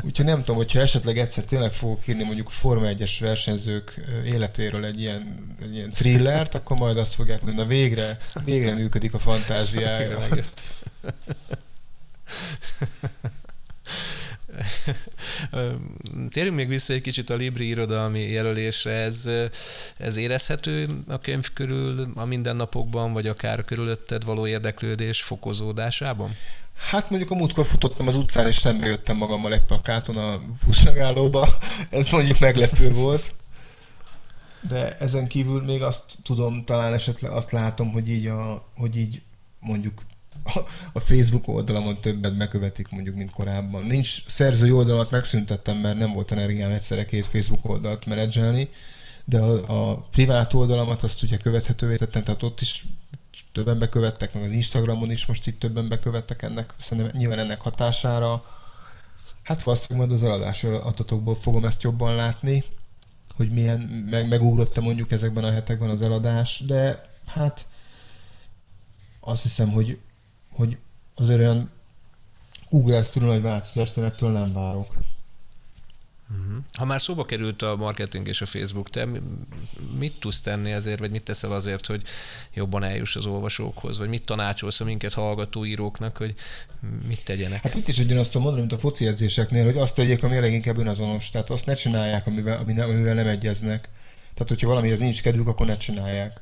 Úgyhogy 0.03 0.26
nem 0.26 0.38
tudom, 0.38 0.57
hogyha 0.57 0.80
esetleg 0.80 1.18
egyszer 1.18 1.45
tényleg 1.45 1.72
fogok 1.72 2.07
írni 2.09 2.24
mondjuk 2.24 2.51
Forma 2.51 2.86
1-es 2.86 3.16
versenyzők 3.20 4.01
életéről 4.24 4.84
egy 4.84 5.01
ilyen, 5.01 5.55
egy 5.62 5.74
ilyen 5.74 5.90
thrillert, 5.90 6.55
akkor 6.55 6.76
majd 6.76 6.97
azt 6.97 7.14
fogják 7.14 7.42
mondani, 7.42 7.62
na 7.68 7.74
végre, 7.74 8.16
végre 8.45 8.74
működik 8.74 9.14
a 9.14 9.18
fantáziája. 9.18 10.28
Térjünk 16.30 16.57
még 16.57 16.68
vissza 16.68 16.92
egy 16.92 17.00
kicsit 17.00 17.30
a 17.30 17.34
Libri 17.34 17.66
irodalmi 17.66 18.20
jelölésre. 18.20 18.92
Ez, 18.92 19.28
ez 19.96 20.16
érezhető 20.16 20.88
a 21.09 21.20
könyv 21.20 21.52
körül 21.52 22.12
a 22.14 22.24
mindennapokban, 22.24 23.12
vagy 23.12 23.26
akár 23.26 23.64
körülötted 23.64 24.24
való 24.24 24.46
érdeklődés 24.46 25.22
fokozódásában? 25.22 26.36
Hát 26.90 27.11
mondjuk 27.11 27.30
a 27.30 27.34
múltkor 27.34 27.66
futottam 27.66 28.09
az 28.09 28.16
utcán, 28.16 28.46
és 28.46 28.57
szembe 28.57 28.86
jöttem 28.86 29.16
magammal 29.16 29.52
egy 29.52 29.62
plakáton 29.62 30.16
a 30.16 30.40
buszmegállóba. 30.64 31.48
Ez 31.90 32.09
mondjuk 32.09 32.38
meglepő 32.38 32.92
volt. 32.92 33.34
De 34.68 34.98
ezen 34.98 35.26
kívül 35.26 35.62
még 35.62 35.82
azt 35.82 36.05
tudom, 36.22 36.64
talán 36.64 36.92
esetleg 36.92 37.30
azt 37.30 37.50
látom, 37.50 37.92
hogy 37.92 38.09
így, 38.09 38.26
a, 38.26 38.68
hogy 38.76 38.96
így 38.96 39.22
mondjuk 39.61 40.02
a 40.92 41.01
Facebook 41.01 41.49
oldalamon 41.49 42.01
többet 42.01 42.36
bekövetik 42.36 42.88
mondjuk, 42.88 43.16
mint 43.16 43.30
korábban. 43.30 43.84
Nincs 43.84 44.26
szerzői 44.26 44.70
oldalamat 44.70 45.11
megszüntettem, 45.11 45.76
mert 45.76 45.99
nem 45.99 46.12
volt 46.12 46.32
energiám 46.32 46.70
egyszerre 46.70 47.05
két 47.05 47.26
Facebook 47.26 47.68
oldalt 47.68 48.07
menedzselni, 48.07 48.68
de 49.24 49.38
a, 49.38 49.90
a 49.90 49.97
privát 49.97 50.55
oldalamat 50.55 51.03
azt 51.03 51.22
ugye 51.22 51.36
követhetővé 51.36 51.97
tettem, 51.97 52.24
tehát 52.24 52.42
ott 52.42 52.61
is 52.61 52.84
többen 53.53 53.78
bekövettek, 53.78 54.34
meg 54.34 54.42
az 54.42 54.51
Instagramon 54.51 55.11
is 55.11 55.26
most 55.26 55.47
itt 55.47 55.59
többen 55.59 55.88
bekövettek 55.88 56.42
ennek, 56.42 56.74
szerintem 56.78 57.16
nyilván 57.16 57.38
ennek 57.38 57.61
hatására. 57.61 58.42
Hát 59.42 59.62
valószínűleg 59.62 60.09
majd 60.09 60.20
az 60.20 60.26
eladási 60.26 60.66
adatokból 60.66 61.34
fogom 61.36 61.64
ezt 61.64 61.82
jobban 61.82 62.14
látni, 62.14 62.64
hogy 63.36 63.51
milyen, 63.51 63.80
meg, 64.11 64.28
megugrott 64.28 64.80
mondjuk 64.80 65.11
ezekben 65.11 65.45
a 65.45 65.53
hetekben 65.53 65.90
az 65.90 66.03
eladás, 66.03 66.62
de 66.66 67.09
hát 67.26 67.66
azt 69.20 69.42
hiszem, 69.42 69.70
hogy 69.70 69.99
hogy 70.55 70.78
azért 71.14 71.38
olyan 71.38 71.70
ugrásszerű 72.68 73.26
nagy 73.26 73.42
változást 73.42 73.96
én 73.96 74.05
ettől 74.05 74.30
nem 74.30 74.52
várok. 74.52 74.96
Mhm. 76.28 76.57
Ha 76.72 76.84
már 76.84 77.00
szóba 77.00 77.24
került 77.24 77.62
a 77.62 77.76
marketing 77.76 78.28
és 78.28 78.40
a 78.40 78.46
Facebook, 78.46 78.90
te 78.90 79.09
mit 79.98 80.20
tudsz 80.20 80.40
tenni 80.40 80.70
ezért, 80.70 80.98
vagy 80.98 81.11
mit 81.11 81.22
teszel 81.22 81.52
azért, 81.52 81.86
hogy 81.86 82.02
jobban 82.55 82.84
eljuss 82.84 83.16
az 83.16 83.26
olvasókhoz, 83.26 83.98
vagy 83.98 84.09
mit 84.09 84.24
tanácsolsz 84.24 84.80
a 84.80 84.84
minket 84.84 85.12
hallgató 85.12 85.64
íróknak, 85.64 86.16
hogy 86.16 86.34
mit 87.07 87.24
tegyenek? 87.24 87.62
Hát 87.62 87.74
itt 87.74 87.88
is 87.88 87.98
ugyanazt 87.98 88.30
tudom 88.30 88.42
mondani, 88.42 88.66
mint 88.66 88.80
a 88.80 88.82
foci 88.82 89.07
edzéseknél, 89.07 89.64
hogy 89.64 89.76
azt 89.76 89.94
tegyék, 89.94 90.22
ami 90.22 90.36
a 90.36 90.40
leginkább 90.40 90.78
önazonos. 90.78 91.30
Tehát 91.30 91.50
azt 91.50 91.66
ne 91.66 91.74
csinálják, 91.74 92.26
amivel, 92.26 92.59
amivel 92.59 93.14
nem 93.14 93.26
egyeznek. 93.26 93.88
Tehát, 94.34 94.48
hogyha 94.48 94.68
valamihez 94.68 94.98
nincs 94.98 95.22
kedvük, 95.22 95.46
akkor 95.46 95.66
ne 95.66 95.76
csinálják. 95.76 96.40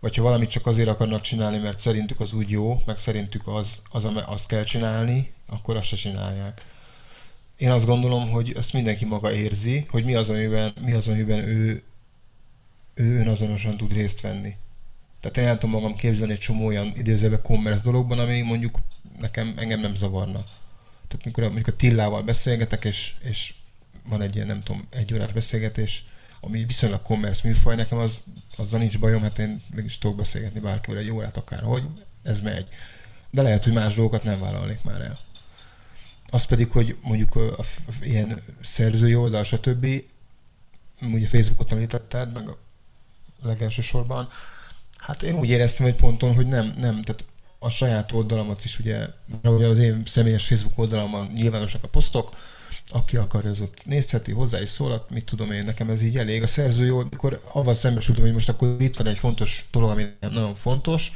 Vagy 0.00 0.16
ha 0.16 0.22
valamit 0.22 0.50
csak 0.50 0.66
azért 0.66 0.88
akarnak 0.88 1.20
csinálni, 1.20 1.58
mert 1.58 1.78
szerintük 1.78 2.20
az 2.20 2.32
úgy 2.32 2.50
jó, 2.50 2.82
meg 2.86 2.98
szerintük 2.98 3.46
az, 3.46 3.82
az, 3.90 4.04
az 4.04 4.22
azt 4.26 4.48
kell 4.48 4.64
csinálni, 4.64 5.32
akkor 5.46 5.76
azt 5.76 5.88
se 5.88 5.96
csinálják. 5.96 6.64
Én 7.56 7.70
azt 7.70 7.86
gondolom, 7.86 8.30
hogy 8.30 8.52
ezt 8.56 8.72
mindenki 8.72 9.04
maga 9.04 9.32
érzi, 9.32 9.86
hogy 9.90 10.04
mi 10.04 10.14
az, 10.14 10.30
amiben, 10.30 10.74
mi 10.80 10.92
az, 10.92 11.08
amiben 11.08 11.38
ő, 11.38 11.82
ő 12.94 13.18
önazonosan 13.18 13.76
tud 13.76 13.92
részt 13.92 14.20
venni. 14.20 14.54
Tehát 15.20 15.36
én 15.36 15.44
el 15.44 15.58
tudom 15.58 15.70
magam 15.70 15.96
képzelni 15.96 16.32
egy 16.32 16.38
csomó 16.38 16.66
olyan 16.66 16.92
idézőbe 16.96 17.40
commerce 17.40 17.82
dologban, 17.82 18.18
ami 18.18 18.40
mondjuk 18.40 18.78
nekem, 19.20 19.54
engem 19.56 19.80
nem 19.80 19.94
zavarna. 19.94 20.44
Tehát 21.08 21.24
mikor 21.24 21.44
mondjuk 21.44 21.66
a 21.66 21.76
Tillával 21.76 22.22
beszélgetek, 22.22 22.84
és, 22.84 23.14
és 23.22 23.54
van 24.08 24.22
egy 24.22 24.34
ilyen, 24.34 24.46
nem 24.46 24.62
tudom, 24.62 24.86
egy 24.90 25.14
órás 25.14 25.32
beszélgetés, 25.32 26.04
ami 26.46 26.64
viszonylag 26.64 27.02
commerce 27.02 27.48
műfaj, 27.48 27.76
nekem 27.76 27.98
az, 27.98 28.22
azzal 28.56 28.78
nincs 28.78 28.98
bajom, 28.98 29.22
hát 29.22 29.38
én 29.38 29.62
mégis 29.74 29.98
tudok 29.98 30.16
beszélgetni 30.16 30.60
bárkivel 30.60 31.00
egy 31.00 31.10
órát 31.10 31.36
akár, 31.36 31.62
hogy 31.62 31.82
ez 32.22 32.40
megy. 32.40 32.68
De 33.30 33.42
lehet, 33.42 33.64
hogy 33.64 33.72
más 33.72 33.94
dolgokat 33.94 34.22
nem 34.22 34.40
vállalnék 34.40 34.82
már 34.82 35.00
el. 35.00 35.18
Az 36.30 36.44
pedig, 36.44 36.70
hogy 36.70 36.96
mondjuk 37.02 37.34
a, 37.34 37.58
a, 37.58 37.62
a 37.86 37.92
ilyen 38.00 38.42
szerzői 38.60 39.14
oldal, 39.14 39.44
stb. 39.44 39.86
Ugye 41.02 41.28
Facebookot 41.28 41.72
említetted, 41.72 42.32
meg 42.32 42.48
a 42.48 42.56
legelső 43.42 43.82
sorban, 43.82 44.28
hát 44.96 45.22
én 45.22 45.34
úgy 45.34 45.48
éreztem 45.48 45.86
egy 45.86 45.94
ponton, 45.94 46.34
hogy 46.34 46.46
nem, 46.46 46.74
nem, 46.78 47.02
tehát 47.02 47.24
a 47.58 47.70
saját 47.70 48.12
oldalamat 48.12 48.64
is 48.64 48.78
ugye, 48.78 49.06
ugye 49.42 49.66
az 49.66 49.78
én 49.78 50.02
személyes 50.04 50.46
Facebook 50.46 50.78
oldalamon 50.78 51.26
nyilvánosak 51.26 51.84
a 51.84 51.88
posztok, 51.88 52.36
aki 52.88 53.16
akarja, 53.16 53.50
az 53.50 53.60
ott 53.60 53.84
nézheti, 53.84 54.32
hozzá 54.32 54.62
is 54.62 54.68
szólhat, 54.68 55.10
mit 55.10 55.24
tudom 55.24 55.52
én, 55.52 55.64
nekem 55.64 55.90
ez 55.90 56.02
így 56.02 56.18
elég. 56.18 56.42
A 56.42 56.46
szerző 56.46 56.84
jó, 56.84 56.98
akkor 56.98 57.40
avval 57.52 57.74
szembesültem, 57.74 58.24
hogy 58.24 58.32
most 58.32 58.48
akkor 58.48 58.76
itt 58.78 58.96
van 58.96 59.06
egy 59.06 59.18
fontos 59.18 59.68
dolog, 59.70 59.90
ami 59.90 60.04
nagyon 60.20 60.54
fontos, 60.54 61.12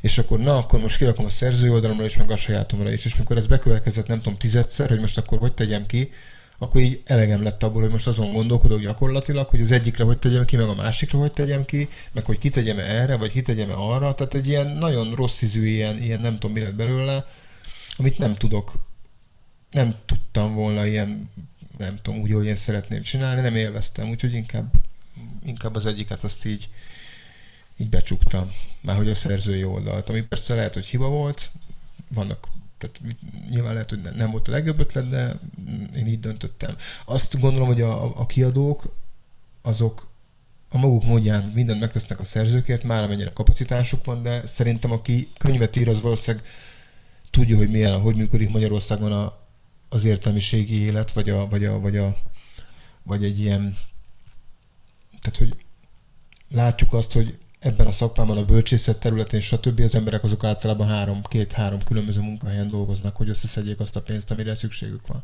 és 0.00 0.18
akkor 0.18 0.38
na, 0.38 0.56
akkor 0.56 0.80
most 0.80 0.96
kirakom 0.96 1.24
a 1.24 1.30
szerzői 1.30 1.70
oldalomra 1.70 2.04
is, 2.04 2.16
meg 2.16 2.30
a 2.30 2.36
sajátomra 2.36 2.92
is, 2.92 3.04
és 3.04 3.16
mikor 3.16 3.36
ez 3.36 3.46
bekövetkezett, 3.46 4.06
nem 4.06 4.18
tudom, 4.18 4.38
tizedszer, 4.38 4.88
hogy 4.88 5.00
most 5.00 5.18
akkor 5.18 5.38
hogy 5.38 5.54
tegyem 5.54 5.86
ki, 5.86 6.10
akkor 6.58 6.80
így 6.80 7.02
elegem 7.04 7.42
lett 7.42 7.62
abból, 7.62 7.80
hogy 7.80 7.90
most 7.90 8.06
azon 8.06 8.32
gondolkodok 8.32 8.80
gyakorlatilag, 8.80 9.48
hogy 9.48 9.60
az 9.60 9.72
egyikre 9.72 10.04
hogy 10.04 10.18
tegyem 10.18 10.44
ki, 10.44 10.56
meg 10.56 10.68
a 10.68 10.74
másikra 10.74 11.18
hogy 11.18 11.30
tegyem 11.30 11.64
ki, 11.64 11.88
meg 12.12 12.24
hogy 12.24 12.38
kitegyem 12.38 12.78
erre, 12.78 13.16
vagy 13.16 13.30
kitegyem 13.30 13.70
arra. 13.70 14.14
Tehát 14.14 14.34
egy 14.34 14.48
ilyen 14.48 14.66
nagyon 14.66 15.14
rossz 15.14 15.42
ízű, 15.42 15.66
ilyen, 15.66 16.02
ilyen 16.02 16.20
nem 16.20 16.38
tudom 16.38 16.52
mi 16.52 16.62
lett 16.62 16.74
belőle, 16.74 17.26
amit 17.96 18.18
nem 18.18 18.34
tudok, 18.34 18.85
nem 19.70 19.94
tudtam 20.06 20.54
volna 20.54 20.86
ilyen, 20.86 21.30
nem 21.78 21.98
tudom, 22.02 22.20
úgy, 22.20 22.32
hogy 22.32 22.46
én 22.46 22.56
szeretném 22.56 23.02
csinálni, 23.02 23.40
nem 23.40 23.56
élveztem, 23.56 24.08
úgyhogy 24.08 24.32
inkább, 24.34 24.74
inkább 25.44 25.74
az 25.74 25.86
egyiket 25.86 26.22
azt 26.22 26.44
így, 26.44 26.68
így 27.76 27.88
becsuktam, 27.88 28.48
már 28.80 28.96
hogy 28.96 29.10
a 29.10 29.14
szerzői 29.14 29.64
oldalt, 29.64 30.08
ami 30.08 30.22
persze 30.22 30.54
lehet, 30.54 30.74
hogy 30.74 30.86
hiba 30.86 31.08
volt, 31.08 31.50
vannak 32.14 32.48
tehát 32.78 33.00
nyilván 33.50 33.72
lehet, 33.72 33.90
hogy 33.90 34.00
nem 34.16 34.30
volt 34.30 34.48
a 34.48 34.50
legjobb 34.50 34.78
ötlet, 34.78 35.08
de 35.08 35.38
én 35.96 36.06
így 36.06 36.20
döntöttem. 36.20 36.76
Azt 37.04 37.40
gondolom, 37.40 37.66
hogy 37.66 37.80
a, 37.80 38.18
a 38.20 38.26
kiadók 38.26 38.96
azok 39.62 40.08
a 40.68 40.78
maguk 40.78 41.04
módján 41.04 41.44
mindent 41.54 41.80
megtesznek 41.80 42.20
a 42.20 42.24
szerzőkért, 42.24 42.82
már 42.82 43.02
amennyire 43.02 43.30
kapacitásuk 43.30 44.04
van, 44.04 44.22
de 44.22 44.46
szerintem 44.46 44.90
aki 44.90 45.28
könyvet 45.38 45.76
ír, 45.76 45.88
az 45.88 46.00
valószínűleg 46.00 46.46
tudja, 47.30 47.56
hogy 47.56 47.70
milyen, 47.70 48.00
hogy 48.00 48.16
működik 48.16 48.50
Magyarországon 48.50 49.12
a, 49.12 49.45
az 49.88 50.04
értelmiségi 50.04 50.80
élet, 50.80 51.12
vagy, 51.12 51.30
a, 51.30 51.46
vagy, 51.46 51.64
a, 51.64 51.80
vagy, 51.80 51.96
a, 51.96 52.16
vagy 53.02 53.24
egy 53.24 53.40
ilyen, 53.40 53.76
tehát 55.20 55.38
hogy 55.38 55.56
látjuk 56.48 56.92
azt, 56.92 57.12
hogy 57.12 57.38
ebben 57.58 57.86
a 57.86 57.92
szakmában, 57.92 58.36
a 58.36 58.44
bölcsészet 58.44 59.00
területén, 59.00 59.40
stb. 59.40 59.80
az 59.80 59.94
emberek 59.94 60.24
azok 60.24 60.44
általában 60.44 60.88
három, 60.88 61.22
két-három 61.22 61.82
különböző 61.82 62.20
munkahelyen 62.20 62.68
dolgoznak, 62.68 63.16
hogy 63.16 63.28
összeszedjék 63.28 63.80
azt 63.80 63.96
a 63.96 64.02
pénzt, 64.02 64.30
amire 64.30 64.54
szükségük 64.54 65.06
van. 65.06 65.22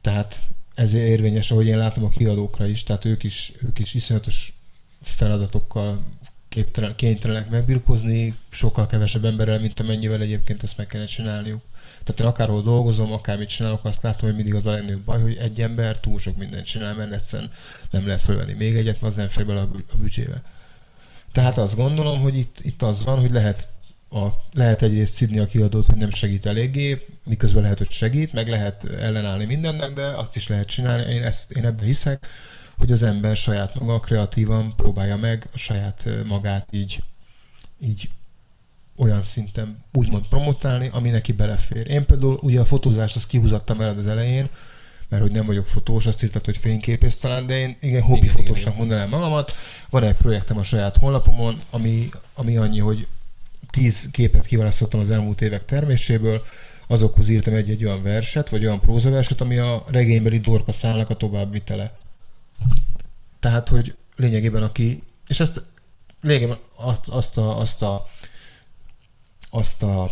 Tehát 0.00 0.40
ez 0.74 0.94
érvényes, 0.94 1.50
ahogy 1.50 1.66
én 1.66 1.78
látom 1.78 2.04
a 2.04 2.08
kiadókra 2.08 2.66
is, 2.66 2.82
tehát 2.82 3.04
ők 3.04 3.22
is, 3.22 3.52
ők 3.62 3.78
is 3.78 3.94
iszonyatos 3.94 4.52
feladatokkal 5.02 6.04
képtelen, 6.48 6.96
kénytelenek 6.96 7.50
megbirkózni, 7.50 8.34
sokkal 8.48 8.86
kevesebb 8.86 9.24
emberrel, 9.24 9.60
mint 9.60 9.80
amennyivel 9.80 10.20
egyébként 10.20 10.62
ezt 10.62 10.76
meg 10.76 10.86
kellene 10.86 11.08
csinálniuk. 11.08 11.62
Tehát 12.04 12.20
én 12.20 12.26
akárhol 12.26 12.62
dolgozom, 12.62 13.12
akármit 13.12 13.48
csinálok, 13.48 13.84
azt 13.84 14.02
látom, 14.02 14.28
hogy 14.28 14.36
mindig 14.36 14.54
az 14.54 14.66
a 14.66 14.70
legnagyobb 14.70 15.04
baj, 15.04 15.20
hogy 15.20 15.36
egy 15.36 15.60
ember 15.60 15.98
túl 15.98 16.18
sok 16.18 16.36
mindent 16.36 16.64
csinál, 16.64 16.94
mert 16.94 17.12
egyszerűen 17.12 17.50
nem 17.90 18.06
lehet 18.06 18.22
fölvenni 18.22 18.52
még 18.52 18.76
egyet, 18.76 19.00
mert 19.00 19.12
az 19.12 19.18
nem 19.18 19.28
fér 19.28 19.46
bele 19.46 19.60
a, 19.60 19.68
a 19.92 19.96
büdzsébe. 19.98 20.42
Tehát 21.32 21.58
azt 21.58 21.76
gondolom, 21.76 22.20
hogy 22.20 22.36
itt, 22.36 22.60
itt 22.62 22.82
az 22.82 23.04
van, 23.04 23.20
hogy 23.20 23.30
lehet, 23.30 23.68
a, 24.10 24.26
lehet 24.52 24.82
egyrészt 24.82 25.14
szidni 25.14 25.38
a 25.38 25.46
kiadót, 25.46 25.86
hogy 25.86 25.96
nem 25.96 26.10
segít 26.10 26.46
eléggé, 26.46 27.06
miközben 27.24 27.62
lehet, 27.62 27.78
hogy 27.78 27.90
segít, 27.90 28.32
meg 28.32 28.48
lehet 28.48 28.84
ellenállni 28.84 29.44
mindennek, 29.44 29.92
de 29.92 30.06
azt 30.06 30.36
is 30.36 30.48
lehet 30.48 30.66
csinálni. 30.66 31.12
Én, 31.12 31.22
ezt, 31.22 31.50
én 31.50 31.64
ebben 31.64 31.84
hiszek, 31.84 32.26
hogy 32.76 32.92
az 32.92 33.02
ember 33.02 33.36
saját 33.36 33.74
maga 33.74 34.00
kreatívan 34.00 34.76
próbálja 34.76 35.16
meg 35.16 35.48
a 35.52 35.58
saját 35.58 36.08
magát 36.26 36.66
így, 36.70 37.02
így 37.80 38.10
olyan 39.02 39.22
szinten 39.22 39.84
úgymond 39.92 40.28
promotálni, 40.28 40.90
ami 40.92 41.10
neki 41.10 41.32
belefér. 41.32 41.90
Én 41.90 42.06
például 42.06 42.38
ugye 42.42 42.60
a 42.60 42.64
fotózást 42.64 43.16
azt 43.16 43.26
kihúzattam 43.26 43.80
el 43.80 43.96
az 43.98 44.06
elején, 44.06 44.48
mert 45.08 45.22
hogy 45.22 45.32
nem 45.32 45.46
vagyok 45.46 45.66
fotós, 45.66 46.06
azt 46.06 46.22
írtad, 46.22 46.44
hogy 46.44 46.56
fényképész 46.56 47.16
talán, 47.16 47.46
de 47.46 47.58
én 47.58 47.76
igen, 47.80 48.02
hobbi 48.02 48.22
igen, 48.22 48.36
fotósnak 48.36 48.76
mondanám 48.76 49.08
magamat. 49.08 49.52
Van 49.90 50.02
egy 50.02 50.14
projektem 50.14 50.58
a 50.58 50.62
saját 50.62 50.96
honlapomon, 50.96 51.58
ami, 51.70 52.08
ami 52.34 52.56
annyi, 52.56 52.78
hogy 52.78 53.06
tíz 53.70 54.08
képet 54.10 54.46
kiválasztottam 54.46 55.00
az 55.00 55.10
elmúlt 55.10 55.40
évek 55.40 55.64
terméséből, 55.64 56.42
azokhoz 56.86 57.28
írtam 57.28 57.54
egy-egy 57.54 57.84
olyan 57.84 58.02
verset, 58.02 58.48
vagy 58.48 58.64
olyan 58.64 58.80
prózaverset, 58.80 59.40
ami 59.40 59.58
a 59.58 59.84
regénybeli 59.86 60.38
dorka 60.38 60.72
szállnak 60.72 61.10
a 61.10 61.16
továbbvitele. 61.16 61.96
Tehát, 63.40 63.68
hogy 63.68 63.94
lényegében 64.16 64.62
aki, 64.62 65.02
és 65.26 65.40
ezt 65.40 65.64
lényegében 66.20 66.58
azt, 66.76 67.08
azt 67.08 67.38
a, 67.38 67.58
azt 67.58 67.82
a, 67.82 68.08
azt 69.54 69.82
a, 69.82 70.10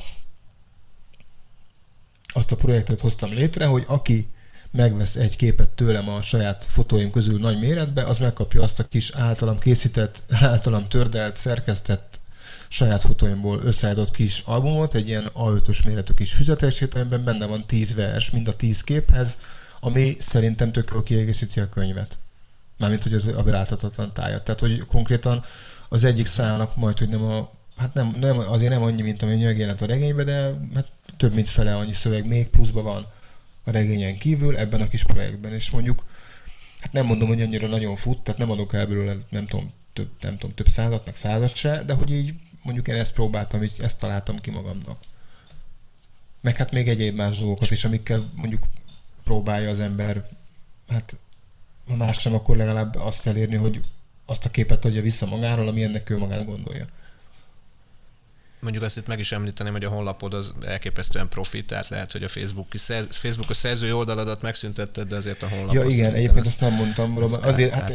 azt 2.32 2.53
a 2.53 2.57
projektet 2.57 3.01
hoztam 3.01 3.32
létre, 3.32 3.66
hogy 3.66 3.84
aki 3.86 4.28
megvesz 4.70 5.16
egy 5.16 5.36
képet 5.36 5.68
tőlem 5.68 6.09
a 6.09 6.22
saját 6.22 6.64
fotóim 6.64 7.11
közül 7.11 7.38
nagy 7.38 7.59
méretbe, 7.59 8.03
az 8.03 8.18
megkapja 8.18 8.62
azt 8.62 8.78
a 8.78 8.88
kis 8.88 9.11
általam 9.11 9.59
készített, 9.59 10.22
általam 10.51 10.88
tördelt, 10.88 11.36
szerkesztett 11.36 12.20
saját 12.68 13.01
fotóimból 13.01 13.61
összeállított 13.62 14.11
kis 14.11 14.43
albumot, 14.45 14.95
egy 14.95 15.09
ilyen 15.09 15.30
A5-ös 15.34 15.84
méretű 15.84 16.12
kis 16.12 16.32
füzetését, 16.32 16.95
amiben 16.95 17.24
benne 17.24 17.47
van 17.47 17.66
10 17.66 17.95
vers, 17.95 18.30
mind 18.30 18.49
a 18.49 18.57
10 18.57 18.82
képhez, 18.82 19.38
ami 19.80 20.16
szerintem 20.18 20.72
tök 20.72 21.03
kiegészíti 21.05 21.61
a 21.61 21.68
könyvet. 21.68 22.18
Mármint, 22.78 23.03
hogy 23.03 23.14
az 23.14 23.26
a 23.26 23.43
beláthatatlan 23.43 24.12
tájat. 24.12 24.45
Tehát, 24.45 24.61
hogy 24.61 24.84
konkrétan 24.84 25.45
az 25.88 26.05
egyik 26.05 26.26
szálnak 26.26 26.76
majd, 26.76 26.99
hogy 26.99 27.09
nem 27.09 27.22
a 27.22 27.51
hát 27.81 27.95
nem, 27.95 28.16
nem, 28.20 28.39
azért 28.39 28.70
nem 28.72 28.83
annyi, 28.83 29.03
mint 29.03 29.22
ami 29.22 29.37
megjelent 29.37 29.81
a 29.81 29.87
regényben, 29.87 30.26
de 30.26 30.59
hát 30.74 30.89
több 31.16 31.35
mint 31.35 31.49
fele 31.49 31.76
annyi 31.76 31.93
szöveg 31.93 32.26
még 32.26 32.49
pluszban 32.49 32.85
van 32.85 33.07
a 33.64 33.70
regényen 33.70 34.18
kívül 34.18 34.57
ebben 34.57 34.81
a 34.81 34.89
kis 34.89 35.05
projektben, 35.05 35.53
és 35.53 35.70
mondjuk, 35.70 36.07
hát 36.81 36.93
nem 36.93 37.07
mondom, 37.07 37.28
hogy 37.28 37.43
annyira 37.43 37.68
nagyon 37.68 37.97
fut, 37.97 38.22
tehát 38.22 38.41
nem 38.41 38.51
adok 38.51 38.74
el 38.74 38.87
belőle, 38.87 39.16
nem 39.28 39.47
tudom, 39.47 39.72
több, 39.93 40.09
nem 40.20 40.39
tudom, 40.39 40.55
több 40.55 40.68
százat, 40.68 41.05
meg 41.05 41.16
százat 41.16 41.55
se, 41.55 41.83
de 41.83 41.93
hogy 41.93 42.11
így 42.11 42.35
mondjuk 42.62 42.89
én 42.89 42.95
ezt 42.95 43.14
próbáltam, 43.14 43.62
így 43.62 43.74
ezt 43.78 43.99
találtam 43.99 44.39
ki 44.39 44.51
magamnak. 44.51 44.99
Meg 46.41 46.57
hát 46.57 46.72
még 46.72 46.89
egyéb 46.89 47.16
más 47.16 47.39
dolgokat 47.39 47.70
is, 47.70 47.85
amikkel 47.85 48.31
mondjuk 48.35 48.64
próbálja 49.24 49.70
az 49.70 49.81
ember, 49.81 50.28
hát 50.89 51.16
ha 51.87 51.97
más 51.97 52.20
sem, 52.20 52.35
akkor 52.35 52.57
legalább 52.57 52.95
azt 52.95 53.26
elérni, 53.26 53.57
hogy 53.57 53.81
azt 54.26 54.45
a 54.45 54.51
képet 54.51 54.85
adja 54.85 55.03
vissza 55.03 55.26
magáról, 55.26 55.68
ami 55.68 55.83
ennek 55.83 56.11
ő 56.11 56.18
magát 56.18 56.47
gondolja 56.47 56.87
mondjuk 58.61 58.85
azt 58.85 58.97
itt 58.97 59.07
meg 59.07 59.19
is 59.19 59.33
említeném, 59.33 59.73
hogy 59.73 59.85
a 59.85 59.89
honlapod 59.89 60.35
az 60.35 60.53
elképesztően 60.67 61.29
profit, 61.29 61.67
tehát 61.67 61.89
lehet, 61.89 62.13
hogy 62.13 62.23
a 62.23 62.29
Facebook, 62.29 62.67
Facebook 63.11 63.51
a 63.51 63.55
szerzői 63.55 63.93
oldaladat 63.93 64.43
megszüntetted, 64.43 65.09
de 65.09 65.17
azért 65.17 65.43
a 65.43 65.49
honlapot. 65.49 65.75
Ja 65.75 65.85
igen, 65.85 66.15
egyébként 66.15 66.47
ezt 66.47 66.61
nem 66.61 66.75
mondtam, 66.75 67.19
Roman. 67.19 67.43
Azért, 67.43 67.73
hát, 67.73 67.93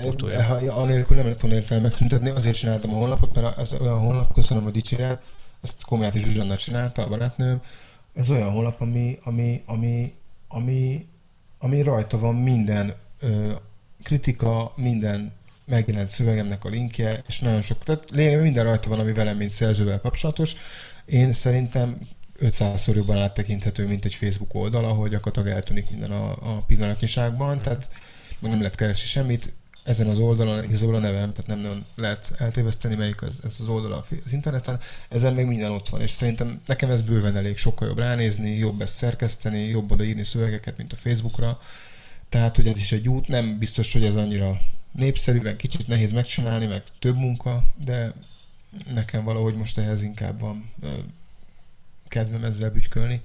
ha, 0.48 0.82
anélkül 0.82 1.16
nem 1.16 1.28
lett 1.28 1.40
volna 1.40 1.56
értelme 1.56 1.84
megszüntetni, 1.84 2.30
azért 2.30 2.56
csináltam 2.56 2.94
a 2.94 2.98
honlapot, 2.98 3.36
mert 3.36 3.58
az 3.58 3.78
olyan 3.82 4.00
honlap, 4.00 4.34
köszönöm 4.34 4.66
a 4.66 4.72
dicséret, 4.72 5.22
ezt 5.62 5.86
Komjáti 5.86 6.20
Zsuzsanna 6.20 6.58
csinálta, 6.58 7.04
a 7.04 7.08
barátnőm, 7.08 7.62
ez 8.14 8.30
olyan 8.30 8.52
honlap, 8.52 8.82
ami, 8.82 9.20
ami, 9.24 9.62
ami, 9.66 10.14
ami, 10.48 11.08
ami 11.60 11.82
rajta 11.82 12.20
van 12.20 12.36
minden 12.36 12.94
ö, 13.20 13.52
kritika, 14.04 14.72
minden 14.76 15.34
megjelent 15.66 16.10
szövegemnek 16.10 16.66
a 16.66 16.70
linkje, 16.70 17.22
és 17.28 17.40
nagyon 17.40 17.62
sok, 17.62 17.84
tehát 17.84 18.10
lényegében 18.12 18.44
minden 18.44 18.64
rajta 18.64 18.90
van, 18.90 19.00
ami 19.00 19.14
velem, 19.14 19.38
mint 19.38 19.50
szerzővel 19.50 20.00
kapcsolatos. 20.00 20.56
Én 21.06 21.34
szerintem 21.34 21.98
500-szor 22.40 22.96
jobban 22.96 23.18
áttekinthető, 23.18 23.88
mint 23.88 24.06
egy 24.06 24.16
Facebook 24.16 24.54
oldal, 24.54 24.86
ahol 24.86 25.10
gyakorlatilag 25.10 25.58
eltűnik 25.58 25.90
minden 25.90 26.12
a, 26.12 26.30
a 26.30 26.64
pillanatnyiságban, 26.68 27.60
tehát 27.60 27.90
meg 28.40 28.52
nem 28.52 28.60
lehet 28.60 28.76
keresni 28.76 29.08
semmit. 29.08 29.54
ezen 29.84 30.08
az 30.08 30.20
oldalon 30.20 30.64
igazából 30.64 30.96
a 30.96 31.00
nevem, 31.00 31.34
tehát 31.34 31.48
nem 31.48 31.60
nagyon 31.60 31.86
lehet 31.96 32.34
eltéveszteni, 32.38 32.96
melyik 32.96 33.22
az, 33.22 33.40
ez 33.44 33.56
az 33.60 33.68
oldal 33.68 34.06
az 34.26 34.32
interneten, 34.32 34.80
ezen 35.10 35.34
még 35.34 35.46
minden 35.46 35.72
ott 35.72 35.90
van, 35.90 36.02
és 36.02 36.12
szerintem 36.12 36.62
nekem 36.66 36.90
ez 36.90 37.02
bőven 37.02 37.38
elég, 37.38 37.58
sokkal 37.58 37.88
jobb 37.88 37.98
ránézni, 37.98 38.58
jobb 38.58 38.82
ezt 38.82 38.94
szerkeszteni, 38.94 39.68
jobb 39.68 39.92
odaírni 39.92 40.24
szövegeket, 40.24 40.78
mint 40.78 40.94
a 40.94 40.96
Facebookra, 40.96 41.60
tehát, 42.30 42.56
hogy 42.56 42.68
ez 42.68 42.78
is 42.78 42.92
egy 42.92 43.10
út, 43.10 43.28
nem 43.28 43.58
biztos, 43.60 43.94
hogy 43.94 44.06
ez 44.06 44.16
annyira 44.16 44.58
népszerű, 44.96 45.42
meg 45.42 45.56
kicsit 45.56 45.88
nehéz 45.88 46.12
megcsinálni, 46.12 46.66
meg 46.66 46.84
több 47.00 47.16
munka, 47.16 47.64
de 47.86 48.14
nekem 48.94 49.24
valahogy 49.24 49.56
most 49.56 49.78
ehhez 49.78 50.02
inkább 50.02 50.40
van 50.40 50.74
kedvem 52.08 52.44
ezzel 52.44 52.70
bütykölni 52.70 53.22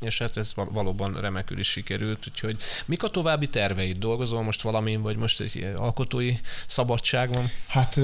és 0.00 0.18
hát 0.18 0.36
ez 0.36 0.52
valóban 0.54 1.14
remekül 1.14 1.58
is 1.58 1.68
sikerült, 1.68 2.26
úgyhogy 2.28 2.56
mik 2.86 3.02
a 3.02 3.08
további 3.08 3.48
terveid? 3.48 3.98
Dolgozol 3.98 4.42
most 4.42 4.62
valamin, 4.62 5.02
vagy 5.02 5.16
most 5.16 5.40
egy 5.40 5.72
alkotói 5.76 6.34
szabadság 6.66 7.28
van? 7.28 7.50
Hát 7.66 7.96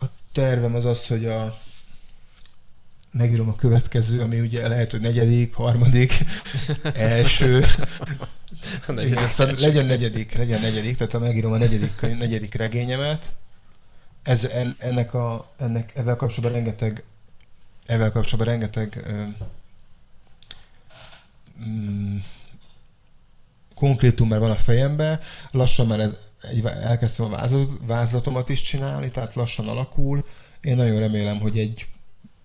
a 0.00 0.06
tervem 0.32 0.74
az 0.74 0.84
az, 0.84 1.06
hogy 1.06 1.26
a 1.26 1.58
megírom 3.12 3.48
a 3.48 3.54
következő, 3.54 4.20
ami 4.20 4.40
ugye 4.40 4.68
lehet, 4.68 4.90
hogy 4.90 5.00
negyedik, 5.00 5.54
harmadik, 5.54 6.12
első. 6.94 7.64
negyedik, 8.86 9.10
Igen, 9.10 9.28
szóval 9.28 9.54
legyen 9.58 9.86
negyedik, 9.86 10.32
legyen 10.32 10.60
negyedik, 10.60 10.96
tehát 10.96 11.18
megírom 11.20 11.52
a 11.52 11.56
negyedik, 11.56 12.00
negyedik 12.00 12.54
regényemet. 12.54 13.34
Ez, 14.22 14.48
ennek 14.78 15.14
a, 15.14 15.52
ennek, 15.58 15.96
ezzel 15.96 16.16
kapcsolatban 16.16 16.52
rengeteg, 16.52 17.04
ezzel 17.84 18.10
kapcsolatban 18.10 18.54
rengeteg 18.54 19.04
mm, 21.66 22.16
konkrétum 23.74 24.28
már 24.28 24.38
van 24.38 24.50
a 24.50 24.56
fejembe, 24.56 25.20
lassan 25.50 25.86
már 25.86 26.00
ez, 26.00 26.10
egy, 26.42 26.64
elkezdtem 26.64 27.26
a 27.26 27.28
vázat, 27.36 27.68
vázlatomat 27.86 28.48
is 28.48 28.60
csinálni, 28.60 29.10
tehát 29.10 29.34
lassan 29.34 29.68
alakul. 29.68 30.24
Én 30.60 30.76
nagyon 30.76 30.98
remélem, 30.98 31.40
hogy 31.40 31.58
egy 31.58 31.88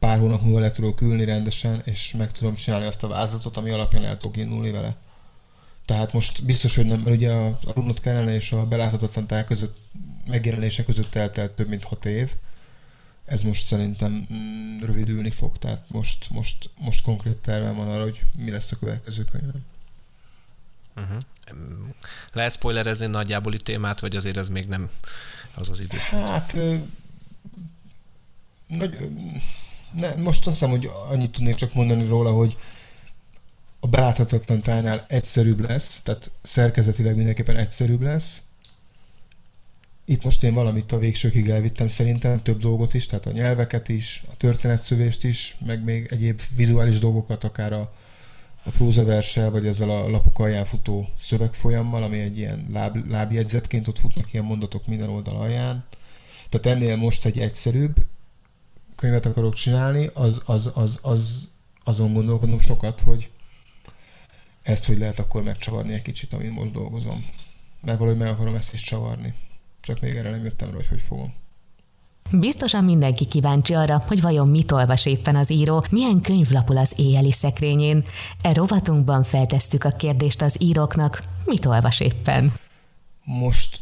pár 0.06 0.20
hónap 0.20 0.41
múlva 0.41 0.60
le 0.60 0.72
tudok 0.72 1.01
ülni 1.01 1.26
rendesen, 1.26 1.82
és 1.86 2.14
meg 2.18 2.32
tudom 2.32 2.53
csinálni 2.53 2.86
azt 2.86 3.03
a 3.03 3.08
vázlatot, 3.08 3.58
ami 3.58 3.70
alapján 3.70 4.03
el 4.03 4.18
tudok 4.18 4.38
indulni 4.38 4.72
vele. 4.72 4.95
Tehát 5.86 6.14
most 6.14 6.45
biztos, 6.45 6.76
hogy 6.76 6.86
nem, 6.86 6.99
mert 6.99 7.16
ugye 7.16 7.32
a, 7.32 7.47
a 7.47 7.72
Runot 7.74 7.99
kellene 7.99 8.36
és 8.36 8.51
a 8.51 8.66
beláthatatlan 8.66 9.28
táj 9.28 9.43
között 9.43 9.78
megjelenése 10.28 10.84
között 10.84 11.16
eltelt 11.16 11.51
több 11.51 11.68
mint 11.68 11.84
hat 11.84 12.06
év. 12.06 12.32
Ez 13.26 13.41
most 13.41 13.66
szerintem 13.66 14.28
mm, 14.34 14.78
rövidülni 14.78 15.32
fog, 15.32 15.58
tehát 15.58 15.86
most, 15.88 16.30
most, 16.30 16.70
most 16.80 17.01
konkrét 17.01 17.38
tervem 17.38 17.76
van 17.76 17.89
arra, 17.89 18.03
hogy 18.03 18.22
mi 18.43 18.51
lesz 18.51 18.72
a 18.72 18.76
következő 18.80 19.24
könyvem. 19.24 19.66
Uh-huh. 20.95 21.18
Lehet 22.34 22.51
spoilerezni 22.51 23.08
nagyjából 23.08 23.58
témát, 23.58 23.99
vagy 23.99 24.16
azért 24.16 24.38
ez 24.38 24.49
még 24.49 24.68
nem 24.68 24.89
az 25.53 25.70
az 25.70 25.80
idő? 25.80 25.97
Hát 25.97 26.56
nagy, 28.68 28.97
ne, 29.97 30.15
most 30.15 30.47
azt 30.47 30.59
hiszem, 30.59 30.69
hogy 30.69 30.89
annyit 31.09 31.31
tudnék 31.31 31.55
csak 31.55 31.73
mondani 31.73 32.07
róla, 32.07 32.31
hogy 32.31 32.57
a 33.79 33.87
beláthatatlan 33.87 34.61
tájnál 34.61 35.05
egyszerűbb 35.07 35.59
lesz, 35.59 36.01
tehát 36.03 36.31
szerkezetileg 36.41 37.15
mindenképpen 37.15 37.57
egyszerűbb 37.57 38.01
lesz. 38.01 38.41
Itt 40.05 40.23
most 40.23 40.43
én 40.43 40.53
valamit 40.53 40.91
a 40.91 40.97
végsőkig 40.97 41.49
elvittem 41.49 41.87
szerintem, 41.87 42.43
több 42.43 42.59
dolgot 42.59 42.93
is, 42.93 43.05
tehát 43.05 43.25
a 43.25 43.31
nyelveket 43.31 43.89
is, 43.89 44.23
a 44.29 44.37
történetszövést 44.37 45.23
is, 45.23 45.57
meg 45.65 45.83
még 45.83 46.07
egyéb 46.11 46.41
vizuális 46.55 46.99
dolgokat, 46.99 47.43
akár 47.43 47.73
a, 47.73 47.93
a 48.63 48.69
prózaverssel, 48.69 49.51
vagy 49.51 49.67
ezzel 49.67 49.89
a 49.89 50.09
lapok 50.09 50.39
alján 50.39 50.65
futó 50.65 51.07
szövegfolyammal, 51.19 52.03
ami 52.03 52.19
egy 52.19 52.37
ilyen 52.37 52.67
láb, 52.73 53.09
lábjegyzetként, 53.09 53.87
ott 53.87 53.99
futnak 53.99 54.33
ilyen 54.33 54.45
mondatok 54.45 54.87
minden 54.87 55.09
oldal 55.09 55.35
alján. 55.35 55.85
Tehát 56.49 56.77
ennél 56.77 56.95
most 56.95 57.25
egy 57.25 57.39
egyszerűbb, 57.39 57.95
könyvet 58.95 59.25
akarok 59.25 59.53
csinálni, 59.53 60.09
az, 60.13 60.41
az, 60.45 60.71
az, 60.73 60.99
az, 61.01 61.49
azon 61.83 62.13
gondolkodom 62.13 62.59
sokat, 62.59 63.01
hogy 63.01 63.29
ezt 64.61 64.85
hogy 64.85 64.97
lehet 64.97 65.19
akkor 65.19 65.43
megcsavarni 65.43 65.93
egy 65.93 66.01
kicsit, 66.01 66.33
amin 66.33 66.51
most 66.51 66.71
dolgozom. 66.71 67.25
Mert 67.81 67.97
valahogy 67.97 68.19
meg 68.19 68.27
akarom 68.27 68.55
ezt 68.55 68.73
is 68.73 68.81
csavarni. 68.81 69.33
Csak 69.81 69.99
még 69.99 70.15
erre 70.15 70.29
nem 70.29 70.43
jöttem 70.43 70.69
rá, 70.69 70.75
hogy 70.75 70.87
hogy 70.87 71.01
fogom. 71.01 71.33
Biztosan 72.31 72.83
mindenki 72.83 73.25
kíváncsi 73.25 73.73
arra, 73.73 74.03
hogy 74.07 74.21
vajon 74.21 74.49
mit 74.49 74.71
olvas 74.71 75.05
éppen 75.05 75.35
az 75.35 75.51
író, 75.51 75.83
milyen 75.89 76.21
könyv 76.21 76.49
lapul 76.49 76.77
az 76.77 76.93
éjjeli 76.95 77.31
szekrényén. 77.31 78.03
E 78.41 78.53
rovatunkban 78.53 79.23
feltesztük 79.23 79.83
a 79.83 79.91
kérdést 79.91 80.41
az 80.41 80.61
íróknak, 80.61 81.23
mit 81.43 81.65
olvas 81.65 81.99
éppen. 81.99 82.53
Most 83.23 83.79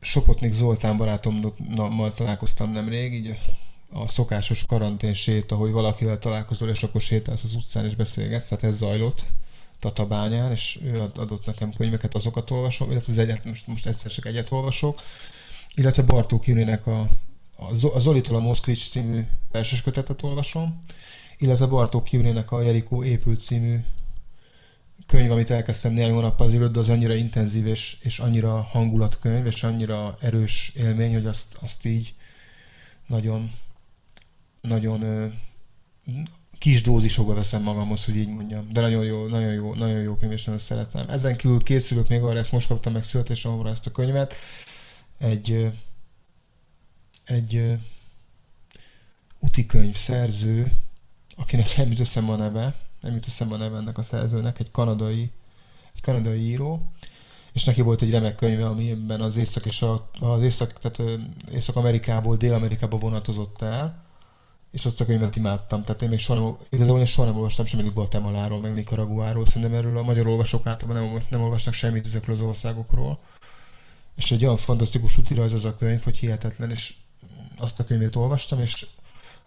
Sopotnik 0.00 0.52
Zoltán 0.52 0.96
barátommal 0.96 2.12
találkoztam 2.14 2.72
nemrég, 2.72 3.12
így 3.12 3.38
a 4.02 4.08
szokásos 4.08 4.64
karantén 4.66 5.14
séta, 5.14 5.56
hogy 5.56 5.70
valakivel 5.70 6.18
találkozol, 6.18 6.68
és 6.68 6.82
akkor 6.82 7.00
sétálsz 7.00 7.44
az 7.44 7.54
utcán, 7.54 7.84
és 7.84 7.94
beszélgetsz, 7.94 8.46
tehát 8.46 8.64
ez 8.64 8.76
zajlott 8.76 9.24
Tatabányán, 9.78 10.52
és 10.52 10.78
ő 10.82 11.00
adott 11.00 11.46
nekem 11.46 11.72
könyveket, 11.72 12.14
azokat 12.14 12.50
olvasom, 12.50 12.90
illetve 12.90 13.12
az 13.12 13.18
egyet, 13.18 13.44
most, 13.44 13.66
most 13.66 13.86
egyszer 13.86 14.10
csak 14.10 14.26
egyet 14.26 14.52
olvasok, 14.52 15.00
illetve 15.74 16.02
Bartók 16.02 16.40
Kirinek 16.40 16.86
a, 16.86 17.08
a 17.56 17.98
Zolitól 17.98 18.36
a 18.36 18.40
Moszkvics 18.40 18.88
című 18.88 19.20
verses 19.52 19.82
kötetet 19.82 20.22
olvasom, 20.22 20.82
illetve 21.38 21.66
Bartók 21.66 22.04
Kirinek 22.04 22.52
a 22.52 22.60
Jerikó 22.60 23.04
épült 23.04 23.40
című 23.40 23.78
könyv, 25.06 25.30
amit 25.30 25.50
elkezdtem 25.50 25.92
néhány 25.92 26.12
hónappal 26.12 26.46
ezelőtt, 26.46 26.72
de 26.72 26.78
az 26.78 26.88
annyira 26.88 27.14
intenzív 27.14 27.66
és, 27.66 27.96
és 28.00 28.18
annyira 28.18 28.62
hangulatkönyv, 28.62 29.46
és 29.46 29.62
annyira 29.62 30.16
erős 30.20 30.72
élmény, 30.76 31.12
hogy 31.12 31.26
azt, 31.26 31.58
azt 31.60 31.84
így 31.84 32.14
nagyon 33.06 33.50
nagyon 34.66 35.32
kis 36.58 36.82
dózisokba 36.82 37.34
veszem 37.34 37.62
magamhoz, 37.62 38.04
hogy 38.04 38.16
így 38.16 38.28
mondjam. 38.28 38.72
De 38.72 38.80
nagyon 38.80 39.04
jó, 39.04 39.26
nagyon 39.26 39.52
jó, 39.52 39.74
nagyon 39.74 40.00
jó 40.00 40.14
könyv, 40.14 40.32
és 40.32 40.44
nagyon 40.44 40.60
szeretem. 40.60 41.08
Ezen 41.08 41.36
kívül 41.36 41.62
készülök 41.62 42.08
még 42.08 42.22
arra, 42.22 42.38
ezt 42.38 42.52
most 42.52 42.66
kaptam 42.66 42.92
meg 42.92 43.04
születésomra 43.04 43.68
ezt 43.68 43.86
a 43.86 43.90
könyvet. 43.90 44.34
Egy, 45.18 45.70
egy 47.24 47.78
úti 49.40 49.66
könyv 49.66 49.94
szerző, 49.94 50.72
akinek 51.36 51.76
nem 51.76 51.88
jut 51.88 52.00
eszembe 52.00 52.32
a 52.32 52.36
neve, 52.36 52.74
nem 53.00 53.12
jut 53.14 53.26
eszembe 53.26 53.54
a 53.54 53.58
neve 53.58 53.76
ennek 53.76 53.98
a 53.98 54.02
szerzőnek, 54.02 54.58
egy 54.58 54.70
kanadai, 54.70 55.30
egy 55.94 56.00
kanadai 56.00 56.40
író, 56.40 56.92
és 57.52 57.64
neki 57.64 57.80
volt 57.80 58.02
egy 58.02 58.10
remek 58.10 58.34
könyve, 58.34 58.66
amiben 58.66 59.20
az 59.20 59.36
észak 59.36 59.66
és 59.66 59.82
a, 59.82 60.10
az 60.20 60.42
észak, 60.42 60.72
tehát 60.72 61.20
Észak-Amerikából 61.52 62.36
Dél-Amerikába 62.36 62.98
vonatozott 62.98 63.62
el, 63.62 64.05
és 64.76 64.86
azt 64.86 65.00
a 65.00 65.04
könyvet 65.04 65.36
imádtam. 65.36 65.82
Tehát 65.82 66.02
én 66.02 66.08
még 66.08 66.18
soha 66.18 66.40
nem, 66.40 66.56
igazából 66.70 66.98
én 66.98 67.06
soha 67.06 67.26
nem 67.26 67.36
olvastam 67.36 67.64
semmit 67.64 67.92
Guatemaláról, 67.92 68.60
meg 68.60 68.74
Nicaraguáról, 68.74 69.46
szerintem 69.46 69.74
erről 69.74 69.98
a 69.98 70.02
magyar 70.02 70.26
olvasók 70.26 70.66
általában 70.66 71.02
nem, 71.02 71.22
nem 71.30 71.42
olvasnak 71.42 71.74
semmit 71.74 72.06
ezekről 72.06 72.34
az 72.34 72.40
országokról. 72.40 73.18
És 74.16 74.30
egy 74.30 74.44
olyan 74.44 74.56
fantasztikus 74.56 75.18
útirajz 75.18 75.52
az 75.52 75.64
a 75.64 75.74
könyv, 75.74 76.02
hogy 76.02 76.16
hihetetlen, 76.16 76.70
és 76.70 76.94
azt 77.58 77.80
a 77.80 77.84
könyvét 77.84 78.16
olvastam, 78.16 78.60
és 78.60 78.86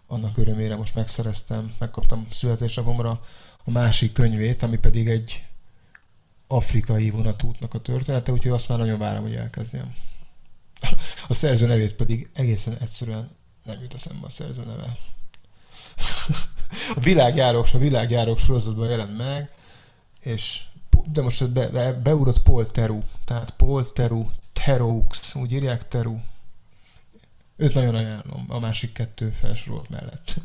annak 0.06 0.38
örömére 0.38 0.76
most 0.76 0.94
megszereztem, 0.94 1.72
megkaptam 1.78 2.26
születésnapomra 2.30 3.20
a 3.64 3.70
másik 3.70 4.12
könyvét, 4.12 4.62
ami 4.62 4.78
pedig 4.78 5.08
egy 5.08 5.44
afrikai 6.46 7.10
vonatútnak 7.10 7.74
a 7.74 7.80
története, 7.80 8.32
úgyhogy 8.32 8.52
azt 8.52 8.68
már 8.68 8.78
nagyon 8.78 8.98
várom, 8.98 9.22
hogy 9.22 9.34
elkezdjem. 9.34 9.94
A 11.28 11.34
szerző 11.34 11.66
nevét 11.66 11.94
pedig 11.94 12.30
egészen 12.34 12.76
egyszerűen 12.80 13.30
nem 13.64 13.80
jut 13.80 13.94
eszembe 13.94 14.26
a 14.26 14.30
szerző 14.30 14.64
neve. 14.64 14.96
a 16.96 17.00
világjárok, 17.00 17.66
a 17.72 17.78
világjárok 17.78 18.38
sorozatban 18.38 18.88
jelent 18.88 19.16
meg, 19.16 19.50
és 20.20 20.60
de 21.04 21.22
most 21.22 21.50
be, 21.50 21.68
be, 21.68 21.92
beugrott 21.92 22.42
Paul 22.42 22.66
Teru, 22.66 23.00
tehát 23.24 23.50
Paul 23.50 23.92
Teru, 23.92 24.26
Teraux, 24.52 25.34
úgy 25.34 25.52
írják 25.52 25.88
Teru. 25.88 26.16
Őt 27.56 27.74
nagyon 27.74 27.94
ajánlom, 27.94 28.44
a 28.48 28.58
másik 28.58 28.92
kettő 28.92 29.30
felsorolt 29.30 29.88
mellett. 29.88 30.36